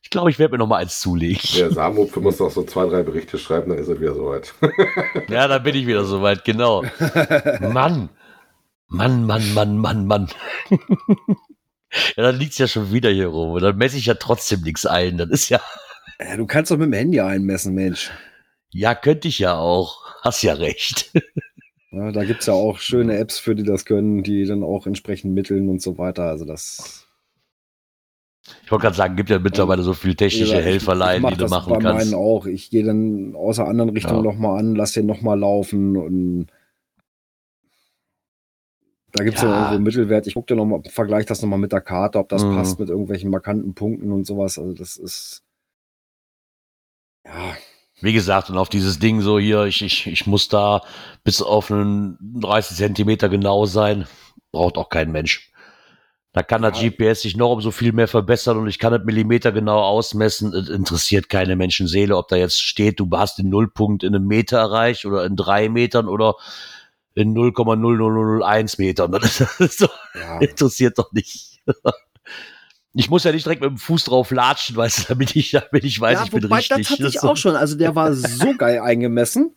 [0.01, 1.41] Ich glaube, ich werde mir noch mal eins zulegen.
[1.57, 4.53] Der Samu muss noch so zwei, drei Berichte schreiben, dann ist er wieder soweit.
[5.27, 6.83] Ja, da bin ich wieder soweit, genau.
[7.59, 8.09] Mann.
[8.87, 10.27] Mann, Mann, Mann, Mann, Mann.
[10.69, 13.51] ja, dann liegt's ja schon wieder hier rum.
[13.51, 15.17] Und dann messe ich ja trotzdem nichts ein.
[15.17, 15.59] Das ist ja,
[16.19, 18.11] ja, du kannst doch mit dem Handy einmessen, Mensch.
[18.71, 20.03] ja, könnte ich ja auch.
[20.21, 21.11] Hast ja recht.
[21.91, 24.85] Ja, da gibt es ja auch schöne Apps, für die das können, die dann auch
[24.85, 26.23] entsprechend mitteln und so weiter.
[26.23, 27.07] Also das.
[28.65, 31.51] Ich wollte gerade sagen, gibt ja mittlerweile so viel technische Helferlein, mach die du das
[31.51, 32.11] machen bei kannst.
[32.11, 32.47] meinen auch.
[32.47, 34.23] Ich gehe dann aus der anderen Richtung Ja.
[34.23, 36.47] nochmal an, lass den nochmal laufen und
[39.15, 39.49] da gibt es ja.
[39.49, 39.55] Ja.
[39.55, 40.27] irgendwo einen Mittelwert.
[40.27, 42.55] Ich gucke dir nochmal, vergleiche das nochmal mit der Karte, ob das Mhm.
[42.55, 44.57] passt mit irgendwelchen markanten Punkten und sowas.
[44.59, 45.41] Also das ist.
[47.25, 47.55] Ja,
[48.01, 50.81] Wie gesagt, und auf dieses Ding so hier, ich, ich, ich muss da
[51.23, 54.05] bis auf einen 30 Zentimeter genau sein.
[54.51, 55.49] Braucht auch kein Mensch.
[56.33, 56.89] Da kann das Ja.
[56.89, 60.53] GPS sich noch um so viel mehr verbessern und ich kann das Millimeter genau ausmessen.
[60.53, 64.57] Es interessiert keine Menschenseele, ob da jetzt steht, du hast den Nullpunkt in einem Meter
[64.57, 66.35] erreicht oder in drei Metern oder
[67.15, 69.11] in 0,0001 Metern.
[69.69, 70.39] So, ja.
[70.39, 71.61] interessiert doch nicht.
[72.97, 75.83] Ich muss ja nicht direkt mit dem Fuß drauf latschen, weißt du, damit ich, damit
[75.83, 76.87] ich weiß, ich bin richtig.
[76.87, 77.57] das hatte ich auch schon.
[77.57, 79.53] Also der war so geil eingemessen.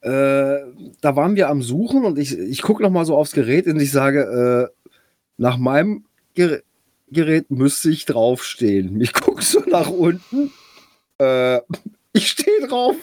[0.00, 0.60] Äh,
[1.02, 3.78] da waren wir am Suchen und ich, ich gucke noch mal so aufs Gerät und
[3.80, 4.90] ich sage, äh,
[5.36, 6.60] nach meinem Ger
[7.10, 8.98] Gerät müsste ich draufstehen.
[8.98, 10.50] Ich gucke so nach unten.
[11.18, 11.60] Äh,
[12.14, 12.96] ich stehe drauf.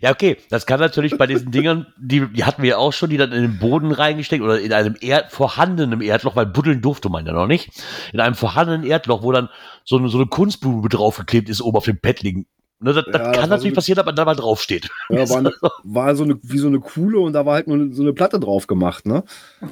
[0.00, 3.10] Ja, okay, das kann natürlich bei diesen Dingern, die, die hatten wir ja auch schon,
[3.10, 7.08] die dann in den Boden reingesteckt oder in einem Erd, vorhandenen Erdloch, weil buddeln durfte
[7.08, 7.70] man ja noch nicht,
[8.12, 9.48] in einem vorhandenen Erdloch, wo dann
[9.84, 12.46] so eine, so eine Kunstblume draufgeklebt ist, oben auf dem Pad liegen.
[12.80, 14.88] Ne, das, Ja, das kann natürlich so passieren, dass man da mal draufsteht.
[15.08, 17.92] Ja, war, eine, war so eine, wie so eine Kuhle und da war halt nur
[17.92, 19.04] so eine Platte drauf gemacht.
[19.04, 19.24] Ne?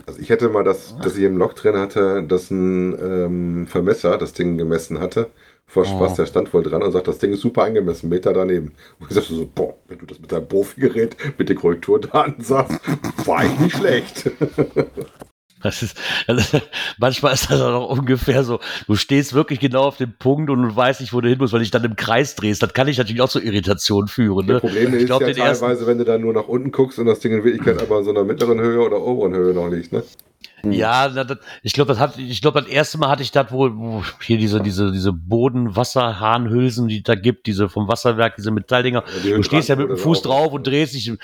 [0.07, 4.19] Also ich hätte mal das, dass ich im Log drin hatte, dass ein ähm, Vermesser
[4.19, 5.31] das Ding gemessen hatte.
[5.69, 6.17] Vor Spaß, Oh.
[6.17, 8.73] der stand wohl dran und sagt, das Ding ist super eingemessen, Meter daneben.
[9.01, 12.81] Und ich sagte so, boah, wenn du das mit deinem Profi-Gerät mit den Korrekturdaten sagst,
[13.27, 14.31] war eigentlich nicht schlecht.
[15.63, 15.99] Das ist,
[16.29, 16.61] also,
[16.99, 20.77] manchmal ist das auch ungefähr so, du stehst wirklich genau auf dem Punkt und du
[20.77, 22.63] weißt nicht, wo du hin musst, weil dich dann im Kreis drehst.
[22.63, 24.47] Das kann ich natürlich auch zu Irritationen führen.
[24.47, 24.53] Ne?
[24.53, 27.07] Das Problem ich ist glaub, ja teilweise, wenn du dann nur nach unten guckst und
[27.07, 29.93] das Ding in Wirklichkeit aber in so einer mittleren Höhe oder oberen Höhe noch liegt,
[29.93, 30.05] ne?
[30.69, 33.53] Ja, na, das, ich glaube, das hat, ich glaube, das erste Mal hatte ich das,
[33.53, 38.51] wo, wo hier diese, diese, diese Boden-Wasserhahnhülsen, die es da gibt, diese vom Wasserwerk, diese
[38.51, 39.05] Metalldinger.
[39.23, 41.17] die Du stehst ja mit dem Fuß drauf und drehst dich, du,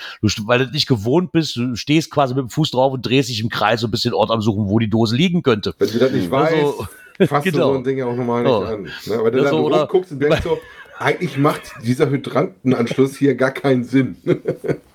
[0.47, 3.41] weil du nicht gewohnt bist, du stehst quasi mit dem Fuß drauf und drehst dich
[3.41, 5.75] im Kreis so ein bisschen Ort am Suchen, wo die Dose liegen könnte.
[5.79, 6.87] Wenn du das nicht weißt, Also,
[7.27, 7.73] fasst du genau.
[7.73, 8.63] so ein Ding ja auch normal nicht Oh.
[8.63, 8.83] an.
[8.83, 9.15] Ne?
[9.19, 10.59] Aber du Ja, dann so, so oder- guckst und denkst so,
[10.99, 14.17] eigentlich macht dieser Hydrantenanschluss hier gar keinen Sinn.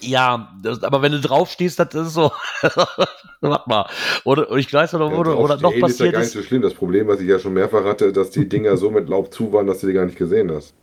[0.00, 2.30] Ja, das, aber wenn du drauf stehst, das ist so,
[3.40, 3.88] warte mal.
[4.24, 6.32] Oder, ich weiß noch, Ja, oder, oder noch draufstehen ist ja passiert gar nicht ist.
[6.34, 6.62] so schlimm.
[6.62, 9.52] Das Problem, was ich ja schon mehrfach hatte, dass die Dinger so mit Laub zu
[9.52, 10.74] waren, dass du die gar nicht gesehen hast.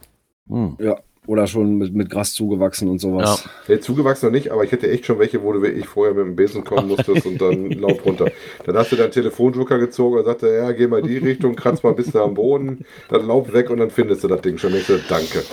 [0.49, 0.76] Hm.
[0.80, 0.97] Ja.
[1.28, 3.47] Oder schon mit, mit Gras zugewachsen und sowas.
[3.68, 6.26] Nee, zugewachsen noch nicht, aber ich hätte echt schon welche, wo du wirklich vorher mit
[6.26, 8.32] dem Besen kommen musstest und dann Laub runter.
[8.66, 11.93] Dann hast du deinen Telefonjoker gezogen und sagte, ja, geh mal die Richtung, kratz mal
[11.93, 14.74] bis da am Boden, dann Laub weg und dann findest du das Ding schon.
[14.74, 15.43] Ich so, danke.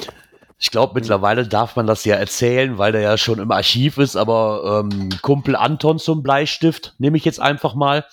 [0.61, 4.17] Ich glaube, mittlerweile darf man das ja erzählen, weil der ja schon im Archiv ist,
[4.17, 8.05] aber ähm, Kumpel Anton zum Bleistift, nehme ich jetzt einfach mal.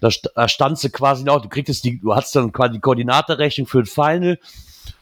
[0.00, 3.66] Da, da standst du quasi noch, du kriegst die, du hast dann quasi die Koordinaterechnung
[3.66, 4.38] für das Final,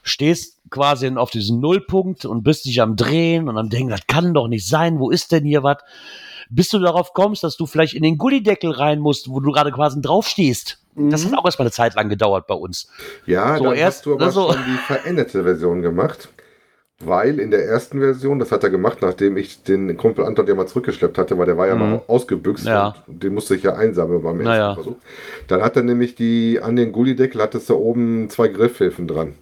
[0.02, 4.34] stehst quasi auf diesen Nullpunkt und bist dich am Drehen und am Denken, das kann
[4.34, 5.78] doch nicht sein, wo ist denn hier was?
[6.48, 9.70] Bis du darauf kommst, dass du vielleicht in den Gullideckel rein musst, wo du gerade
[9.70, 10.78] quasi drauf stehst.
[10.96, 12.88] Das hat auch erstmal eine Zeit lang gedauert bei uns.
[13.24, 16.28] Ja, So, dann erst- hast du aber also- schon die veränderte Version gemacht.
[17.02, 20.54] Weil in der ersten Version, das hat er gemacht, nachdem ich den Kumpel Anton ja
[20.54, 21.80] mal zurückgeschleppt hatte, weil der war ja Mhm.
[21.80, 22.94] mal ausgebüxt Ja.
[23.06, 24.74] und den musste ich ja einsammeln beim ersten Naja.
[24.74, 24.96] Versuch.
[25.48, 29.34] Dann hat er nämlich die, an den Gullideckel hattest du oben zwei Griffhilfen dran.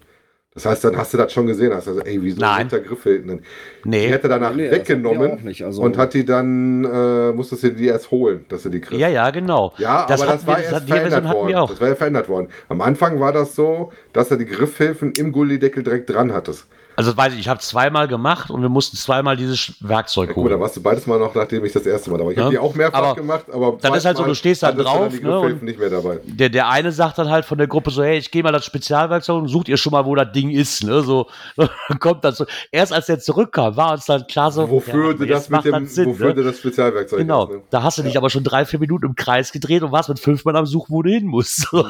[0.53, 2.69] Das heißt, dann hast du das schon gesehen, hast also, ey, wieso Nein.
[2.69, 3.41] sind da Griffhilfen?
[3.83, 4.07] Die Nee.
[4.07, 7.87] hätte er danach Nee, weggenommen nicht, also- und hat die dann, äh, musstest du die
[7.87, 8.99] erst holen, dass du die kriegst.
[8.99, 9.73] Ja, ja, genau.
[9.77, 11.53] Ja, das aber das war wir, erst das, die verändert worden.
[11.69, 12.47] Das war ja verändert worden.
[12.69, 16.65] Am Anfang war das so, dass er die Griffhilfen im Gullideckel direkt dran hattest.
[16.99, 20.47] Also weiß ich, ich habe zweimal gemacht und wir mussten zweimal dieses Werkzeug Ja, gut,
[20.47, 20.59] da holen.
[20.61, 22.31] warst du beides mal noch, nachdem ich das erste Mal da war.
[22.31, 24.63] Ich Ja, habe die auch mehrfach aber gemacht, aber dann ist halt so, du stehst
[24.63, 26.19] da drauf, dann die ne, und- nicht mehr dabei.
[26.25, 28.65] Der, der eine sagt dann halt von der Gruppe so, hey, ich gehe mal das
[28.65, 30.83] Spezialwerkzeug und sucht ihr schon mal, wo das Ding ist.
[30.83, 31.01] Ne?
[31.01, 31.27] So
[32.01, 32.45] kommt dann so.
[32.69, 36.05] Erst als der zurückkam, war uns dann klar so, Wofür ja, das mit dem, Sinn,
[36.09, 36.43] wofür ne?
[36.43, 37.61] das Spezialwerkzeug Genau, hast, ne?
[37.69, 40.19] da hast du dich aber schon drei, vier Minuten im Kreis gedreht und warst mit
[40.19, 41.61] fünf Mann am Suchen, wo du hin musst.
[41.71, 41.85] So.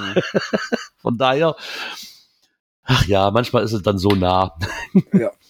[1.01, 1.55] Von daher,
[2.89, 4.57] ach ja, manchmal ist es dann so nah.
[5.13, 5.31] Ja.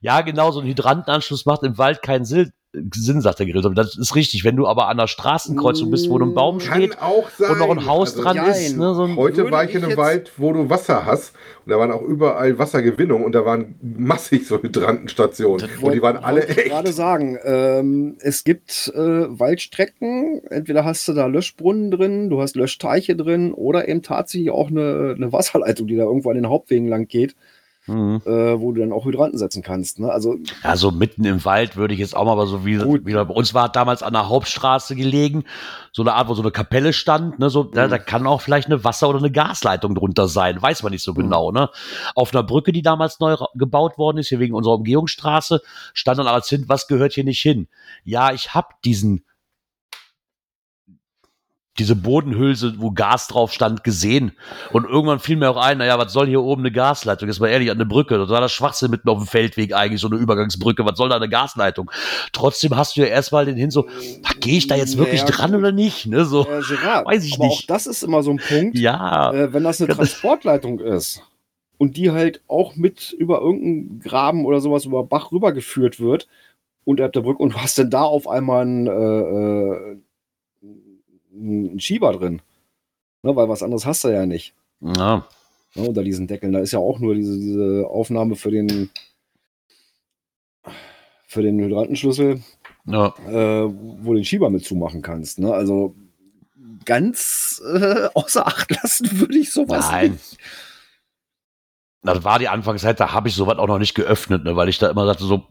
[0.00, 2.52] Ja, genau, so ein Hydrantenanschluss macht im Wald keinen Sinn,
[2.94, 3.64] Sinn sagt der Grill.
[3.64, 4.44] Aber Das ist richtig.
[4.44, 7.52] Wenn du aber an der Straßenkreuzung bist, wo ein Baum Kann steht auch sein.
[7.52, 8.50] und noch ein Haus Also, dran jein.
[8.50, 11.32] ist, ne, so ein, Heute war ich in einem Wald, wo du Wasser hast
[11.64, 16.18] und da waren auch überall Wassergewinnung und da waren massig so Hydrantenstationen und die waren
[16.18, 16.68] alle Wollte ich echt.
[16.68, 22.54] gerade sagen, ähm, es gibt äh, Waldstrecken, entweder hast du da Löschbrunnen drin, du hast
[22.54, 26.86] Löschteiche drin oder eben tatsächlich auch eine, eine Wasserleitung, die da irgendwo an den Hauptwegen
[26.86, 27.34] lang geht,
[27.88, 28.20] Mhm.
[28.26, 29.98] äh, wo du dann auch Hydranten setzen kannst.
[29.98, 30.10] Ne?
[30.10, 33.24] Also Ja, so mitten im Wald würde ich jetzt auch mal aber so wie, wieder
[33.24, 35.44] bei uns war damals an der Hauptstraße gelegen,
[35.92, 37.90] so eine Art, wo so eine Kapelle stand, ne, so, da, Mhm.
[37.90, 41.14] da kann auch vielleicht eine Wasser- oder eine Gasleitung drunter sein, weiß man nicht so
[41.14, 41.70] genau, ne.
[42.14, 45.60] Auf einer Brücke, die damals neu gebaut worden ist, hier wegen unserer Umgehungsstraße,
[45.94, 47.68] stand dann als Hin, was gehört hier nicht hin?
[48.04, 49.24] Ja, ich hab diesen,
[51.78, 54.32] diese Bodenhülse, wo Gas drauf stand, gesehen.
[54.72, 57.28] Und irgendwann fiel mir auch ein, naja, was soll hier oben eine Gasleitung?
[57.28, 58.18] Jetzt mal ehrlich, an eine Brücke.
[58.18, 60.84] Das war das Schwachsinn mitten auf dem Feldweg eigentlich, so eine Übergangsbrücke.
[60.84, 61.90] Was soll da eine Gasleitung?
[62.32, 63.86] Trotzdem hast du ja erstmal den hin so,
[64.40, 66.06] gehe ich da jetzt wirklich Naja, dran oder nicht?
[66.06, 66.42] Ne, so.
[66.42, 67.64] äh, Gerard, Weiß ich aber nicht.
[67.64, 71.22] auch das ist immer so ein Punkt, Ja, äh, wenn das eine Transportleitung ist
[71.78, 76.26] und die halt auch mit über irgendeinen Graben oder sowas über Bach rübergeführt wird
[76.84, 79.96] unterhalb der Brücke und du hast dann da auf einmal einen, äh,
[81.38, 82.42] einen Schieber drin.
[83.22, 84.54] Ne, weil was anderes hast du ja nicht.
[84.80, 85.26] ja.
[85.74, 86.52] Ne, unter diesen Deckeln.
[86.52, 88.90] Da ist ja auch nur diese, diese Aufnahme für den
[91.26, 92.42] für den Hydrantenschlüssel,
[92.86, 93.14] ja.
[93.26, 95.38] äh, wo den Schieber mit zumachen kannst.
[95.38, 95.52] Ne?
[95.52, 95.94] Also
[96.86, 100.12] ganz äh, außer Acht lassen würde ich sowas Nein.
[100.12, 100.38] nicht.
[102.02, 104.78] Das war die Anfangszeit, da habe ich sowas auch noch nicht geöffnet, ne, weil ich
[104.78, 105.42] da immer sagte so,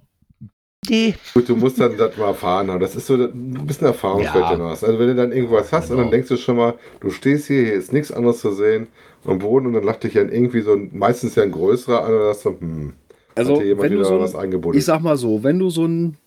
[0.90, 1.16] nee.
[1.34, 2.80] Gut, du musst dann das mal erfahren haben.
[2.80, 4.60] Das ist so ein bisschen Erfahrungswert, Ja.
[4.60, 4.84] hast.
[4.84, 6.04] Also wenn du dann irgendwas hast und Genau.
[6.04, 8.88] dann denkst du schon mal, du stehst hier, hier ist nichts anderes zu sehen
[9.26, 12.14] am Boden und dann lacht dich ja irgendwie so ein, meistens ja ein größerer an
[12.14, 12.94] und dann du, hm,
[13.36, 15.60] Also hat hier jemand wenn du wieder so was ein, ich sag mal so, wenn
[15.60, 16.18] du so ein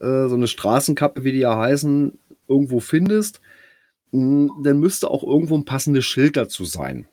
[0.00, 3.40] äh, so eine Straßenkappe, wie die ja heißen, irgendwo findest,
[4.12, 7.08] mh, dann müsste auch irgendwo ein passendes Schild dazu sein.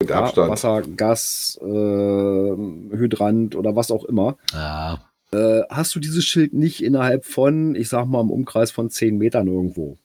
[0.00, 0.50] Mit Ja, Abstand.
[0.50, 4.36] Wasser, Gas, äh, Hydrant oder was auch immer.
[4.52, 5.00] Ja,
[5.32, 9.16] äh, hast du dieses Schild nicht innerhalb von, ich sag mal, im Umkreis von 10
[9.18, 9.98] Metern irgendwo.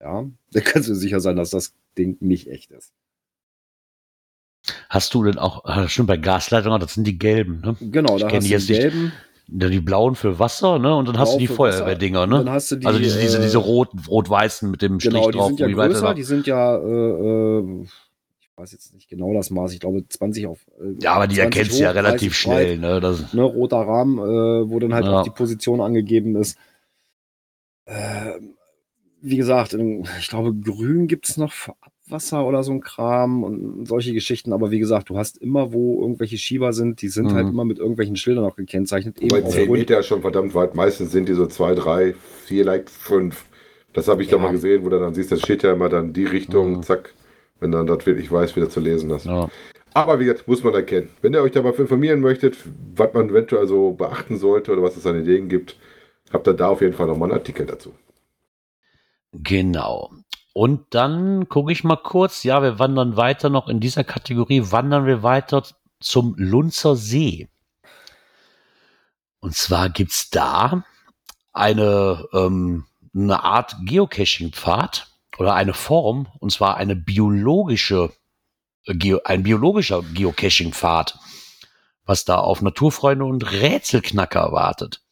[0.00, 2.92] Ja, da kannst du sicher sein, dass das Ding nicht echt ist.
[4.88, 7.76] Hast du denn auch, ah, stimmt, bei Gasleitungen, das sind die gelben, ne?
[7.80, 8.82] Genau, Ich da hast die du jetzt die nicht.
[8.82, 9.12] gelben.
[9.48, 10.96] Ja, Die blauen für Wasser, ne?
[10.96, 11.46] Und dann hast Blau du die.
[11.46, 12.50] Feuerwehrdinger, Dann ne?
[12.50, 15.38] hast du die, also diese, diese, äh, diese rot, rot-weißen mit dem Strich Genau, die
[15.38, 15.46] drauf.
[15.48, 16.80] sind ja größer, die sind ja, äh,
[17.60, 17.86] äh,
[18.56, 20.58] weiß jetzt nicht genau das Maß, ich glaube 20 auf.
[20.80, 23.00] Äh, ja, aber die 20 erkennst du ja relativ 30 breit, schnell, ne?
[23.00, 25.20] Das, Ne, roter Rahmen, äh, wo dann halt Ja.
[25.20, 26.58] auch die Position angegeben ist.
[27.84, 28.40] Äh,
[29.20, 33.44] wie gesagt, in, ich glaube, grün gibt es noch für Abwasser oder so ein Kram
[33.44, 34.52] und solche Geschichten.
[34.52, 37.34] Aber wie gesagt, du hast immer, wo irgendwelche Schieber sind, die sind Mhm.
[37.34, 39.20] halt immer mit irgendwelchen Schildern auch gekennzeichnet.
[39.20, 40.74] Wobei 10 aufgrund- Meter schon verdammt weit.
[40.74, 42.14] Meistens sind die so 2, 3,
[42.44, 43.44] vielleicht 5.
[43.92, 44.42] Das habe ich da Ja.
[44.42, 46.82] mal gesehen, wo du dann siehst, das steht ja immer dann die Richtung, Mhm.
[46.82, 47.12] zack,
[47.60, 49.26] wenn dann das wirklich weiß, wieder zu lesen hast.
[49.26, 49.48] ja.
[49.94, 51.08] Aber wie gesagt, muss man erkennen.
[51.22, 52.58] Wenn ihr euch da mal informieren möchtet,
[52.94, 55.76] was man eventuell so beachten sollte oder was es an Ideen gibt,
[56.30, 57.94] habt ihr da auf jeden Fall nochmal einen Artikel dazu.
[59.32, 60.10] Genau.
[60.52, 65.06] Und dann gucke ich mal kurz, ja, wir wandern weiter noch in dieser Kategorie, wandern
[65.06, 65.62] wir weiter
[66.00, 67.48] zum Lunzer See.
[69.40, 70.84] Und zwar gibt's da
[71.54, 72.84] eine, ähm,
[73.14, 75.06] eine Art Geocaching-Pfad
[75.38, 78.12] oder eine Form, und zwar eine biologische,
[78.86, 81.18] äh, ein biologischer Geocaching-Pfad,
[82.04, 85.02] was da auf Naturfreunde und Rätselknacker wartet.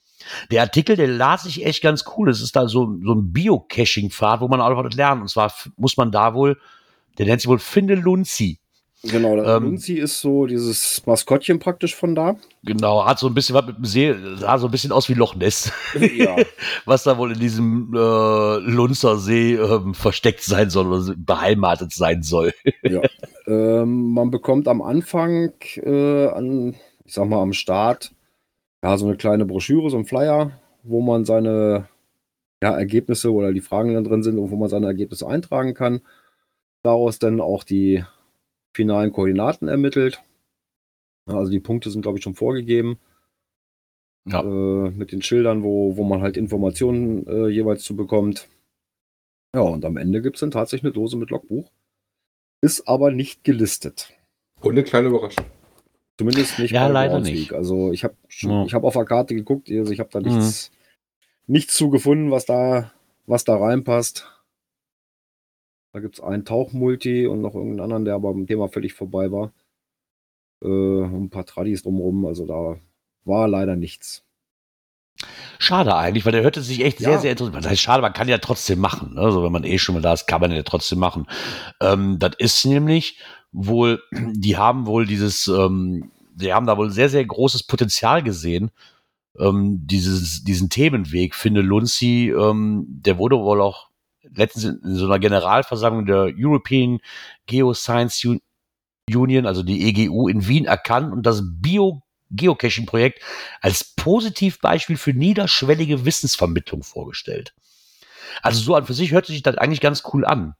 [0.50, 2.30] Der Artikel, der las ich echt ganz cool.
[2.30, 5.22] Es ist da so, so ein Bio-Caching-Pfad, wo man auch was lernt.
[5.22, 6.58] Und zwar muss man da wohl,
[7.18, 8.58] der nennt sich wohl Finde Lunzi.
[9.10, 12.36] Genau, der Ähm, Lunzi ist so dieses Maskottchen praktisch von da.
[12.62, 15.14] Genau, hat so ein bisschen was mit dem See, sah so ein bisschen aus wie
[15.14, 15.70] Loch Ness,
[16.16, 16.36] ja.
[16.86, 22.22] was da wohl in diesem äh, Lunzer See ähm, versteckt sein soll oder beheimatet sein
[22.22, 22.52] soll.
[22.82, 23.02] ja.
[23.46, 26.74] ähm, man bekommt am Anfang, äh, an,
[27.04, 28.12] ich sag mal am Start,
[28.82, 30.52] ja, so eine kleine Broschüre, so ein Flyer,
[30.82, 31.88] wo man seine
[32.62, 36.00] ja, Ergebnisse oder die Fragen dann drin sind und wo man seine Ergebnisse eintragen kann.
[36.82, 38.04] Daraus dann auch die
[38.74, 40.22] finalen Koordinaten ermittelt.
[41.26, 42.98] Also die Punkte sind, glaube ich, schon vorgegeben.
[44.28, 44.40] Ja.
[44.42, 48.48] Äh, mit den Schildern, wo, wo man halt Informationen äh, jeweils zu bekommt.
[49.54, 51.70] Ja, und am Ende gibt es dann tatsächlich eine Dose mit Logbuch.
[52.62, 54.12] Ist aber nicht gelistet.
[54.60, 55.44] Und eine kleine Überraschung.
[56.18, 57.52] Zumindest nicht Ja, bei leider nicht.
[57.52, 58.64] Also ich habe Ja.
[58.64, 60.26] ich hab auf der Karte geguckt, also ich habe da Mhm.
[60.26, 60.70] nichts,
[61.46, 62.92] nichts zu gefunden, was da,
[63.26, 64.30] was da reinpasst.
[65.94, 69.30] Da gibt es einen Tauchmulti und noch irgendeinen anderen, der aber am Thema völlig vorbei
[69.30, 69.52] war.
[70.60, 72.76] Äh, ein paar Tradis drumherum, also da
[73.24, 74.24] war leider nichts.
[75.60, 77.18] Schade eigentlich, weil der hörte sich echt sehr, Ja.
[77.20, 77.54] sehr interessant.
[77.64, 79.14] Das heißt, schade, man kann ja trotzdem machen.
[79.14, 79.20] Ne?
[79.20, 81.28] Also wenn man eh schon mal da ist, kann man ja trotzdem machen.
[81.80, 83.20] Ähm, das ist nämlich
[83.52, 84.02] wohl,
[84.32, 88.72] die haben wohl dieses, ähm, die haben da wohl sehr, sehr großes Potenzial gesehen.
[89.38, 93.90] Ähm, dieses, diesen Themenweg, finde Lunzi, ähm, der wurde wohl auch
[94.34, 97.00] letztens in, so einer Generalversammlung der European
[97.46, 98.40] Geoscience Un-
[99.12, 103.22] Union, also die EGU in Wien erkannt und das Bio Geocaching-Projekt
[103.60, 107.54] als Positivbeispiel für niederschwellige Wissensvermittlung vorgestellt.
[108.42, 110.54] Also so an für sich hört sich das eigentlich ganz cool an.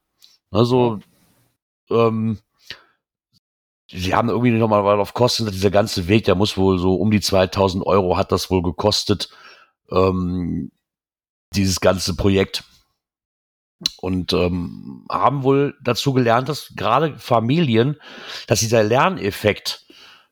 [0.51, 1.01] Also,
[1.91, 2.39] ähm,
[3.91, 7.21] sie haben irgendwie nochmal auf Kosten, dieser ganze Weg, der muss wohl so um die
[7.21, 9.31] 2000 Euro hat das wohl gekostet,
[9.91, 10.71] ähm,
[11.55, 12.65] dieses ganze Projekt.
[13.99, 17.97] Und ähm, haben wohl dazu gelernt, dass gerade Familien,
[18.47, 19.85] dass dieser Lerneffekt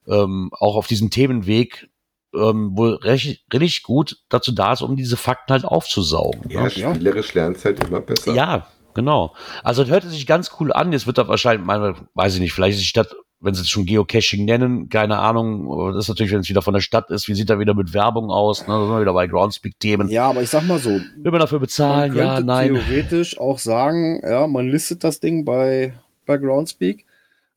[0.06, 1.90] ähm, auch auf diesem Themenweg
[2.34, 6.50] ähm, wohl recht, richtig gut dazu da ist, um diese Fakten halt aufzusaugen.
[6.50, 6.70] Ja, ne?
[6.70, 8.32] spielerisch lernt es halt immer besser.
[8.34, 9.34] Ja, genau.
[9.62, 10.92] Also das hörte sich ganz cool an.
[10.92, 13.68] Jetzt wird da wahrscheinlich, meine, weiß ich nicht, vielleicht ist die Stadt, wenn sie es
[13.68, 15.70] schon Geocaching nennen, keine Ahnung.
[15.70, 17.74] aber Das ist natürlich, wenn es wieder von der Stadt ist, wie sieht da wieder
[17.74, 18.60] mit Werbung aus?
[18.62, 18.68] Ne?
[18.74, 20.08] Da sind wir wieder bei Groundspeak-Themen.
[20.08, 22.10] Ja, aber ich sag mal so, Will man dafür bezahlen?
[22.14, 22.68] man Ja, könnte nein.
[22.74, 25.92] theoretisch auch sagen, ja, man listet das Ding bei,
[26.24, 27.04] bei Groundspeak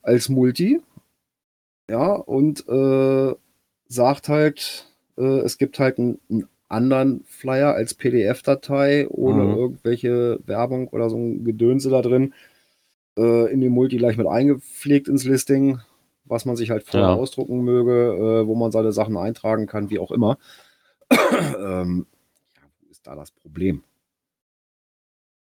[0.02, 0.82] als Multi.
[1.90, 3.36] Ja, und äh,
[3.88, 4.88] sagt halt,
[5.18, 9.56] äh, es gibt halt einen, einen anderen Flyer als PDF-Datei ohne Mhm.
[9.58, 12.34] irgendwelche Werbung oder so ein Gedönse da drin
[13.18, 15.80] äh, in die Multi gleich mit eingepflegt ins Listing,
[16.26, 17.16] was man sich halt vorher Ja.
[17.16, 20.38] ausdrucken möge, äh, wo man seine Sachen eintragen kann, wie auch immer.
[21.12, 22.08] ähm,
[22.56, 23.84] ja, wo ist da das Problem?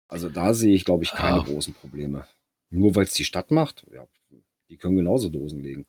[0.07, 1.44] Also da sehe ich, glaube ich, keine Ja.
[1.44, 2.26] großen Probleme.
[2.69, 4.06] Nur weil es die Stadt macht, ja,
[4.69, 5.85] die können genauso Dosen legen.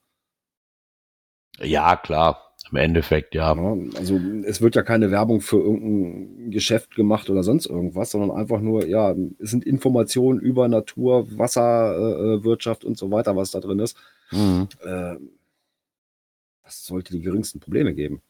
[1.60, 2.47] Ja, klar.
[2.70, 3.54] Im Endeffekt, ja.
[3.54, 8.30] Ja, also es wird ja keine Werbung für irgendein Geschäft gemacht oder sonst irgendwas, sondern
[8.30, 13.50] einfach nur, ja, es sind Informationen über Natur, Wasserwirtschaft äh, Wirtschaft und so weiter, was
[13.52, 13.96] da drin ist.
[14.32, 14.68] Mhm.
[14.84, 15.16] Äh,
[16.64, 18.20] das sollte die geringsten Probleme geben.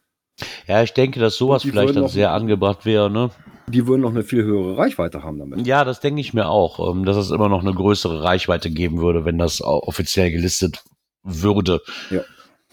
[0.69, 3.31] Ja, ich denke, dass sowas vielleicht dann noch- sehr angebracht wäre, ne?
[3.66, 5.66] Die würden noch eine viel höhere Reichweite haben damit.
[5.66, 8.98] Ja, das denke ich mir auch, ähm, dass es immer noch eine größere Reichweite geben
[9.02, 10.85] würde, wenn das offiziell gelistet
[11.23, 11.82] würde.
[12.10, 12.23] Ja.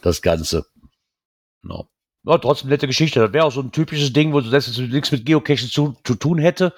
[0.01, 0.65] Das Ganze.
[1.65, 1.87] No.
[2.23, 3.19] Ja, trotzdem nette Geschichte.
[3.19, 6.15] Das wäre auch so ein typisches Ding, wo du es nichts mit Geocaching zu, zu
[6.15, 6.73] tun hätte.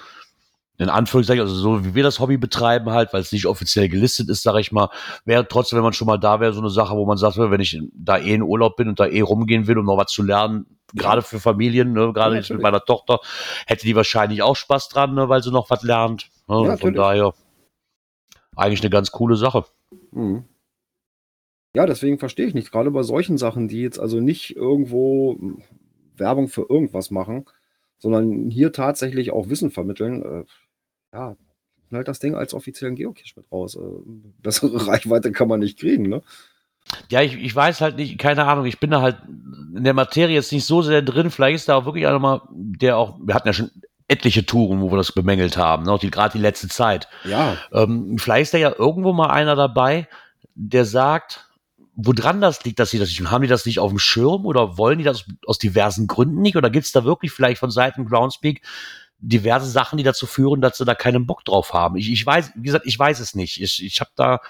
[0.80, 4.30] In Anführungszeichen, also so wie wir das Hobby betreiben halt, weil es nicht offiziell gelistet
[4.30, 4.89] ist, sage ich mal,
[5.26, 7.61] wäre trotzdem, wenn man schon mal da wäre, so eine Sache, wo man sagt, wenn
[7.61, 10.22] ich da eh in Urlaub bin und da eh rumgehen will, um noch was zu
[10.22, 13.19] lernen, gerade für Familien, ne, gerade Ja, jetzt mit meiner Tochter,
[13.65, 16.30] hätte die wahrscheinlich auch Spaß dran, ne, weil sie noch was lernt.
[16.47, 17.34] Ne, Ja, von daher
[18.55, 19.65] eigentlich eine ganz coole Sache.
[20.11, 20.45] Mhm.
[21.78, 25.38] Ja, deswegen verstehe ich nicht, gerade bei solchen Sachen, die jetzt also nicht irgendwo
[26.16, 27.45] Werbung für irgendwas machen,
[27.99, 30.44] sondern hier tatsächlich auch Wissen vermitteln, äh,
[31.16, 31.38] ja,
[31.91, 33.76] halt das Ding als offiziellen Geocache mit raus.
[33.76, 33.80] Äh,
[34.41, 36.24] bessere Reichweite kann man nicht kriegen, ne?
[37.12, 39.18] Ja, ich, ich weiß halt nicht, keine Ahnung, ich bin da halt
[39.76, 41.30] in der Materie jetzt nicht so sehr drin.
[41.30, 43.70] Vielleicht ist da auch wirklich einer mal, der auch, wir hatten ja schon
[44.08, 47.08] etliche Touren, wo wir das bemängelt haben, ne, die, gerade die letzte Zeit.
[47.24, 50.08] Ja, Ähm, vielleicht ist da ja irgendwo mal einer dabei,
[50.56, 51.47] der sagt,
[51.98, 53.32] woran das liegt, dass sie das nicht tun.
[53.32, 56.56] Haben die das nicht auf dem Schirm oder wollen die das aus diversen Gründen nicht?
[56.56, 58.61] Oder gibt es da wirklich vielleicht von Seiten Groundspeak
[59.19, 61.95] diverse Sachen, die dazu führen, dass sie da keinen Bock drauf haben?
[61.95, 63.61] Ich, ich weiß, wie gesagt, ich weiß es nicht.
[63.61, 64.41] Ich, ich habe da,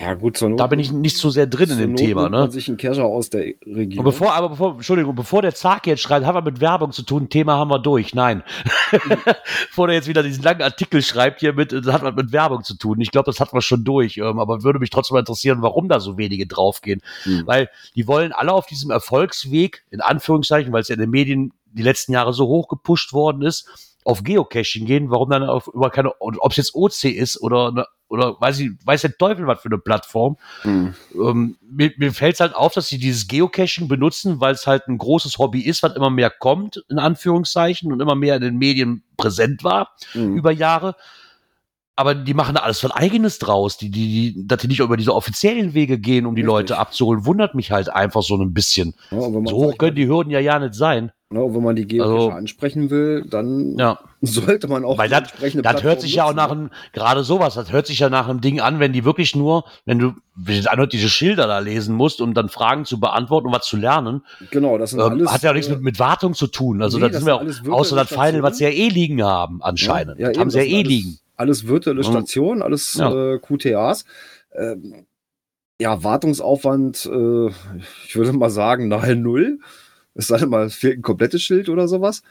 [0.00, 2.22] ja gut, Not, da bin ich nicht so sehr drin in dem Not Thema.
[2.24, 2.38] Ne?
[2.38, 3.98] man sich einen Cacher aus der Region.
[3.98, 7.02] Und bevor, aber bevor, Entschuldigung, bevor der Zag jetzt schreibt, hat er mit Werbung zu
[7.02, 8.12] tun, Thema haben wir durch.
[8.12, 8.42] Nein.
[9.68, 12.64] bevor der jetzt wieder diesen langen Artikel schreibt hier mit, das hat was mit Werbung
[12.64, 13.00] zu tun.
[13.00, 14.16] Ich glaube, das hat man schon durch.
[14.16, 17.02] Ähm, aber würde mich trotzdem mal interessieren, warum da so wenige draufgehen.
[17.22, 17.46] Hm.
[17.46, 21.52] Weil die wollen alle auf diesem Erfolgsweg, in Anführungszeichen, weil es ja in den Medien
[21.72, 25.90] die letzten Jahre so hoch gepusht worden ist, auf Geocaching gehen, warum dann auf über
[25.90, 29.60] keine, ob es jetzt OC ist oder, eine, oder weiß ich, weiß der Teufel was
[29.60, 30.94] für eine Plattform Hm.
[31.14, 34.88] ähm, mir, mir fällt es halt auf, dass sie dieses Geocaching benutzen, weil es halt
[34.88, 38.56] ein großes Hobby ist, was immer mehr kommt, in Anführungszeichen, und immer mehr in den
[38.56, 40.36] Medien präsent war Hm.
[40.36, 40.96] über Jahre.
[41.98, 44.96] Aber die machen da alles was Eigenes draus, die, die, die, dass die nicht über
[44.96, 46.52] diese offiziellen Wege gehen, um die Richtig.
[46.54, 48.94] Leute abzuholen, wundert mich halt einfach so ein bisschen.
[49.10, 51.10] Ja, So hoch können die Hürden ja ja nicht sein.
[51.30, 53.98] und wenn man die Geocacher Also- ansprechen will, dann Ja.
[54.22, 56.52] sollte man auch Weil das, entsprechende das hört sich ja auch nach ne?
[56.52, 59.64] einem, gerade sowas, das hört sich ja nach einem Ding an, wenn die wirklich nur,
[59.84, 60.12] wenn du,
[60.68, 64.22] anhört, diese Schilder da lesen musst, um dann Fragen zu beantworten und was zu lernen,
[64.52, 65.32] Genau, das sind ähm, alles.
[65.32, 66.80] hat ja auch nichts äh, mit, mit Wartung zu tun.
[66.80, 69.20] Also nee, das das sind wir virtuelle außer das Final, was sie ja eh liegen
[69.24, 70.16] haben, anscheinend.
[70.20, 71.18] Ja, das eben, haben sie ja eh liegen.
[71.38, 72.04] Alles virtuelle.
[72.04, 73.34] Stationen, alles Ja.
[73.34, 74.04] äh, QTAs.
[74.52, 75.06] Ähm,
[75.80, 77.46] ja, Wartungsaufwand, äh,
[78.04, 79.60] ich würde mal sagen, nahe Null.
[80.14, 82.22] Es sei denn mal, es fehlt ein komplettes Schild oder sowas.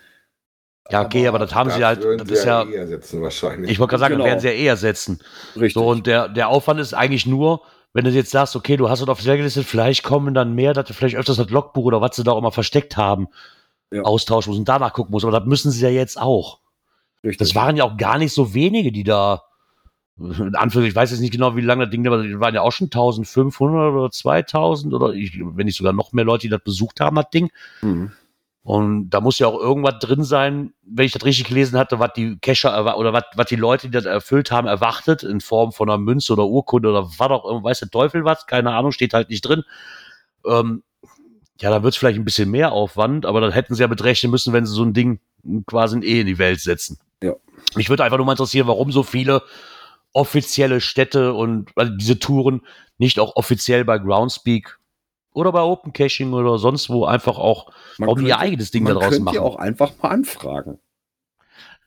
[0.92, 3.72] Ja, okay, aber, das haben sie halt, das sie ist ja, eh ersetzen wahrscheinlich.
[3.72, 4.24] ich wollte gerade sagen, Genau.
[4.26, 5.20] das werden sie ja eh ersetzen.
[5.56, 5.74] Richtig.
[5.74, 7.62] So, und der, der Aufwand ist eigentlich nur,
[7.94, 10.86] wenn du jetzt sagst, okay, du hast es offiziell gelistet, vielleicht kommen dann mehr, dass
[10.88, 13.28] du vielleicht öfters das Logbuch oder was sie da auch immer versteckt haben,
[13.92, 14.02] Ja.
[14.04, 15.26] austauschen musst und danach gucken musst.
[15.26, 16.60] Aber das müssen sie ja jetzt auch.
[17.28, 17.40] Richtig.
[17.40, 19.44] Das waren ja auch gar nicht so wenige, die da,
[20.18, 22.72] in Anführungszeichen, ich weiß jetzt nicht genau, wie lange das Ding die waren ja auch
[22.72, 27.02] schon 1500 oder 2000 oder ich, wenn nicht sogar noch mehr Leute, die das besucht
[27.02, 27.50] haben, das Ding.
[27.82, 28.14] Mhm.
[28.64, 32.14] Und da muss ja auch irgendwas drin sein, wenn ich das richtig gelesen hatte, was
[32.14, 35.90] die erwa- oder was, was die Leute, die das erfüllt haben, erwartet, in Form von
[35.90, 39.14] einer Münze oder Urkunde oder was auch immer, weiß der Teufel was, keine Ahnung, steht
[39.14, 39.64] halt nicht drin.
[40.46, 40.84] Ähm,
[41.60, 44.32] ja, da wird es vielleicht ein bisschen mehr Aufwand, aber dann hätten sie ja betrechnen
[44.32, 45.20] müssen, wenn sie so ein Ding
[45.66, 47.00] quasi eh in die Welt setzen.
[47.24, 47.34] Ja.
[47.76, 49.42] Mich würde einfach nur mal interessieren, warum so viele
[50.14, 52.62] offizielle Städte und also diese Touren
[52.98, 54.80] nicht auch offiziell bei Groundspeak
[55.34, 58.86] oder bei Open Caching oder sonst wo einfach auch Man die ihr könnte- eigenes Ding
[58.86, 59.36] da man könnte machen.
[59.36, 60.80] ja auch einfach mal anfragen.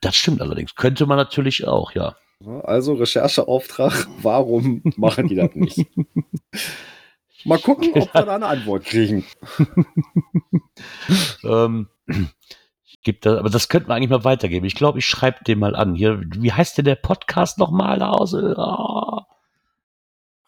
[0.01, 0.75] Das stimmt allerdings.
[0.75, 2.15] Könnte man natürlich auch, ja.
[2.45, 5.85] Ja, Also Rechercheauftrag, warum machen die das nicht?
[7.45, 9.25] Mal gucken, ob wir da eine Antwort kriegen.
[11.43, 11.87] Ähm,
[13.01, 14.63] ich geb da, aber das könnte man eigentlich mal weitergeben.
[14.65, 15.95] Ich glaube, ich schreibe den mal an.
[15.95, 18.35] Hier, wie heißt denn der Podcast nochmal aus?
[18.35, 19.25] Ah,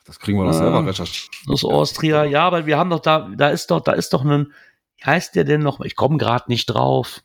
[0.05, 1.31] Das kriegen wir doch selber recherchiert.
[1.47, 2.23] aus Austria.
[2.25, 4.53] Ja, aber wir haben doch da, da ist doch, da ist doch ein,
[4.97, 5.79] wie heißt der denn noch?
[5.81, 7.23] Ich komme gerade nicht drauf.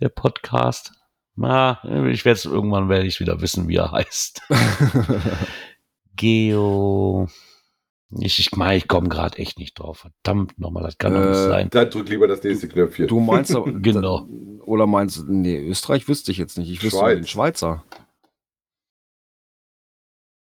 [0.00, 0.92] Der Podcast.
[1.34, 4.40] Na, ich werde es irgendwann werde ich wieder wissen, wie er heißt.
[6.16, 7.28] Geo.
[8.10, 10.06] Ich, ich meine, ich komme gerade echt nicht drauf.
[10.22, 11.70] Verdammt nochmal, das kann doch nicht Äh, sein.
[11.70, 13.08] Dann drück lieber das nächste Knöpfchen.
[13.08, 14.26] Du meinst aber- Genau.
[14.64, 16.70] Oder meinst du, nee, Österreich wüsste ich jetzt nicht.
[16.70, 17.16] Ich wüsste Schweiz.
[17.18, 17.84] den Schweizer.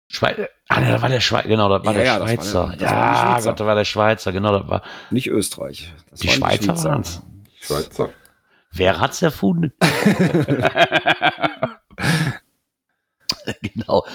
[0.09, 0.37] Schweiz.
[0.67, 2.43] Ah, nee, das war der Schweizer, genau, das war Ja, der ja, war Schweizer.
[2.43, 3.49] das war ja, Schweizer.
[3.51, 4.81] Gott, das war der Schweizer, genau, das war.
[5.09, 5.93] Nicht Österreich.
[6.09, 6.89] Das Die Schweizer Schweizer.
[6.89, 7.21] waren's.
[7.61, 8.09] Schweizer.
[8.73, 9.73] Wer hat's erfunden?
[13.61, 14.05] genau.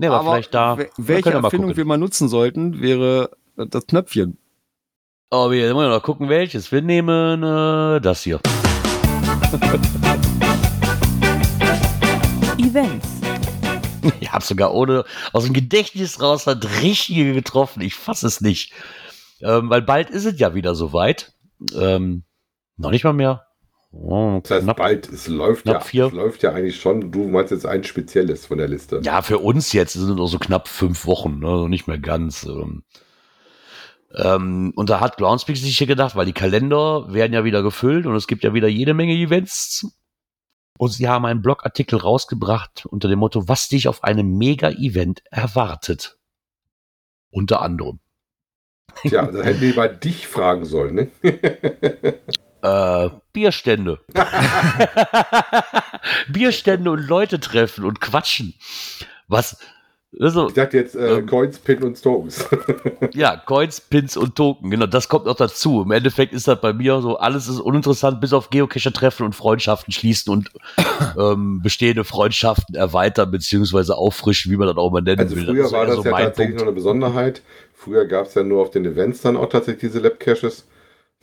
[0.00, 0.74] Ne, aber, Aber vielleicht da.
[0.78, 1.76] wel- wir welche mal Erfindung gucken.
[1.76, 4.38] wir mal nutzen sollten, wäre äh, das Knöpfchen.
[5.30, 6.70] Aber wir wollen noch gucken, welches.
[6.72, 8.40] Wir nehmen äh, das hier.
[12.58, 13.06] Events.
[14.20, 17.80] Ich habe sogar ohne aus dem Gedächtnis raus hat richtige getroffen.
[17.82, 18.72] Ich fasse es nicht.
[19.40, 21.32] Ähm, weil bald ist es ja wieder soweit.
[21.74, 22.24] Ähm,
[22.76, 23.46] noch nicht mal mehr.
[23.90, 24.76] Oh, Das heißt, knapp.
[24.76, 27.10] bald, es läuft, ja, es läuft ja eigentlich schon.
[27.10, 29.00] Du meinst jetzt ein spezielles von der Liste.
[29.02, 31.48] Ja, für uns jetzt sind es noch so knapp fünf Wochen, ne?
[31.48, 32.44] also nicht mehr ganz.
[32.44, 32.82] Ähm,
[34.14, 38.06] ähm, und da hat Groundspeak sich hier gedacht, weil die Kalender werden ja wieder gefüllt
[38.06, 39.86] und es gibt ja wieder jede Menge Events.
[40.78, 46.18] Und sie haben einen Blogartikel rausgebracht unter dem Motto, was dich auf einem Mega-Event erwartet.
[47.30, 47.98] Unter anderem.
[49.02, 51.08] Tja, da hätten die mal dich fragen sollen, ne?
[52.62, 54.00] Äh, Bierstände.
[56.32, 58.54] Bierstände und Leute treffen und quatschen.
[59.28, 59.58] Was,
[60.20, 61.26] also, Ich dachte jetzt äh, Ähm.
[61.26, 62.46] Coins, Pin und Tokens.
[63.12, 65.82] Ja, Coins, Pins und Token, genau, das kommt noch dazu.
[65.82, 69.34] Im Endeffekt ist das bei mir so, alles ist uninteressant, bis auf Geocacher treffen und
[69.34, 70.50] Freundschaften schließen und
[71.18, 75.44] ähm, bestehende Freundschaften erweitern beziehungsweise auffrischen, wie man das auch mal nennen Also will.
[75.46, 76.60] früher ist war das so ja tatsächlich Punkt.
[76.60, 77.42] noch eine Besonderheit.
[77.74, 80.66] Früher gab es ja nur auf den Events dann auch tatsächlich diese Lab-Caches.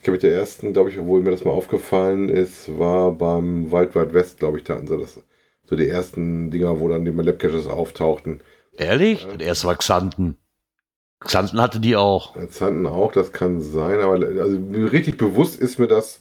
[0.06, 3.72] Ich glaube, mit der ersten, glaube ich, obwohl mir das mal aufgefallen ist, war beim
[3.72, 5.20] Wild Wild West, glaube ich, da hatten sie das.
[5.68, 8.40] So die ersten Dinger, wo dann die Lab-Caches auftauchten.
[8.76, 9.26] Ehrlich?
[9.26, 10.36] Das erste war Xanten.
[11.18, 12.36] Xanten hatte die auch.
[12.36, 14.56] Hatten auch, das kann sein, aber also
[14.92, 16.20] richtig bewusst ist mir das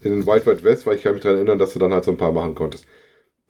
[0.00, 2.04] in den Wild Wild West, weil ich kann mich daran erinnern, dass du dann halt
[2.04, 2.86] so ein paar machen konntest.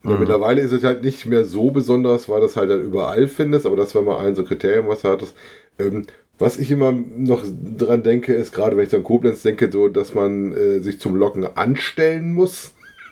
[0.01, 0.17] Mhm.
[0.17, 3.75] mittlerweile ist es halt nicht mehr so besonders, weil das halt dann überall findest, aber
[3.75, 5.35] das war mal ein so Kriterium, was du hattest.
[5.77, 6.07] Ähm,
[6.37, 7.43] was ich immer noch
[7.77, 10.99] dran denke, ist gerade, wenn ich so an Koblenz denke, so, dass man äh, sich
[10.99, 12.73] zum Locken anstellen muss.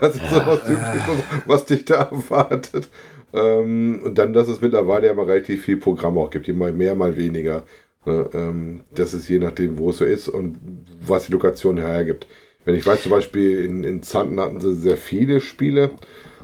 [0.00, 2.88] das ist so was Typisches, was dich da erwartet.
[3.32, 6.94] Ähm, und dann, dass es mittlerweile ja mal relativ viel Programm auch gibt, mal mehr,
[6.94, 7.64] mal weniger.
[8.06, 10.56] Ne, ähm, das ist je nachdem, wo es so ist und
[11.06, 12.26] was die Lokation hergibt.
[12.64, 15.90] Wenn ich weiß, zum Beispiel in, in Zanten hatten sie sehr viele Spiele.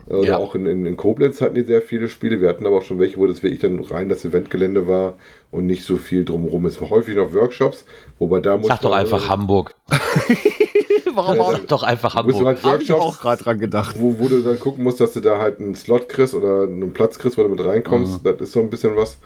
[0.08, 0.36] Äh, Oder Ja.
[0.38, 2.40] auch in, in, in Koblenz hatten die sehr viele Spiele.
[2.40, 5.14] Wir hatten aber auch schon welche, wo das wirklich dann rein das Eventgelände war
[5.50, 6.66] und nicht so viel drumherum.
[6.66, 7.84] Es war häufig noch Workshops,
[8.18, 9.74] wobei da muss Sag doch einfach Hamburg.
[11.14, 12.46] Warum Sag doch einfach Du musst Hamburg.
[12.62, 13.96] halt Hab ich auch Workshops, gerade dran gedacht.
[13.98, 16.92] wo, wo du dann gucken musst, dass du da halt einen Slot kriegst oder einen
[16.92, 18.20] Platz kriegst, wo du mit reinkommst.
[18.24, 19.18] Das ist so ein bisschen was,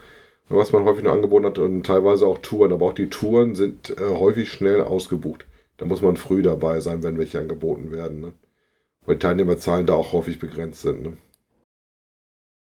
[0.49, 2.71] was man häufig noch angeboten hat und teilweise auch Touren.
[2.73, 5.45] Aber auch die Touren sind äh, häufig schnell ausgebucht.
[5.77, 8.19] Da muss man früh dabei sein, wenn welche angeboten werden.
[8.21, 8.33] Ne?
[9.05, 11.01] Weil Teilnehmerzahlen da auch häufig begrenzt sind.
[11.01, 11.17] Ne?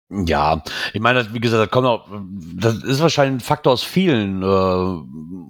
[0.09, 2.09] Ja, ich meine, wie gesagt, das kommt auch,
[2.55, 4.47] das ist wahrscheinlich ein Faktor aus vielen äh,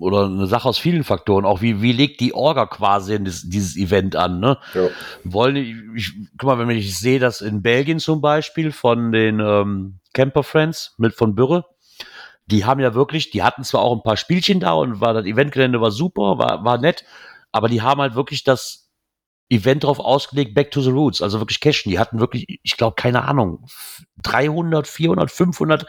[0.00, 1.44] oder eine Sache aus vielen Faktoren.
[1.44, 4.56] Auch wie, wie legt die Orga quasi dieses, dieses Event an, ne?
[4.72, 4.88] Ja.
[5.24, 9.40] Wollen, die- ich, guck mal, wenn ich sehe, dass in Belgien zum Beispiel von den
[9.40, 11.66] ähm, Camper Friends mit von Bürre,
[12.46, 15.26] die haben ja wirklich, die hatten zwar auch ein paar Spielchen da und war das
[15.26, 17.04] Eventgelände war super, war, war nett,
[17.52, 18.85] aber die haben halt wirklich das
[19.48, 21.90] Event drauf ausgelegt, Back to the Roots, also wirklich Cashen.
[21.90, 23.66] Die hatten wirklich, ich glaube, keine Ahnung,
[24.22, 25.86] 300, 400, 500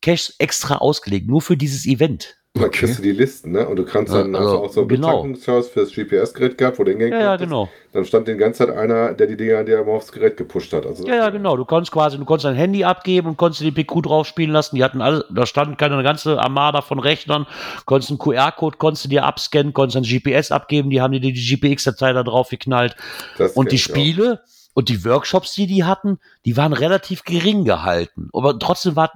[0.00, 2.36] Caches extra ausgelegt, nur für dieses Event.
[2.54, 3.68] Da kriegst du die Listen, ne?
[3.68, 5.08] Und du kannst dann also, also, auch so einen genau.
[5.08, 7.68] Betankungsservice für das GPS-Gerät gehabt, wo du hingehen Ja, ja, genau.
[7.92, 10.84] Dann stand die ganze Zeit einer, der die Dinger dir aufs Gerät gepusht hat.
[10.86, 11.56] Also, Ja, ja, genau.
[11.56, 14.76] Du konntest quasi, du konntest dein Handy abgeben und konntest die PQ drauf spielen lassen.
[14.76, 17.46] Die hatten alle, da stand keine ganze Armada von Rechnern.
[17.84, 20.90] Konntest einen QR-Code, konntest du dir abscannen, konntest ein GPS abgeben.
[20.90, 22.96] Die haben dir die GPX-Datei da drauf geknallt.
[23.36, 23.94] das Und die ich auch.
[23.94, 24.40] Spiele
[24.74, 28.30] und die Workshops, die die hatten, die waren relativ gering gehalten.
[28.32, 29.10] Aber trotzdem war,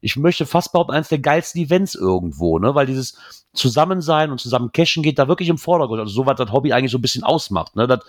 [0.00, 2.74] ich möchte fast behaupten, eines der geilsten Events irgendwo, ne?
[2.74, 3.16] Weil dieses
[3.52, 6.00] Zusammensein und zusammen cashen geht da wirklich im Vordergrund.
[6.00, 7.86] Also so was das Hobby eigentlich so ein bisschen ausmacht, ne?
[7.86, 8.00] Das,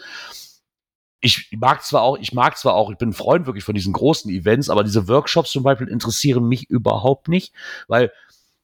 [1.19, 3.93] ich mag zwar auch, ich mag zwar auch, ich bin ein Freund wirklich von diesen
[3.93, 7.53] großen Events, aber diese Workshops zum Beispiel interessieren mich überhaupt nicht,
[7.87, 8.11] weil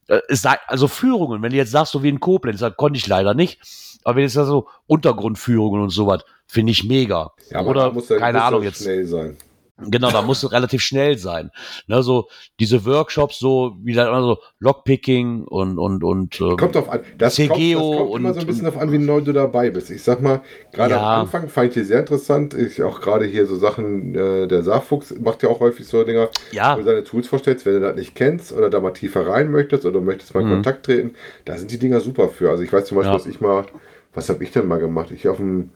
[0.08, 2.98] äh, es sei, also Führungen, wenn du jetzt sagst, so wie in Koblenz, da konnte
[2.98, 3.60] ich leider nicht,
[4.04, 7.32] aber wenn jetzt so Untergrundführungen und sowas, finde ich mega.
[7.52, 9.38] Ja, aber Oder, er- keine Ahnung, jetzt, schnell sein.
[9.78, 11.52] Genau, da musst du relativ schnell sein.
[11.88, 12.28] Ne, so
[12.60, 17.02] diese Workshops, so wie dann immer so Lockpicking und, und, und, ähm, Kommt drauf an.
[17.18, 19.34] Das CGO kommt, das kommt immer und- so ein bisschen darauf an, wie neu du
[19.34, 19.90] dabei bist.
[19.92, 20.42] Ich sag mal,
[20.72, 21.16] gerade Ja.
[21.16, 22.54] am Anfang fand ich die sehr interessant.
[22.54, 26.30] Ich auch gerade hier so Sachen, äh, der Saarfuchs macht ja auch häufig so Dinger,
[26.52, 29.28] ja, wo du deine Tools vorstellst, wenn du das nicht kennst oder da mal tiefer
[29.28, 30.54] rein möchtest oder möchtest mal in Mhm.
[30.54, 31.14] Kontakt treten,
[31.46, 32.50] da sind die Dinger super für.
[32.50, 33.18] Also ich weiß zum Beispiel, Ja.
[33.18, 33.66] dass ich mal,
[34.14, 35.12] was habe ich denn mal gemacht?
[35.12, 35.70] Ich auf dem,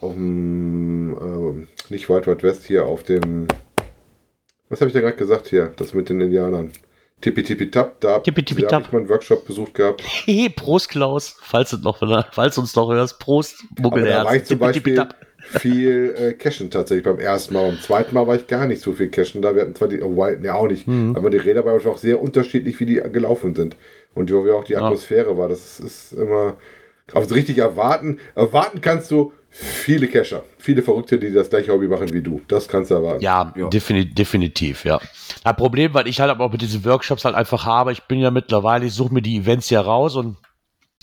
[0.00, 3.46] auf dem, ähm, nicht Wild Wild West hier, auf dem,
[4.68, 6.72] was habe ich da gerade gesagt hier, das mit den Indianern?
[7.20, 10.02] Tippi Tippi Tap, da, Tippi Tippi da habe ich mal einen Workshop besucht gehabt.
[10.04, 11.98] Hey, Prost Klaus, falls du noch,
[12.32, 15.14] falls du uns noch hörst, Prost, Aber da war ich zum Tippitippi Beispiel, tapp.
[15.60, 17.68] viel äh, cashen tatsächlich beim ersten Mal.
[17.68, 19.54] Beim zweiten Mal war ich gar nicht so viel cashen da.
[19.54, 21.14] Wir hatten zwar die, oh, White, ne, auch nicht, Mhm.
[21.16, 23.76] aber die Räder waren auch sehr unterschiedlich, wie die gelaufen sind.
[24.14, 24.82] Und wie auch die Ja.
[24.84, 25.48] Atmosphäre war.
[25.48, 26.56] Das ist immer,
[27.12, 28.18] also richtig erwarten.
[28.34, 32.42] Erwarten kannst du viele Cacher, viele Verrückte, die das gleiche Hobby machen wie du.
[32.48, 33.22] Das kannst du erwarten.
[33.22, 33.68] Ja, Ja.
[33.68, 35.00] Defini definitiv, ja.
[35.44, 38.18] Das Problem, weil ich halt aber auch mit diesen Workshops halt einfach habe, ich bin
[38.18, 40.36] ja mittlerweile, ich suche mir die Events ja raus und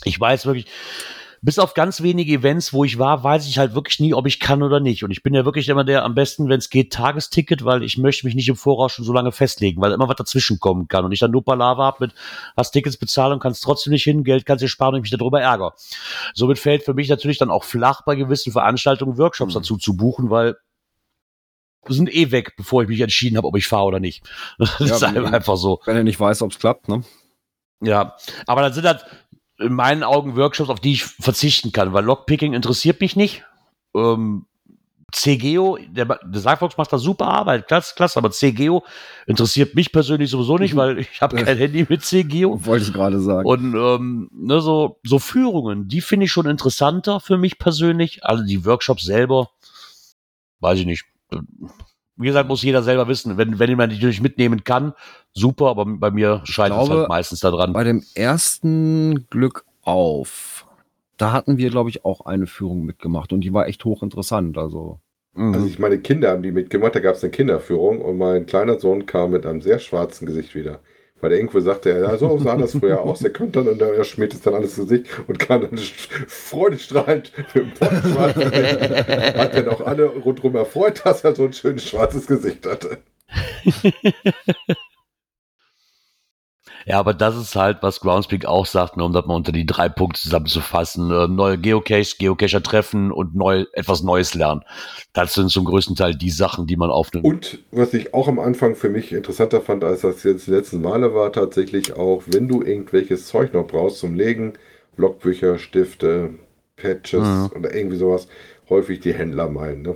[0.04, 0.66] ich weiß wirklich,
[1.44, 4.40] bis auf ganz wenige Events, wo ich war, weiß ich halt wirklich nie, ob ich
[4.40, 5.04] kann oder nicht.
[5.04, 7.98] Und ich bin ja wirklich immer der am besten, wenn es geht, Tagesticket, weil ich
[7.98, 11.04] möchte mich nicht im Voraus schon so lange festlegen, weil immer was dazwischen kommen kann.
[11.04, 12.14] Und ich dann nur Palaver habe mit,
[12.56, 15.18] hast Tickets bezahlt und kannst trotzdem nicht hin, Geld kannst dir sparen und ich mich
[15.20, 15.74] darüber ärgere.
[16.36, 20.30] Somit fällt für mich natürlich dann auch flach, bei gewissen Veranstaltungen Workshops dazu zu buchen,
[20.30, 20.56] weil
[21.88, 24.24] sind eh weg, bevor ich mich entschieden habe, ob ich fahre oder nicht.
[24.60, 25.80] Das Ja, ist wenn- einfach so.
[25.86, 27.04] Wenn er nicht weiß, ob es klappt, ne?
[27.84, 28.16] Ja,
[28.46, 29.04] aber dann sind halt
[29.62, 33.44] in meinen Augen Workshops, auf die ich verzichten kann, weil Lockpicking interessiert mich nicht.
[33.96, 34.46] Ähm,
[35.12, 38.84] CGO, der, der Sagfox macht da super Arbeit, klasse, klasse, aber CGO
[39.28, 42.66] interessiert mich persönlich sowieso nicht, weil ich habe kein Handy mit CGO.
[42.66, 43.48] Wollte ich gerade sagen.
[43.48, 48.24] Und ähm, ne, so, so Führungen, die finde ich schon interessanter für mich persönlich.
[48.24, 49.50] Also die Workshops selber,
[50.62, 51.06] weiß ich nicht.
[52.22, 53.38] Wie gesagt, muss jeder selber wissen.
[53.38, 54.94] Wenn, wenn man die natürlich mitnehmen kann,
[55.34, 57.74] super, aber bei mir scheitert es halt meistens daran.
[57.74, 60.68] Bei dem ersten Glück auf,
[61.18, 64.58] da hatten wir, glaube ich, auch eine Führung mitgemacht und die war echt hochinteressant.
[64.58, 65.00] Also,
[65.34, 65.54] Mhm.
[65.54, 68.80] Also ich meine Kinder haben die mitgemacht, da gab es eine Kinderführung und mein kleiner
[68.80, 70.82] Sohn kam mit einem sehr schwarzen Gesicht wieder.
[71.22, 74.04] Weil der irgendwo sagte, ja, so sah das früher aus, der könnte dann und er
[74.04, 80.06] schmiert es dann alles Gesicht und kam dann freudestrahlend mit dem Hat dann auch alle
[80.08, 82.98] rundherum erfreut, dass er so ein schönes schwarzes Gesicht hatte.
[86.86, 89.66] Ja, aber das ist halt, was Groundspeak auch sagt, nur um das mal unter die
[89.66, 91.12] drei Punkte zusammenzufassen.
[91.12, 94.62] Äh, neue Geocache, Geocacher treffen und neu, etwas Neues lernen.
[95.14, 97.26] Das sind zum größten Teil die Sachen, die man aufnimmt.
[97.26, 100.82] Und was ich auch am Anfang für mich interessanter fand, als das jetzt die letzten
[100.82, 104.54] Male war, tatsächlich auch, wenn du irgendwelches Zeug noch brauchst zum Legen,
[104.98, 106.32] Logbücher, Stifte,
[106.76, 107.52] Patches Mhm.
[107.58, 108.28] oder irgendwie sowas,
[108.70, 109.82] häufig die Händler meinen.
[109.84, 109.96] Ne?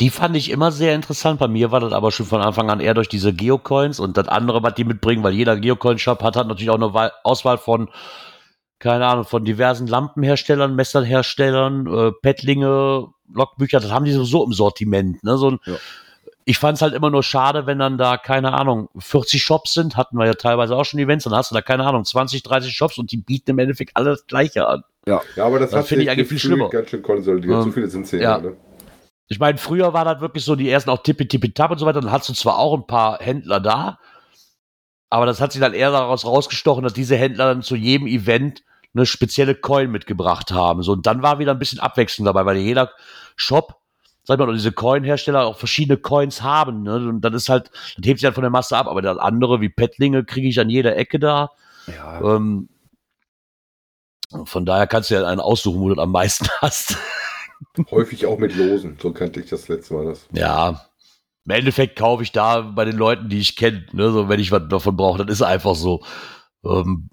[0.00, 1.38] Die fand ich immer sehr interessant.
[1.38, 4.28] Bei mir war das aber schon von Anfang an eher durch diese Geocoins und das
[4.28, 7.88] andere, was die mitbringen, weil jeder Geocoin-Shop hat, hat natürlich auch eine Wahl- Auswahl von,
[8.80, 15.22] keine Ahnung, von diversen Lampenherstellern, Messerherstellern, äh, Pettlinge, Logbücher, das haben die sowieso im Sortiment.
[15.24, 15.36] Ne?
[15.38, 15.74] So ein, Ja.
[16.46, 19.96] Ich fand es halt immer nur schade, wenn dann da, keine Ahnung, 40 Shops sind,
[19.96, 22.70] hatten wir ja teilweise auch schon Events, dann hast du da, keine Ahnung, 20, 30
[22.74, 24.82] Shops und die bieten im Endeffekt alle das Gleiche an.
[25.06, 26.68] Ja, aber das, Das finde ich eigentlich viel schlimmer.
[26.68, 27.62] ganz schön konsolidiert.
[27.62, 28.36] so Ähm, viele sind es ja.
[28.36, 28.56] Ne?
[29.28, 31.86] Ich meine, früher war das wirklich so, die ersten auch Tippi Tippi Tap und so
[31.86, 33.98] weiter, dann hast du zwar auch ein paar Händler da,
[35.14, 38.64] aber das hat sich dann eher daraus rausgestochen, dass diese Händler dann zu jedem Event
[38.94, 40.82] eine spezielle Coin mitgebracht haben.
[40.82, 42.90] So, und dann war wieder ein bisschen Abwechslung dabei, weil jeder
[43.36, 43.76] Shop,
[44.24, 46.82] sag ich mal, oder diese Coin-Hersteller auch verschiedene Coins haben.
[46.82, 46.96] Ne?
[46.96, 49.60] Und dann ist halt, das hebt sich halt von der Masse ab, aber das andere,
[49.60, 51.50] wie Pettlinge, kriege ich an jeder Ecke da.
[51.86, 52.68] ja, Ähm,
[54.46, 56.96] von daher kannst du ja einen aussuchen, wo du das am meisten hast.
[57.90, 58.96] Häufig auch mit Losen.
[59.00, 60.04] So kannte ich das letzte Mal.
[60.06, 60.26] Das.
[60.32, 60.84] Ja.
[61.46, 64.50] Im Endeffekt kaufe ich da bei den Leuten, die ich kenne, ne, so wenn ich
[64.50, 66.02] was davon brauche, das ist einfach so.
[66.64, 67.10] Ähm,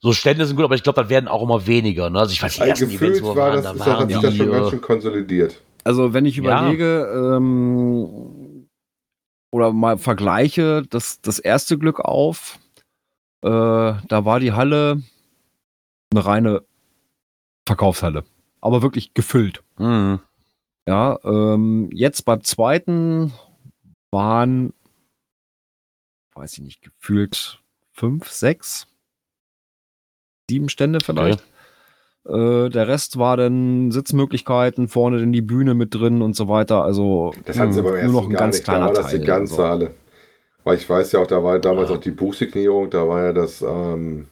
[0.00, 2.08] so Stände sind gut, aber ich glaube, das werden auch immer weniger.
[2.10, 2.20] Ne?
[2.20, 4.20] Also ich weiß, die ersten Events, wo wir war waren, das, da hat waren sich
[4.20, 5.60] das die, schon ganz äh, schön konsolidiert.
[5.82, 6.42] also wenn ich Ja.
[6.42, 8.68] überlege ähm,
[9.50, 12.58] oder mal vergleiche, das, das erste Glück auf,
[13.42, 15.02] äh, da war die Halle
[16.12, 16.62] eine reine
[17.66, 18.24] Verkaufshalle.
[18.60, 19.62] Aber wirklich gefüllt.
[19.78, 20.20] mh,
[20.88, 23.32] Ja, ähm, jetzt beim zweiten
[24.10, 24.72] waren,
[26.34, 27.60] weiß ich nicht, gefühlt
[27.92, 28.86] fünf, sechs,
[30.48, 31.42] sieben Stände vielleicht.
[32.24, 36.82] Äh, der Rest war dann Sitzmöglichkeiten, vorne dann die Bühne mit drin und so weiter.
[36.82, 38.68] Also Das hatten sie mh, beim ersten nur noch ein ganz nicht.
[38.68, 39.20] Da kleiner war das Teil.
[39.20, 39.68] die ganze also.
[39.68, 39.94] Halle.
[40.64, 43.62] Weil ich weiß ja auch, da war damals auch die Buchsignierung, da war ja das,
[43.62, 44.26] ähm,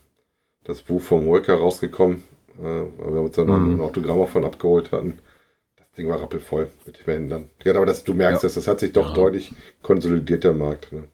[0.64, 2.24] das Buch vom Wolker rausgekommen,
[2.58, 3.74] weil wir uns da noch Mhm.
[3.74, 5.18] ein Autogramm auch von abgeholt hatten.
[5.76, 7.50] Das Ding war rappelvoll mit den Händlern.
[7.64, 8.46] Ja, aber das, du merkst Ja.
[8.48, 9.14] das, das hat sich doch Ja.
[9.14, 9.52] deutlich
[9.82, 10.92] konsolidiert, der Markt.
[10.92, 11.04] Ne?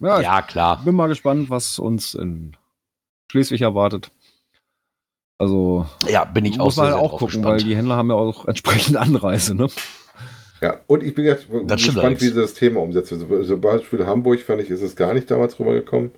[0.00, 0.76] Ja, ja, klar.
[0.80, 2.56] ich bin mal gespannt, was uns in
[3.30, 4.10] Schleswig erwartet.
[5.38, 7.46] Also Ja, bin ich auch muss man sehr, halt sehr auch gucken, gespannt.
[7.46, 9.68] weil die Händler haben ja auch entsprechend Anreise, ne?
[10.60, 13.18] Ja, und ich bin jetzt gespannt, wie sie das Thema umsetzen.
[13.20, 16.10] So, zum Beispiel Hamburg, fand ich, ist es gar nicht damals rübergekommen.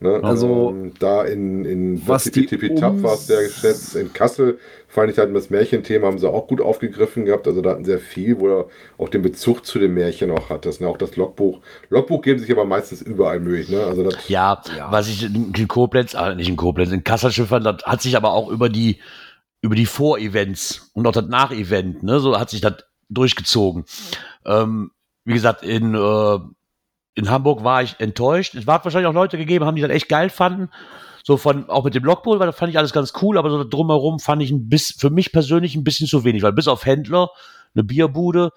[0.00, 0.20] Ne?
[0.22, 3.94] Also, ähm, da in, in was die Tipi-Tipi-Tap war es sehr geschätzt.
[3.96, 4.58] In Kassel
[4.88, 7.46] fand ich halt das Märchenthema haben sie auch gut aufgegriffen gehabt.
[7.46, 8.66] Also da hatten sehr viel, wo er
[8.96, 10.64] auch den Bezug zu dem Märchen auch hat.
[10.64, 10.88] Das, ne?
[10.88, 11.60] Auch das Logbuch.
[11.90, 13.70] Logbuch geben sich aber meistens überall Mühe.
[13.70, 13.84] Ne?
[13.84, 14.90] Also das, Ja, Ja.
[14.90, 18.16] was ich in in Koblenz, äh, nicht in Koblenz, in Kassel fand, das hat sich
[18.16, 18.98] aber auch über die
[19.62, 22.76] über die Vor-Events und auch das Nach-Event, ne, so hat sich das
[23.10, 23.84] durchgezogen.
[24.46, 24.90] Ähm,
[25.24, 26.38] wie gesagt, in, äh,
[27.20, 28.54] in Hamburg war ich enttäuscht.
[28.54, 30.70] Es war wahrscheinlich auch Leute gegeben, haben die das echt geil fanden.
[31.22, 33.62] So von, auch mit dem Logbull, weil das fand ich alles ganz cool, aber so
[33.62, 36.86] drumherum fand ich ein bisschen, für mich persönlich ein bisschen zu wenig, weil bis auf
[36.86, 37.28] Händler,
[37.74, 38.52] eine Bierbude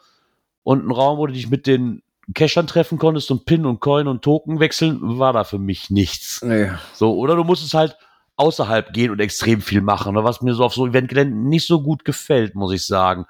[0.64, 2.02] und ein Raum, wo du dich mit den
[2.34, 6.41] Cashern treffen konntest und Pin und Coin und Token wechseln, war da für mich nichts.
[6.41, 6.72] Nee.
[6.94, 7.98] So, oder du musstest halt
[8.38, 11.84] außerhalb gehen und extrem viel machen, ne, was mir so auf so Eventgeländen nicht so
[11.84, 13.26] gut gefällt, muss ich sagen.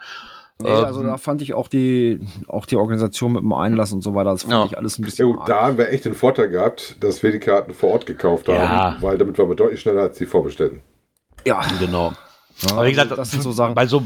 [0.62, 4.02] Nee, Ähm, also da fand ich auch die, auch die Organisation mit dem Einlass und
[4.04, 4.66] so weiter, das fand Ja.
[4.66, 5.34] ich alles ein Ja bisschen.
[5.34, 8.48] gut, da haben wir echt den Vorteil gehabt, dass wir die Karten vor Ort gekauft
[8.48, 8.98] haben, Ja.
[9.02, 10.82] weil damit waren wir deutlich schneller als die Vorbestellten.
[11.46, 12.14] ja, Genau.
[12.60, 13.74] ja, Aber wie gesagt, das sind so Sachen.
[13.76, 14.00] bei so,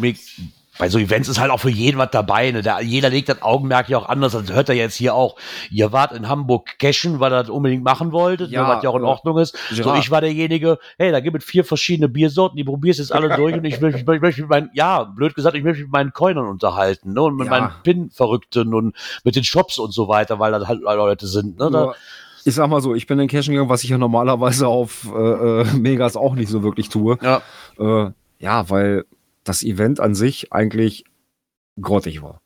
[0.79, 2.51] bei so Events ist halt auch für jeden was dabei.
[2.51, 2.61] Ne?
[2.61, 4.33] Da, jeder legt das Augenmerk ja auch anders.
[4.33, 5.35] Das hört er jetzt hier auch.
[5.71, 8.89] Ihr wart in Hamburg cashen, weil ihr das unbedingt machen wolltet, Ja, ne, was ja
[8.89, 9.57] auch in Ordnung ist.
[9.71, 9.99] So, Gerard.
[9.99, 13.55] ich war derjenige, hey, da gibt es vier verschiedene Biersorten, die probierst jetzt alle durch
[13.55, 16.13] und ich möchte, ich möchte, mit meinen, ja, blöd gesagt, ich möchte mich mit meinen
[16.13, 17.51] Coinern unterhalten, ne, und mit Ja.
[17.51, 21.69] meinen Pin-Verrückten und mit den Shops und so weiter, weil das halt Leute sind, ne.
[21.71, 21.93] Da,
[22.45, 25.61] ich sag mal so, ich bin in Cashen gegangen, was ich ja normalerweise auf äh,
[25.61, 27.17] äh, Megas auch nicht so wirklich tue.
[27.21, 27.41] ja.
[27.79, 29.05] Äh, ja, weil
[29.47, 31.05] das Event an sich eigentlich
[31.81, 32.41] grottig war.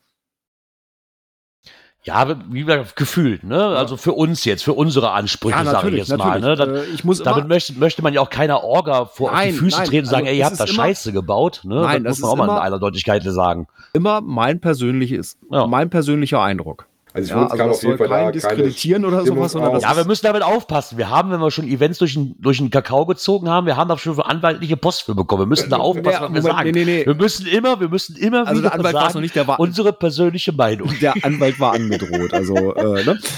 [2.03, 3.63] Ja, wie gesagt, gefühlt, ne?
[3.77, 6.39] Also für uns jetzt, für unsere Ansprüche, sage ich jetzt mal.
[6.39, 6.55] Ne?
[6.55, 9.59] Das, Äh, ich muss damit möchte, möchte man ja auch keiner Orga vor Nein, die
[9.59, 11.61] Füße nein, treten und sagen, also ey, ihr habt da Scheiße gebaut.
[11.63, 11.75] Ne?
[11.75, 13.67] Nein, das das muss man auch mal in aller Deutlichkeit sagen.
[13.93, 15.67] immer mein persönliches, Ja.
[15.67, 16.87] mein persönlicher Eindruck.
[17.13, 20.05] Also für Ja, also das auf jeden Fall da diskreditieren oder sowas, sondern Ja, wir
[20.05, 20.97] müssen damit aufpassen.
[20.97, 23.89] Wir haben, wenn wir schon Events durch den, durch den Kakao gezogen haben, wir haben
[23.89, 25.41] da schon anwaltliche Post für bekommen.
[25.43, 26.71] Wir müssen da aufpassen, Ja, was wir Moment, sagen.
[26.71, 27.05] nee, nee, nee.
[27.05, 29.59] Wir müssen immer, wir müssen immer Also wieder der Anwalt war sagen, nicht, der war,
[29.59, 30.89] unsere persönliche Meinung.
[31.01, 32.33] der Anwalt war angedroht.
[32.33, 33.19] Also, äh, ne?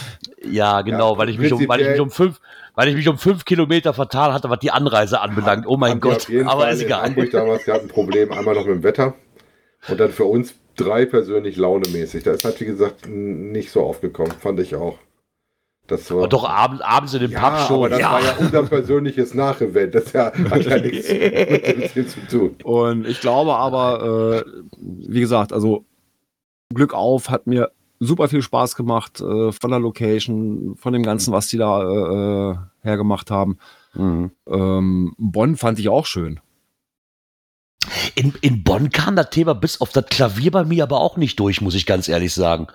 [0.46, 2.42] Ja, genau, Ja, weil ich mich um, weil ich mich um fünf,
[2.76, 5.66] weil ich mich um fünf Kilometer vertan hatte, was die Anreise anbelangt.
[5.66, 6.28] Oh mein Gott.
[6.46, 7.04] Aber Fall ist in egal.
[7.04, 9.14] Hamburg damals, wir hatten ein Problem einmal noch mit dem Wetter
[9.88, 12.24] und dann für uns drei persönlich launemäßig.
[12.24, 14.98] Da ist halt, wie gesagt, nicht so aufgekommen, fand ich auch.
[15.88, 17.90] Das war, Aber doch abends, abends in dem ja, Pub aber schon.
[17.92, 18.12] das Ja.
[18.14, 19.94] war ja unser persönliches Nachevent.
[19.94, 22.56] Das ja, hat ja nichts mit dem zu tun.
[22.64, 25.84] Und ich glaube aber, äh, wie gesagt, also
[26.74, 31.34] Glück auf hat mir super viel Spaß gemacht äh, von der Location, von dem Ganzen,
[31.34, 33.58] was die da äh, äh, hergemacht haben.
[33.94, 34.32] Mhm.
[34.48, 36.40] Ähm, Bonn fand ich auch schön.
[38.16, 41.40] In, in Bonn kam das Thema bis auf das Klavier bei mir aber auch nicht
[41.40, 42.68] durch, muss ich ganz ehrlich sagen.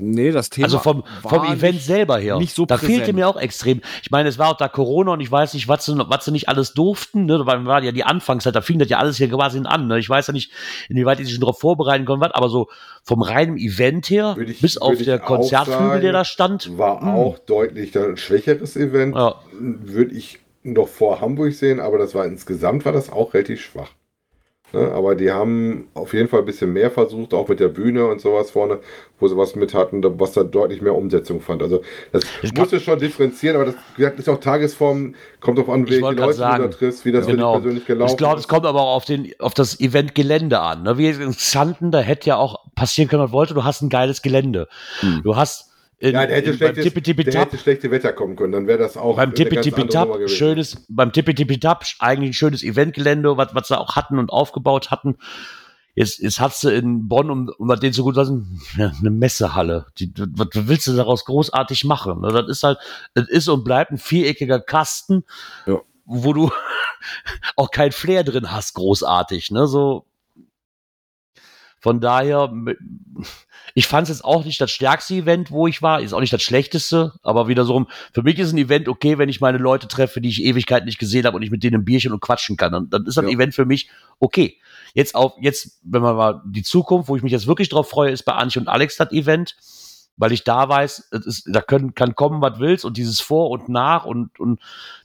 [0.00, 0.66] Nee, das Thema.
[0.66, 2.38] also vom, vom Event nicht- selber her.
[2.38, 2.98] nicht so da präsent.
[2.98, 3.80] fehlte mir auch extrem.
[4.00, 6.30] Ich meine, es war auch da Corona und ich weiß nicht, was sie, was sie
[6.30, 7.24] nicht alles durften.
[7.24, 7.40] Ne?
[7.46, 9.88] Weil war ja die Anfangszeit, da fing das ja alles hier quasi an.
[9.88, 9.98] Ne?
[9.98, 10.52] Ich weiß ja nicht,
[10.88, 12.68] inwieweit die sich schon darauf vorbereiten konnten, was, aber so
[13.02, 16.78] vom reinen Event her, ich- bis auf der Konzertflügel, sagen, der da stand.
[16.78, 17.08] War Hm.
[17.08, 19.16] auch deutlich ein schwächeres Event.
[19.16, 19.34] Ja.
[19.58, 23.88] Würde ich noch vor Hamburg sehen, aber das war insgesamt war das auch relativ schwach.
[24.72, 24.90] Ne?
[24.92, 28.20] Aber die haben auf jeden Fall ein bisschen mehr versucht, auch mit der Bühne und
[28.20, 28.80] sowas vorne,
[29.18, 31.62] wo sie was mit hatten, was da deutlich mehr Umsetzung fand.
[31.62, 31.80] Also
[32.12, 36.02] das gab- musste schon differenzieren, aber das gesagt, ist auch Tagesform, kommt drauf an, Ich
[36.02, 37.52] wollte Leute sagen, du da triffst, wie das genau.
[37.54, 38.40] für dich persönlich gelaufen Ich glaube, ist.
[38.42, 40.82] es kommt aber auch auf, den, auf das Eventgelände an.
[40.82, 40.98] Ne?
[40.98, 43.54] Wie in Xanten, da hätte ja auch passieren können, was wollte.
[43.54, 44.68] Du hast ein geiles Gelände.
[45.00, 45.22] Hm.
[45.24, 45.67] Du hast
[46.00, 48.96] in, Ja, der hätte, in, beim der hätte schlechte Wetter kommen können, dann wäre das
[48.96, 50.36] auch beim Tippitippi-Tap, Nummer gewesen.
[50.36, 55.16] schönes, beim Tippitippi-Tap, eigentlich ein schönes Eventgelände, was, was sie auch hatten und aufgebaut hatten.
[55.96, 59.86] Jetzt, jetzt hast du in Bonn, um, um denen so gut zu lassen, eine Messehalle.
[59.98, 62.20] Die, was willst du daraus großartig machen?
[62.20, 62.78] Ne, Das ist halt,
[63.14, 65.24] das ist und bleibt ein viereckiger Kasten,
[65.66, 65.80] Ja.
[66.04, 66.52] wo du
[67.56, 69.50] auch kein Flair drin hast, großartig.
[69.50, 69.66] Ne?
[69.66, 70.06] So,
[71.80, 72.52] von daher,
[73.74, 76.32] ich fand es jetzt auch nicht das stärkste Event, wo ich war, ist auch nicht
[76.32, 79.88] das schlechteste, aber wieder so, für mich ist ein Event okay, wenn ich meine Leute
[79.88, 82.56] treffe, die ich Ewigkeit nicht gesehen habe und ich mit denen ein Bierchen und quatschen
[82.56, 82.72] kann.
[82.72, 83.34] Dann, dann ist ein Ja.
[83.34, 83.88] Event für mich
[84.20, 84.56] okay.
[84.94, 88.10] Jetzt auf, jetzt, wenn man mal die Zukunft, wo ich mich jetzt wirklich drauf freue,
[88.10, 89.54] ist bei Anche und Alex das Event,
[90.16, 93.50] weil ich da weiß, es ist, da können, kann kommen, was willst und dieses Vor
[93.50, 94.60] und Nach und, und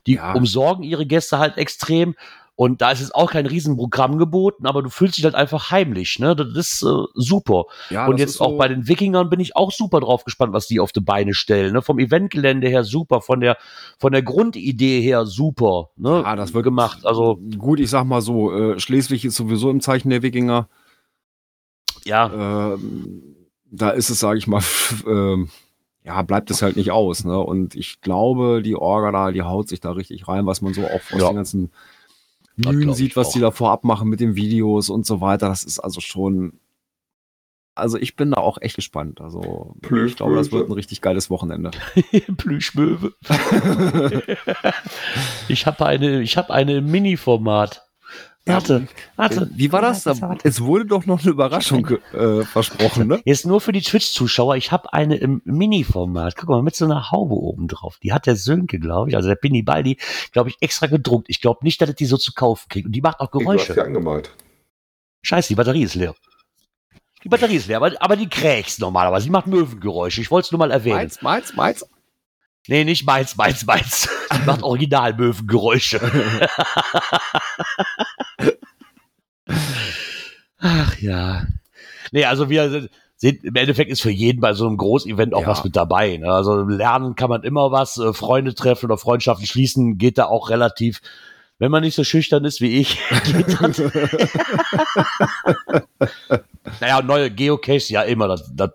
[0.07, 0.33] die Ja.
[0.33, 2.15] umsorgen ihre Gäste halt extrem.
[2.55, 6.19] Und da ist es auch kein Riesenprogramm geboten, aber du fühlst dich halt einfach heimlich,
[6.19, 6.35] ne?
[6.35, 7.63] Das ist äh, super.
[7.89, 10.67] Ja, und jetzt auch so- bei den Wikingern bin ich auch super drauf gespannt, was
[10.67, 11.73] die auf die Beine stellen.
[11.73, 11.81] Ne?
[11.81, 13.57] Vom Eventgelände her super, von der
[13.97, 15.89] von der Grundidee her super.
[15.95, 16.21] Ne?
[16.23, 17.05] Ja, das wird gemacht.
[17.07, 20.69] Also Gut, ich sag mal so, äh, Schleswig ist sowieso im Zeichen der Wikinger.
[22.05, 23.23] ja, Ähm,
[23.71, 24.61] da ist es, sage ich mal,
[25.07, 25.49] ähm,
[26.03, 27.23] ja, bleibt es halt nicht aus.
[27.23, 27.39] Ne?
[27.39, 30.83] Und ich glaube, die Orga da, die haut sich da richtig rein, was man so
[30.85, 31.29] auch aus Ja.
[31.29, 31.71] den ganzen
[32.55, 33.33] Mühen sieht, was auch.
[33.33, 35.49] die da vorab machen mit den Videos und so weiter.
[35.49, 36.59] Das ist also schon.
[37.75, 39.19] Also ich bin da auch echt gespannt.
[39.19, 41.71] Also ich glaube, das wird ein richtig geiles Wochenende.
[42.37, 43.13] Plüschmöwe.
[45.47, 47.87] ich habe eine, ich habe eine Mini-Format.
[48.45, 49.49] Warte, warte.
[49.53, 50.05] Wie war das?
[50.05, 50.47] Warte, warte.
[50.47, 53.21] Es wurde doch noch eine Überraschung äh, versprochen, ne?
[53.23, 54.57] Jetzt nur für die Twitch-Zuschauer.
[54.57, 56.35] Ich habe eine im Mini-Format.
[56.35, 57.99] Guck mal, mit so einer Haube oben drauf.
[58.03, 59.97] Die hat der Sönke, glaube ich, also der Pini Baldi,
[60.33, 61.27] glaube ich, extra gedruckt.
[61.29, 62.85] Ich glaube nicht, dass er die so zu kaufen kriegt.
[62.85, 63.73] Und die macht auch Du hast Geräusche.
[63.75, 64.35] sie angemalt.
[65.21, 66.13] Scheiße, die Batterie ist leer.
[67.23, 69.23] Die Batterie ist leer, aber, aber die krächzt normalerweise.
[69.23, 70.19] Die macht Möwengeräusche.
[70.19, 70.97] Ich wollte es nur mal erwähnen.
[70.97, 71.85] Meins, meins, meins.
[72.67, 74.07] Nee, nicht meins, meins, meins.
[74.33, 75.99] Die macht original Möwengeräusche.
[80.59, 81.43] Ach ja.
[82.11, 82.87] Nee, also wir
[83.17, 85.47] sind, im Endeffekt ist für jeden bei so einem Großevent auch Ja.
[85.47, 86.17] was mit dabei.
[86.17, 86.31] Ne?
[86.31, 90.49] Also lernen kann man immer was, äh, Freunde treffen oder Freundschaften schließen geht da auch
[90.49, 91.01] relativ,
[91.59, 93.81] wenn man nicht so schüchtern ist wie ich, geht das.
[96.81, 98.27] naja, neue Geocaches, ja immer.
[98.27, 98.71] Das, das,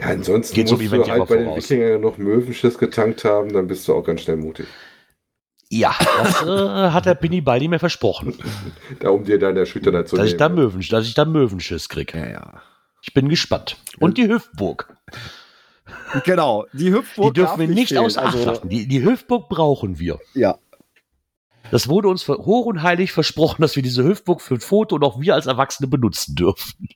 [0.00, 1.70] Ja, ansonsten Geht so musst wie wenn du die halt bei den voraus.
[1.70, 4.66] Wikingern noch Möwenschiss getankt haben, dann bist du auch ganz schnell mutig.
[5.68, 8.34] ja, das äh, hat der Pini Baldi mir versprochen,
[9.00, 10.64] Da um dir deine Erschütternheit zu dass ich, da nehmen.
[10.72, 12.14] Möwen, dass ich da Möwenschiss krieg.
[12.14, 12.62] Ja, ja.
[13.02, 13.76] Ich bin gespannt.
[13.98, 14.94] Und die Hüftburg.
[16.24, 18.04] Genau, die Hüpfburg Die dürfen darf wir nicht fehlen.
[18.04, 18.68] außer Acht Also- lassen.
[18.68, 20.18] Die, die Hüftburg brauchen wir.
[20.34, 20.58] Ja,
[21.70, 25.04] Das wurde uns hoch und heilig versprochen, dass wir diese Hüftburg für ein Foto und
[25.04, 26.88] auch wir als Erwachsene benutzen dürfen.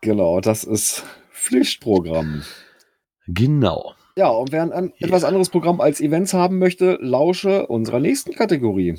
[0.00, 1.04] genau, das ist
[1.42, 2.44] Pflichtprogramm.
[3.26, 3.94] Genau.
[4.16, 8.32] Ja, und wer ein an, etwas anderes Programm als Events haben möchte, lausche unserer nächsten
[8.32, 8.96] Kategorie.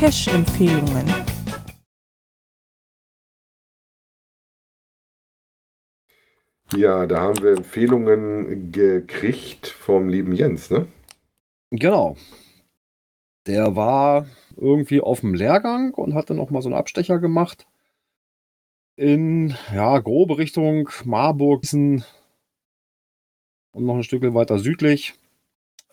[0.00, 1.06] Cash-Empfehlungen.
[6.74, 10.88] Ja, da haben wir Empfehlungen gekriegt vom lieben Jens, ne?
[11.70, 12.16] Genau.
[13.46, 17.66] Der war irgendwie auf dem Lehrgang und hatte noch mal so einen Abstecher gemacht
[18.96, 22.02] in ja grobe Richtung Marburg und
[23.74, 25.14] noch ein Stück weiter südlich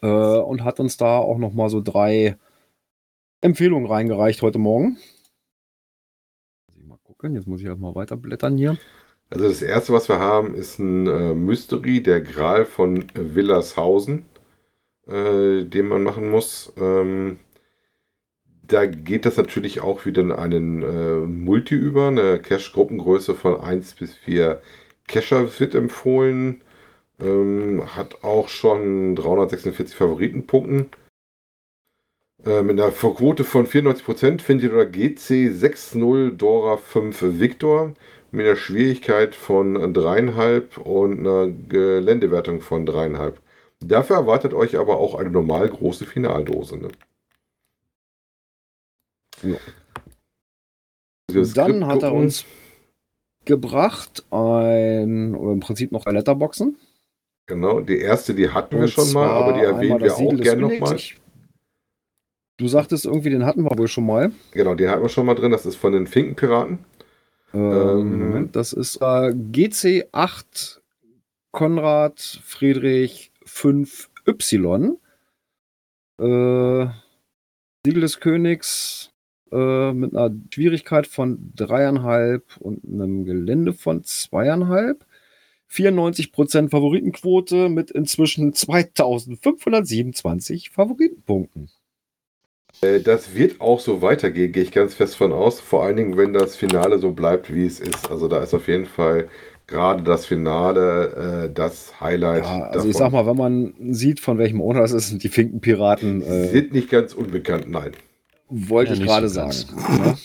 [0.02, 2.38] äh, und hat uns da auch noch mal so drei
[3.42, 4.98] Empfehlungen reingereicht heute Morgen.
[6.86, 8.78] Mal gucken, jetzt muss ich erstmal weiter blättern hier.
[9.30, 14.26] Also das erste, was wir haben, ist ein äh, Mystery, der Gral von Willershausen,
[15.08, 16.72] äh, den man machen muss.
[16.78, 17.40] Ähm,
[18.68, 22.08] da geht das natürlich auch wieder in einen äh, Multi über.
[22.08, 24.62] Eine Cache-Gruppengröße von 1 bis 4
[25.08, 26.62] Cacher wird empfohlen.
[27.20, 30.90] Ähm, hat auch schon 346 Favoritenpunkten.
[32.46, 37.94] Äh, mit einer Quote von 94% findet ihr da GC60 Dora 5 Victor
[38.32, 43.40] mit einer Schwierigkeit von dreieinhalb und einer Geländewertung von dreieinhalb.
[43.82, 46.78] Dafür erwartet euch aber auch eine normal große Finaldose.
[46.78, 46.88] Ne?
[49.44, 49.58] Ja.
[51.56, 52.46] Dann hat er uns
[53.46, 56.78] gebracht ein, oder im Prinzip noch zwei Letterboxen.
[57.46, 60.44] Genau, die erste, die hatten wir Und schon mal, aber die erwähnen wir Siegel auch
[60.44, 60.98] gerne nochmal.
[62.58, 64.32] Du sagtest irgendwie, den hatten wir wohl schon mal.
[64.52, 65.52] Genau, den hatten wir schon mal drin.
[65.52, 66.80] Das ist von den Finkenpiraten.
[67.54, 68.20] Ähm, Ähm.
[68.20, 70.80] Moment, das ist äh, GC8
[71.52, 74.98] Konrad Friedrich 5Y.
[76.20, 76.88] Äh,
[77.86, 79.13] Siegel des Königs
[79.54, 85.06] äh, mit einer Schwierigkeit von dreieinhalb und einem Gelände von zweieinhalb.
[85.72, 91.70] 94% Favoritenquote mit inzwischen 2527 Favoritenpunkten.
[92.82, 95.60] Äh, Das wird auch so weitergehen, gehe ich ganz fest von aus.
[95.60, 98.10] Vor allen Dingen, wenn das Finale so bleibt, wie es ist.
[98.12, 99.30] Also da ist auf jeden Fall
[99.68, 102.44] gerade das Finale äh, das Highlight.
[102.44, 105.30] Ja, also ich sag mal, wenn man sieht, von welchem Owner das ist, sind die
[105.30, 107.92] Finkenpiraten, äh, Sind nicht ganz unbekannt, nein.
[108.70, 109.68] Wollte Ja, ich gerade so sagen.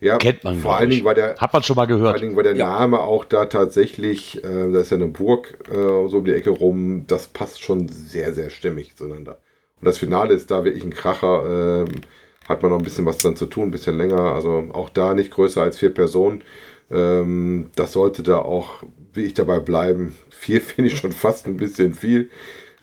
[0.00, 0.90] Ja, Kennt man, vor allen ich.
[0.90, 2.22] Dingen, weil der, Hat man schon mal vor allen gehört.
[2.22, 2.64] Dingen, weil der Ja.
[2.64, 5.74] Name auch da tatsächlich, äh, da ist ja eine Burg äh,
[6.08, 9.40] so um die Ecke rum, das passt schon sehr, sehr stimmig zueinander.
[9.80, 12.02] Und das Finale ist da wirklich ein Kracher, ähm,
[12.48, 15.14] hat man noch ein bisschen was dran zu tun, ein bisschen länger, also auch da
[15.14, 16.42] nicht größer als vier Personen.
[16.90, 18.82] Ähm, das sollte da auch
[19.12, 20.16] wirklich dabei bleiben.
[20.30, 22.30] Vier finde ich schon fast ein bisschen viel.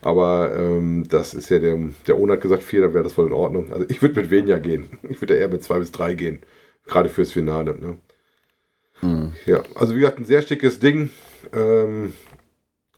[0.06, 1.76] Aber ähm, das ist ja der,
[2.06, 3.72] der Ona hat gesagt, vier, dann wäre das voll in Ordnung.
[3.72, 5.00] Also ich würde mit weniger gehen.
[5.08, 6.42] Ich würde eher mit zwei bis drei gehen.
[6.84, 7.76] Gerade fürs Finale.
[7.76, 7.98] Ne?
[9.00, 9.32] Hm.
[9.46, 11.10] Ja, also wie gesagt, ein sehr schickes Ding.
[11.52, 12.12] Ähm,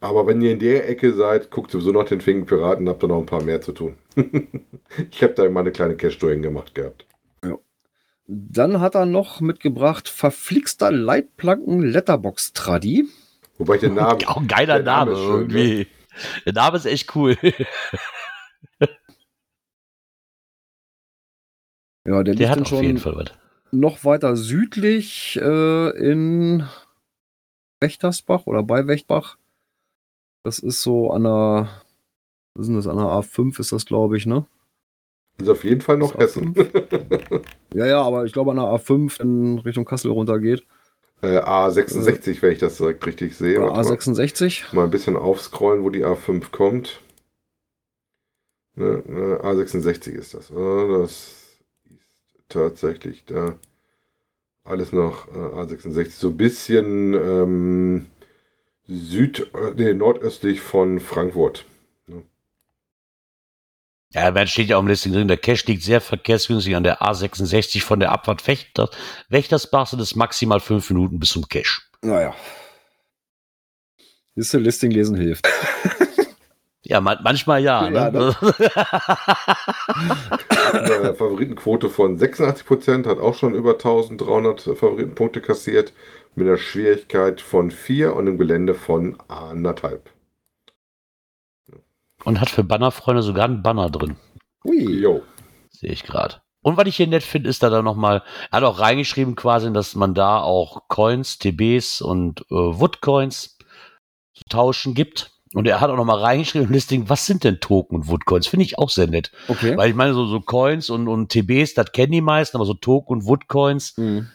[0.01, 3.20] aber wenn ihr in der Ecke seid, guckt sowieso noch den Finkenpiraten, habt ihr noch
[3.20, 3.94] ein paar mehr zu tun.
[5.10, 7.06] ich habe da mal eine kleine Cash-Tour hingemacht gehabt.
[8.26, 13.06] Dann hat er noch mitgebracht verflixter Leitplanken Letterbox Tradi.
[13.56, 14.22] Wobei ich den Namen.
[14.26, 15.86] Auch ein geiler der Name, Name ist schön, irgendwie.
[16.47, 17.36] Der Name ist echt cool.
[22.07, 23.32] Ja, der, Der liegt hat dann auf jeden schon Fall was.
[23.73, 26.66] noch weiter südlich äh, in
[27.81, 29.36] Wächtersbach oder bei Wächtbach.
[30.45, 31.82] Das ist so an der
[32.55, 34.47] Was ist das an der A5 ist das, glaube ich, ne?
[35.40, 36.55] Ist auf jeden Fall noch Hessen.
[37.74, 40.65] Ja, ja, aber ich glaube an der A5 in Richtung Kassel runtergeht.
[41.20, 43.59] Äh, A66, wenn ich das direkt richtig sehe.
[43.59, 43.97] Oder Warte mal.
[43.97, 44.74] A66.
[44.74, 47.01] Mal ein bisschen aufscrollen, wo die A5 kommt.
[48.77, 50.49] Ne, ne, A66 ist das.
[50.49, 51.65] Das ist
[52.49, 53.59] tatsächlich da.
[54.62, 56.11] Alles noch äh, A66.
[56.11, 58.07] So ein bisschen ähm,
[58.86, 61.65] süd, äh, nee, nordöstlich von Frankfurt.
[64.14, 67.02] Ja, da steht ja auch im Listing drin, der Cache liegt sehr verkehrsgünstig an der
[67.02, 68.89] A66 von der Abfahrt Wächter,
[69.28, 71.82] Wächtersbach sind es maximal fünf Minuten bis zum Cache.
[72.01, 72.35] Naja.
[74.35, 75.47] Siehst du, Listing lesen hilft.
[76.85, 77.86] Ja, man, manchmal ja.
[77.90, 78.35] Ja, ne?
[80.72, 85.93] Eine Favoritenquote von 86%, hat auch schon über 1300 Favoritenpunkte kassiert,
[86.35, 89.98] mit einer Schwierigkeit von 4 und einem Gelände von A1,5.
[92.24, 94.16] Und hat für Bannerfreunde sogar einen Banner drin.
[94.65, 95.01] Ui.
[95.01, 95.23] Jo.
[95.70, 96.36] Sehe ich gerade.
[96.62, 99.73] Und was ich hier nett finde, ist da dann nochmal, er hat auch reingeschrieben quasi,
[99.73, 103.57] dass man da auch Coins, TBs und äh, Woodcoins
[104.35, 105.31] zu tauschen gibt.
[105.55, 108.49] Und er hat auch nochmal reingeschrieben im Listing, was sind denn Token und Woodcoins?
[108.49, 109.31] Finde ich auch sehr nett.
[109.47, 109.77] Okay.
[109.77, 112.74] Weil ich meine, so, so Coins und, und TBs, das kennen die meisten, aber so
[112.74, 114.28] Token und Woodcoins, Mhm.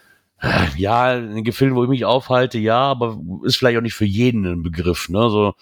[0.76, 4.05] ja, in den Gefilden, wo ich mich aufhalte, ja, aber ist vielleicht auch nicht für
[4.05, 5.30] jeden ein Begriff, ne?
[5.30, 5.53] So,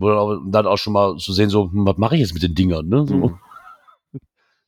[0.00, 2.54] wo dann auch, schon mal zu sehen, so, hm, was mache ich jetzt mit den
[2.54, 3.06] Dingern, ne?
[3.06, 3.14] So.
[3.14, 3.38] Mhm.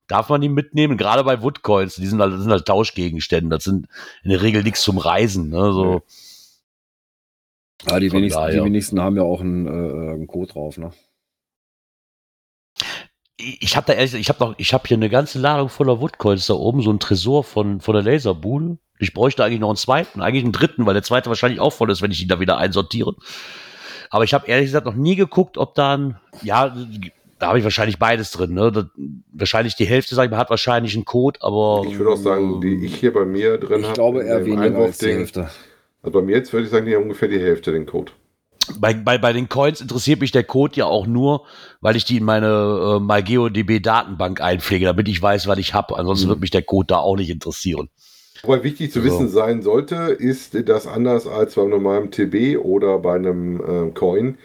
[0.06, 0.98] Darf man die mitnehmen?
[0.98, 3.88] Gerade bei Woodcoins, die sind halt, das sind halt Tauschgegenstände, das sind
[4.22, 5.72] in der Regel nichts zum Reisen, ne?
[5.72, 6.02] So.
[7.88, 8.64] Ja, die wenigsten, die daher.
[8.64, 10.92] wenigsten haben ja auch einen, äh, einen Code drauf, ne?
[13.38, 16.46] Ich habe da ehrlich, ich habe noch, ich habe hier eine ganze Ladung voller Woodcoins
[16.46, 18.78] da oben, so ein Tresor von, von der Laserbude.
[19.00, 21.90] Ich bräuchte eigentlich noch einen zweiten, eigentlich einen dritten, weil der zweite wahrscheinlich auch voll
[21.90, 23.16] ist, wenn ich ihn da wieder einsortiere.
[24.12, 26.76] Aber ich habe ehrlich gesagt noch nie geguckt, ob da ein, ja,
[27.39, 28.52] da habe ich wahrscheinlich beides drin.
[28.52, 28.70] Ne?
[28.70, 28.84] Das,
[29.32, 31.84] wahrscheinlich die Hälfte, sag ich mal, hat wahrscheinlich einen Code, aber.
[31.89, 33.94] Ich würde auch sagen, die ich hier bei mir drin Ich habe.
[33.94, 35.48] glaube eher im weniger als die Hälfte.
[36.02, 38.12] Also bei mir jetzt würde ich sagen, die haben ungefähr die Hälfte den Code.
[38.78, 41.47] Bei, bei, bei den Coins interessiert mich der Code ja auch nur,
[41.80, 42.47] weil ich die in meine
[42.97, 45.97] äh, MyGeoDB-Datenbank einpflege, damit ich weiß, was ich habe.
[45.97, 46.30] Ansonsten Mhm.
[46.30, 47.89] wird mich der Code da auch nicht interessieren.
[48.44, 49.06] Wobei wichtig zu So.
[49.06, 54.36] wissen sein sollte, ist, dass anders als beim normalen TB oder bei einem äh, Coin,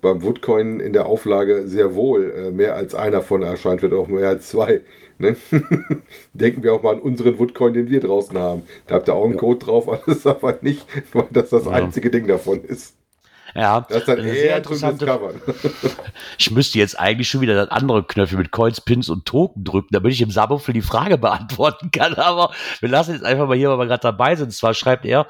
[0.00, 4.08] beim Woodcoin in der Auflage sehr wohl äh, mehr als einer von erscheint, wird auch
[4.08, 4.80] mehr als zwei.
[5.18, 5.36] Ne?
[6.32, 8.62] Denken wir auch mal an unseren Woodcoin, den wir draußen haben.
[8.88, 9.38] Da habt ihr auch einen Ja.
[9.38, 11.70] Code drauf, alles aber nicht, weil das das Ja.
[11.70, 12.96] einzige Ding davon ist.
[13.54, 15.40] Ja, Das ist dann eher sehr zum interessante Discovern.
[16.38, 19.88] Ich müsste jetzt eigentlich schon wieder das andere Knöpfchen mit Coins, Pins und Token drücken,
[19.92, 22.14] damit ich im Saboffel die Frage beantworten kann.
[22.14, 24.52] Aber wir lassen jetzt einfach mal hier, weil wir gerade dabei sind.
[24.52, 25.26] Zwar schreibt er,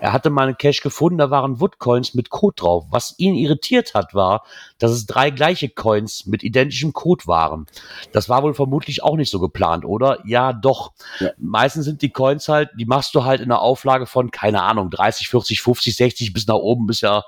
[0.00, 2.84] er hatte mal einen Cache gefunden, da waren Woodcoins mit Code drauf.
[2.90, 4.44] Was ihn irritiert hat, war,
[4.78, 7.66] dass es drei gleiche Coins mit identischem Code waren.
[8.12, 10.18] Das war wohl vermutlich auch nicht so geplant, oder?
[10.24, 10.92] Ja, doch.
[11.20, 11.30] Ja.
[11.38, 14.90] Meistens sind die Coins halt, die machst du halt in einer Auflage von, keine Ahnung,
[14.90, 17.24] 30, 40, 50, 60 bis nach oben, bis ja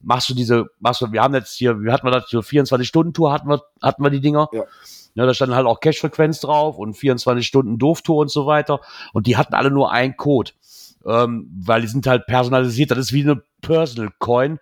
[0.00, 3.32] machst du diese, machst du, wir haben jetzt hier, wie hatten wir das, so 24-Stunden-Tour
[3.32, 4.48] hatten wir, hatten wir die Dinger.
[4.52, 4.64] Ja.
[5.14, 8.80] Ja, da stand halt auch Cache-Frequenz drauf und 24 Stunden Doof-Tour und so weiter.
[9.12, 10.52] Und die hatten alle nur einen Code.
[11.04, 12.92] Ähm, weil die sind halt personalisiert.
[12.92, 14.60] Das ist wie eine Personal Coin,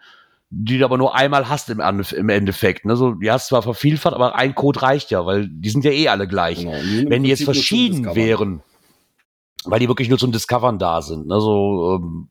[0.49, 2.87] die du aber nur einmal hast im, im Endeffekt.
[2.87, 2.97] Ne?
[2.97, 6.09] So, die hast zwar vervielfacht, aber ein Code reicht ja, weil die sind ja eh
[6.09, 6.61] alle gleich.
[6.61, 6.73] Genau.
[7.11, 8.63] Wenn die jetzt verschieden wären,
[9.65, 11.39] weil die wirklich nur zum Discovern da sind, ne?
[11.39, 12.29] so ähm,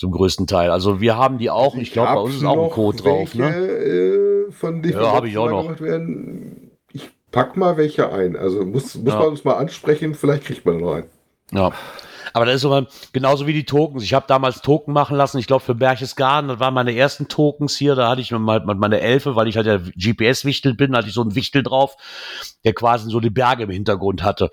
[0.00, 0.70] zum größten Teil.
[0.70, 3.34] Also wir haben die auch, ich glaube, bei uns ist auch ein Code drauf.
[3.34, 3.54] Ne?
[3.54, 5.78] äh, von denen Ja, hab ich auch noch.
[5.78, 6.70] werden.
[6.90, 8.34] Ich pack mal welche ein.
[8.34, 9.18] Also muss, muss Ja.
[9.18, 11.06] man uns mal ansprechen, vielleicht kriegt man noch einen.
[11.52, 11.70] Ja.
[12.32, 14.02] Aber das ist immer genauso wie die Tokens.
[14.02, 17.76] Ich habe damals Token machen lassen, ich glaube für Berchtesgaden, das waren meine ersten Tokens
[17.76, 21.08] hier, da hatte ich mal mal meine Elfe, weil ich halt der GPS-Wichtel bin, hatte
[21.08, 21.96] ich so einen Wichtel drauf,
[22.64, 24.50] der quasi so die Berge im Hintergrund hatte.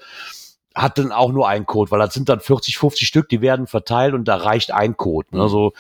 [0.78, 3.66] Hat dann auch nur einen Code, weil das sind dann 40, 50 Stück, die werden
[3.66, 5.28] verteilt und da reicht ein Code.
[5.32, 5.42] Ne?
[5.42, 5.74] Also,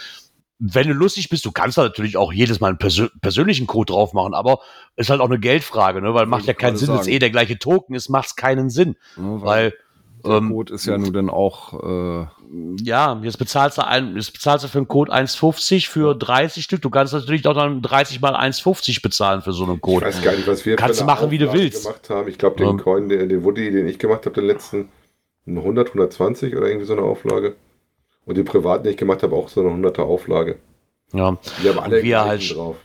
[0.60, 3.94] wenn du lustig bist, du kannst da natürlich auch jedes Mal einen persö persönlichen Code
[3.94, 4.60] drauf machen, aber
[4.95, 6.15] ist halt auch eine Geldfrage, ne?
[6.15, 7.07] weil macht ja keinen Sinn, sagen.
[7.07, 9.74] eh der gleiche Token ist, macht es keinen Sinn, Ne, weil
[10.26, 11.73] der ähm, Code ist ja nun dann auch
[12.23, 12.27] äh,
[12.81, 16.81] ja, jetzt bezahlst du ein, jetzt bezahlst du für einen Code 1,50 für 30 Stück.
[16.81, 20.06] Du kannst natürlich auch dann 30 mal 1,50 bezahlen für so einen Ich Code.
[20.06, 21.84] weiß gar nicht, was wir Kannst für du eine machen, wie du willst.
[21.84, 22.30] gemacht haben.
[22.30, 22.77] Ich glaube, den Ähm.
[22.80, 24.88] Coin, den, den Woody, den ich gemacht habe, den letzten,
[25.45, 27.56] ein 100, 120 oder irgendwie so eine Auflage.
[28.26, 30.57] Und den privaten, den ich gemacht habe, auch so eine 100er Auflage.
[31.14, 31.38] Ja.
[31.64, 32.77] Die haben alle wir halt- drauf.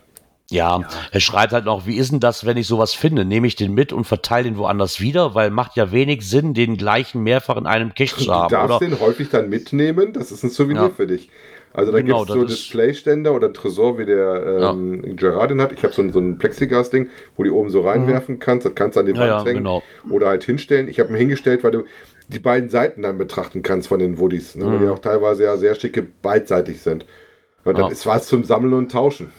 [0.51, 3.25] Ja, er schreibt halt noch, wie ist denn das, wenn ich sowas finde?
[3.25, 5.35] Nehme ich den mit und verteile den woanders wieder?
[5.35, 8.81] Weil macht ja wenig Sinn, den gleichen mehrfach in einem Cache zu Du haben, darfst
[8.81, 8.81] oder?
[8.81, 10.91] den häufig dann mitnehmen, das ist ein Souvenir Ja.
[10.91, 11.31] für dich.
[11.73, 15.73] Also da Genau, gibt es so Displayständer oder Tresor, wie der ähm, Gerardin hat.
[15.73, 18.67] Ich habe so ein, so ein Plexiglas-Ding, wo du oben so reinwerfen kannst.
[18.67, 19.89] Das kannst du an die Ja, Wand ja, hängen genau.
[20.09, 20.89] oder halt hinstellen.
[20.89, 21.85] Ich habe ihn hingestellt, weil du
[22.29, 25.57] die beiden Seiten dann betrachten kannst von den Woodies, ne, weil die auch teilweise ja
[25.57, 27.07] sehr schicke beidseitig sind.
[27.65, 27.89] Und dann Ja.
[27.89, 29.33] ist was zum Sammeln und Tauschen.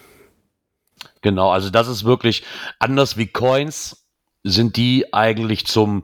[1.24, 2.44] Genau, also das ist wirklich
[2.80, 4.06] anders wie Coins,
[4.44, 6.04] sind die eigentlich zum,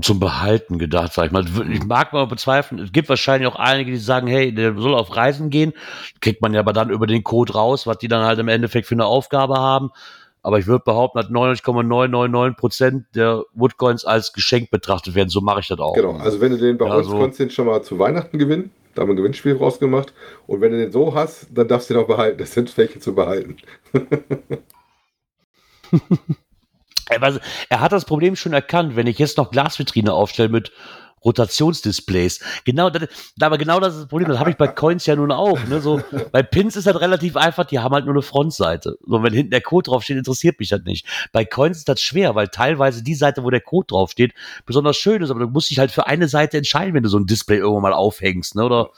[0.00, 1.44] zum Behalten gedacht, sag ich mal.
[1.70, 5.14] Ich mag mal bezweifeln, es gibt wahrscheinlich auch einige, die sagen, hey, der soll auf
[5.16, 5.72] Reisen gehen,
[6.20, 8.88] kriegt man ja aber dann über den Code raus, was die dann halt im Endeffekt
[8.88, 9.90] für eine Aufgabe haben.
[10.42, 15.28] Aber ich würde behaupten, dass 99,999 Prozent der Woodcoins als Geschenk betrachtet werden.
[15.28, 15.94] So mache ich das auch.
[15.94, 17.16] Genau, also wenn du den bei Ja, uns so.
[17.16, 18.72] konntest, den schon mal zu Weihnachten gewinnen.
[18.94, 20.12] Da haben wir ein Gewinnspiel rausgemacht.
[20.46, 22.38] Und wenn du den so hast, dann darfst du den auch behalten.
[22.38, 23.56] Das sind welche zu behalten.
[27.68, 30.72] Er hat das Problem schon erkannt, wenn ich jetzt noch Glasvitrine aufstelle mit
[31.24, 32.40] Rotationsdisplays.
[32.64, 33.08] Genau, das,
[33.40, 34.28] aber genau das ist das Problem.
[34.28, 35.62] Das habe ich bei Coins ja nun auch.
[35.66, 35.80] Ne?
[35.80, 36.00] So,
[36.32, 38.96] bei Pins ist das relativ einfach, die haben halt nur eine Frontseite.
[39.06, 41.06] So, wenn hinten der Code draufsteht, interessiert mich das nicht.
[41.32, 44.34] Bei Coins ist das schwer, weil teilweise die Seite, wo der Code draufsteht,
[44.66, 47.18] besonders schön ist, aber du musst dich halt für eine Seite entscheiden, wenn du so
[47.18, 48.54] ein Display irgendwann mal aufhängst.
[48.54, 48.64] Ne?
[48.64, 48.90] Oder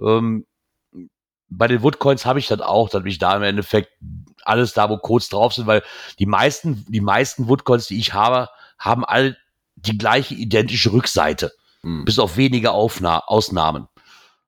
[0.00, 0.46] ähm,
[1.48, 3.90] bei den Woodcoins habe ich das auch, dass ich da im Endeffekt
[4.44, 5.82] alles da, wo Codes drauf sind, weil
[6.18, 8.48] die meisten, die meisten Woodcoins, die ich habe,
[8.78, 9.36] haben all
[9.76, 11.52] die gleiche identische Rückseite.
[11.82, 12.04] Hm.
[12.04, 13.88] Bis auf wenige Aufna Ausnahmen.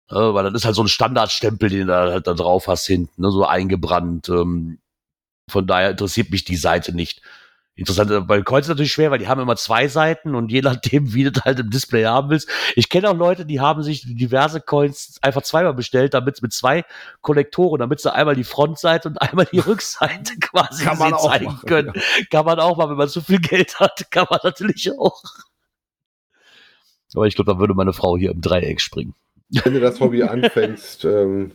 [0.10, 2.88] Äh, weil das ist halt so ein Standardstempel, den du da halt da drauf hast
[2.88, 4.30] hinten, ne, so eingebrannt.
[4.30, 4.80] Ähm,
[5.50, 7.22] von daher interessiert mich die Seite nicht.
[7.76, 10.62] Interessant, äh, bei Coins ist natürlich schwer, weil die haben immer zwei Seiten und je
[10.62, 12.50] nachdem, wie du das halt im Display haben willst.
[12.76, 16.84] Ich kenne auch Leute, die haben sich diverse Coins einfach zweimal bestellt, damit mit zwei
[17.22, 21.46] Kollektoren, damit sie einmal die Frontseite und einmal die Rückseite quasi Kann man auch zeigen
[21.46, 21.94] machen, können.
[22.30, 25.24] Kann man auch mal, wenn man zu viel Geld hat, kann man natürlich auch.
[27.16, 29.16] Aber ich glaube, da würde meine Frau hier im Dreieck springen.
[29.50, 31.54] Wenn du das Hobby anfängst, ähm,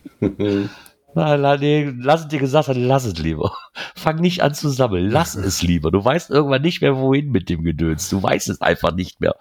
[1.15, 3.57] Nee, lass es dir gesagt haben, lass es lieber.
[3.95, 5.91] Fang nicht an zu sammeln, lass es lieber.
[5.91, 8.09] Du weißt irgendwann nicht mehr, wohin mit dem Gedöns.
[8.09, 9.37] Du weißt es einfach nicht mehr.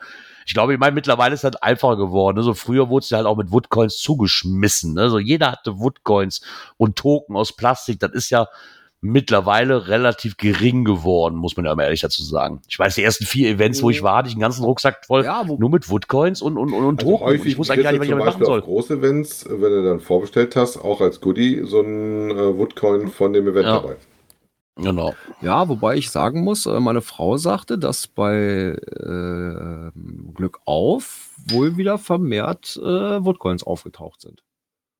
[0.45, 2.37] Ich glaube, ich meine, mittlerweile ist das einfacher geworden.
[2.37, 2.43] Ne?
[2.43, 4.93] So früher wurde es ja halt auch mit Woodcoins zugeschmissen.
[4.93, 5.09] Ne?
[5.09, 6.41] So jeder hatte Woodcoins
[6.77, 7.99] und Token aus Plastik.
[7.99, 8.47] Das ist ja
[9.03, 12.61] mittlerweile relativ gering geworden, muss man ja mal ehrlich dazu sagen.
[12.69, 15.25] Ich weiß, die ersten vier Events, wo ich war, hatte ich einen ganzen Rucksack voll
[15.25, 17.25] Ja, nur mit Woodcoins und, und, und, und also Token.
[17.27, 18.59] häufig ich wusste eigentlich gar nicht, was ich damit machen soll.
[18.59, 23.33] auf Groß-Events, wenn du dann vorbestellt hast, auch als Goodie so ein äh, Woodcoin von
[23.33, 23.79] dem Event Ja.
[23.81, 23.97] dabei.
[24.77, 25.13] Genau.
[25.41, 29.91] Ja, wobei ich sagen muss, äh, meine Frau sagte, dass bei äh,
[30.33, 34.43] Glück auf wohl wieder vermehrt äh, Woodcoins aufgetaucht sind.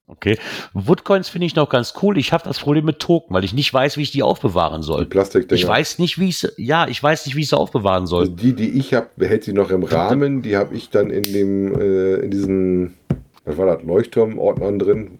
[0.05, 0.38] Okay.
[0.73, 2.17] Woodcoins finde ich noch ganz cool.
[2.17, 4.88] Ich habe das Problem mit Token, weil ich nicht weiß, wie ich die aufbewahren Die
[4.88, 5.05] soll.
[5.05, 5.59] Plastikdinger.
[5.59, 8.23] Ich weiß nicht, wie ich sie, ja, ich weiß nicht, wie ich sie aufbewahren soll.
[8.23, 10.41] Also die, die ich habe, behält sie noch im Rahmen.
[10.41, 12.97] Die habe ich dann in dem, äh, in diesen,
[13.45, 15.19] was war das, Leuchtturmordnern drin,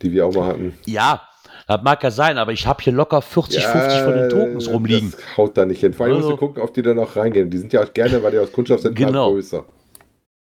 [0.00, 0.74] die wir auch mal hatten.
[0.86, 1.22] Ja,
[1.68, 5.12] das mag ja sein, aber ich habe hier locker 40, 50 von den Tokens rumliegen.
[5.12, 5.92] Das haut da nicht hin.
[5.92, 7.50] Vor allem musst du Also- gucken, ob die dann auch reingehen.
[7.50, 9.26] Die sind ja auch gerne, weil die aus Kunststoff sind, Genau.
[9.28, 9.58] mal größer.
[9.58, 9.68] Genau,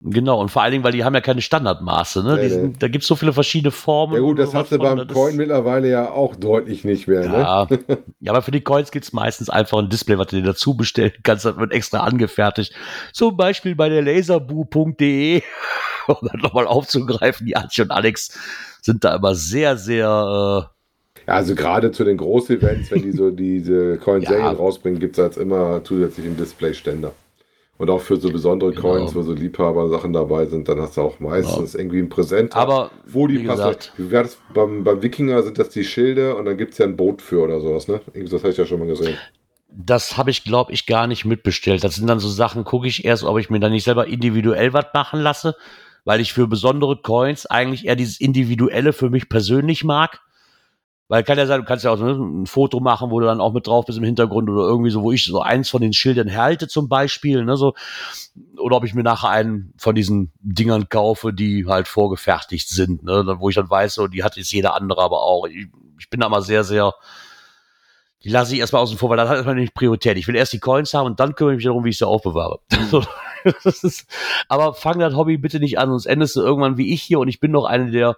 [0.03, 2.23] und vor allen Dingen, weil die haben ja keine Standardmaße.
[2.23, 2.35] Ne?
[2.35, 2.61] Nee, die nee.
[2.61, 4.15] sind, da gibt es so viele verschiedene Formen.
[4.15, 7.21] Ja gut, das hast du beim das Coin mittlerweile ja auch deutlich nicht mehr.
[7.21, 7.37] Ne?
[7.37, 7.67] Ja.
[8.19, 10.75] ja, aber für die Coins gibt es meistens einfach ein Display, was du dir dazu
[10.75, 11.45] bestellen kannst.
[11.45, 12.73] Das wird extra angefertigt.
[13.13, 15.43] Zum Beispiel bei der laserbu.de,
[16.07, 17.45] um das nochmal aufzugreifen.
[17.45, 18.35] Die Antje und Alex
[18.81, 23.29] sind da immer sehr, sehr äh, Ja, also gerade zu den Groß-Events, wenn die so
[23.29, 24.51] diese Coin-Serien Ja.
[24.51, 27.13] rausbringen, gibt es als immer zusätzlich einen Displayständer.
[27.81, 28.93] Und auch für so besondere Genau.
[28.93, 32.55] Coins, wo so Liebhaber-Sachen dabei sind, dann hast du auch meistens irgendwie ein Präsent.
[32.55, 33.75] Aber wo die passen.
[34.53, 37.41] beim, beim Wikinger sind das die Schilde und dann gibt es ja ein Boot für
[37.41, 37.99] oder sowas, ne?
[38.13, 39.17] Irgendwie, das habe ich ja schon mal gesehen.
[39.71, 41.83] das habe ich, glaube ich, gar nicht mitbestellt.
[41.83, 44.73] Das sind dann so Sachen, gucke ich erst, ob ich mir dann nicht selber individuell
[44.73, 45.55] was machen lasse,
[46.05, 50.19] weil ich für besondere Coins eigentlich eher dieses Individuelle für mich persönlich mag.
[51.11, 53.41] Weil kann ja sein, du kannst ja auch ne, ein Foto machen, wo du dann
[53.41, 55.91] auch mit drauf bist im Hintergrund oder irgendwie so, wo ich so eins von den
[55.91, 57.73] Schildern halte zum Beispiel, ne, so.
[58.57, 63.25] Oder ob ich mir nachher einen von diesen Dingern kaufe, die halt vorgefertigt sind, ne,
[63.39, 65.47] wo ich dann weiß, so, die hat jetzt jeder andere aber auch.
[65.47, 65.67] Ich,
[65.99, 66.93] ich bin da mal sehr, sehr,
[68.23, 70.15] die lasse ich erstmal außen vor, weil das hat erstmal nicht Priorität.
[70.15, 72.07] Ich will erst die Coins haben und dann kümmere ich mich darum, wie ich sie
[72.07, 72.61] aufbewahre.
[74.47, 77.27] Aber fang das Hobby bitte nicht an, sonst endest du irgendwann wie ich hier und
[77.27, 78.15] ich bin noch einer der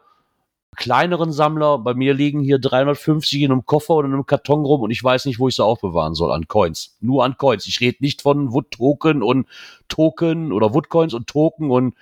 [0.75, 1.77] kleineren Sammler.
[1.79, 5.03] Bei mir liegen hier 350 in einem Koffer oder in einem Karton rum und ich
[5.03, 6.95] weiß nicht, wo ich sie aufbewahren soll an Coins.
[7.01, 7.65] Nur an Coins.
[7.67, 9.47] Ich rede nicht von Wood-Token und
[9.87, 11.95] Token oder Woodcoins und Token und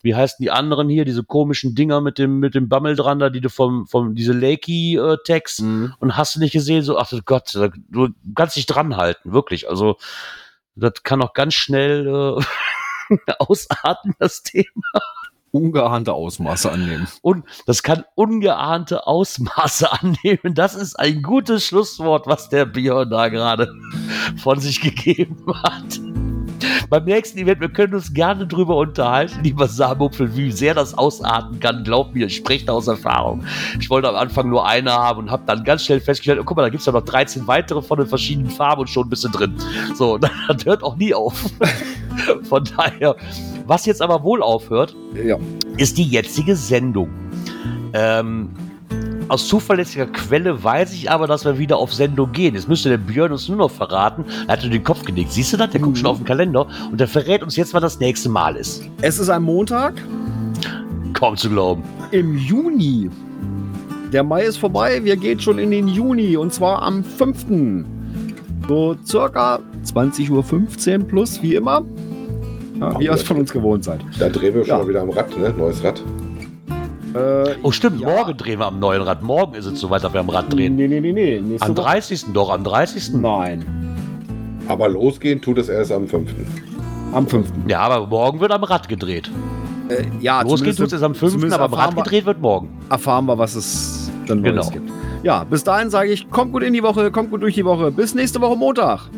[0.00, 3.30] wie heißen die anderen hier, diese komischen Dinger mit dem, mit dem Bammel dran da,
[3.30, 5.94] die du vom, vom, diese Lakey-Tags Mhm.
[5.98, 9.68] und hast du nicht gesehen, so, ach Gott, da- du kannst dich dran halten, wirklich.
[9.68, 9.96] Also,
[10.76, 12.42] das kann auch ganz schnell äh,
[13.40, 14.66] ausarten, das Thema.
[15.50, 17.08] Ungeahnte Ausmaße annehmen.
[17.22, 20.54] Und das kann ungeahnte Ausmaße annehmen.
[20.54, 23.72] Das ist ein gutes Schlusswort, was der Björn da gerade
[24.36, 26.00] von sich gegeben hat.
[26.90, 31.60] Beim nächsten Event, wir können uns gerne drüber unterhalten, lieber Samupfel, wie sehr das ausarten
[31.60, 31.84] kann.
[31.84, 33.44] Glaub mir, ich spreche da aus Erfahrung.
[33.80, 36.56] Ich wollte am Anfang nur eine haben und habe dann ganz schnell festgestellt, oh, guck
[36.56, 39.24] mal, da gibt es ja noch 13 weitere von den verschiedenen Farben und schon bist
[39.24, 39.54] du drin.
[39.94, 40.18] So,
[40.48, 41.34] das hört auch nie auf.
[42.48, 43.14] Von daher,
[43.66, 45.36] was jetzt aber wohl aufhört, Ja.
[45.76, 47.08] ist die jetzige Sendung.
[47.92, 48.50] Ähm,
[49.28, 52.54] aus zuverlässiger Quelle weiß ich aber, dass wir wieder auf Sendung gehen.
[52.54, 54.24] Jetzt müsste der Björn uns nur noch verraten.
[54.46, 55.32] Er hat nur den Kopf genickt.
[55.32, 55.70] Siehst du das?
[55.70, 58.56] Der guckt schon auf den Kalender und der verrät uns jetzt, wann das nächste Mal
[58.56, 58.82] ist.
[59.02, 59.94] Es ist ein Montag
[61.12, 61.82] Kaum zu glauben.
[62.10, 63.10] im Juni.
[64.12, 67.84] Der Mai ist vorbei, wir gehen schon in den Juni und zwar am 5.
[68.66, 70.30] So circa 20.15
[71.00, 71.82] Uhr plus, wie immer.
[72.80, 74.00] Ja, wie ihr es von uns gewohnt seid.
[74.18, 74.78] Da drehen wir schon Ja.
[74.78, 75.52] mal wieder am Rad, ne?
[75.56, 76.02] Neues Rad.
[77.14, 78.00] Äh, Oh, stimmt.
[78.00, 78.08] Ja.
[78.08, 79.22] Morgen drehen wir am neuen Rad.
[79.22, 80.76] Morgen ist es soweit, dass wir am Rad drehen.
[80.76, 81.40] Nee, nee, nee, nee.
[81.40, 82.26] Nächste Am Woche- 30.
[82.34, 83.14] doch, am 30.
[83.14, 83.64] Nein,
[84.68, 86.30] Aber losgehen tut es erst am 5.
[87.14, 87.50] am 5.
[87.66, 89.30] Ja, aber morgen wird am Rad gedreht.
[89.88, 92.68] Äh, ja, zumindest- tut es am 5., zumindest aber am Rad wir- gedreht wird morgen.
[92.90, 94.70] erfahren wir, was es dann Neues Genau.
[94.70, 94.90] gibt.
[95.22, 97.90] Ja, bis dahin sage ich, kommt gut in die Woche, kommt gut durch die Woche.
[97.90, 99.08] Bis nächste Woche Montag.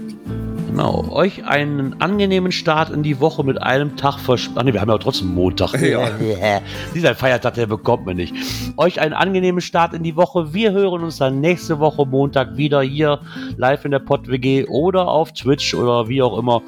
[0.71, 1.05] Genau.
[1.11, 4.59] Euch einen angenehmen Start in die Woche mit einem Tag verspätet.
[4.59, 5.75] Ach nee, wir haben ja trotzdem Montag.
[5.81, 6.09] Ja.
[6.95, 8.35] Dieser Feiertag, der bekommt man nicht.
[8.77, 10.55] Euch einen angenehmen Start in die Woche.
[10.55, 13.21] Wir hören uns dann nächste Woche Montag wieder hier
[13.57, 16.63] live in der Pott-WG oder auf Twitch oder wie auch immer.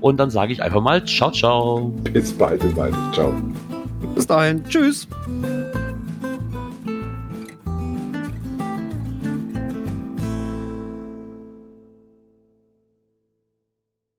[0.00, 1.92] Und dann sage ich einfach mal ciao, ciao.
[2.12, 2.94] Bis bald, bis bald.
[3.12, 3.32] Ciao.
[4.14, 5.06] Bis dahin, tschüss.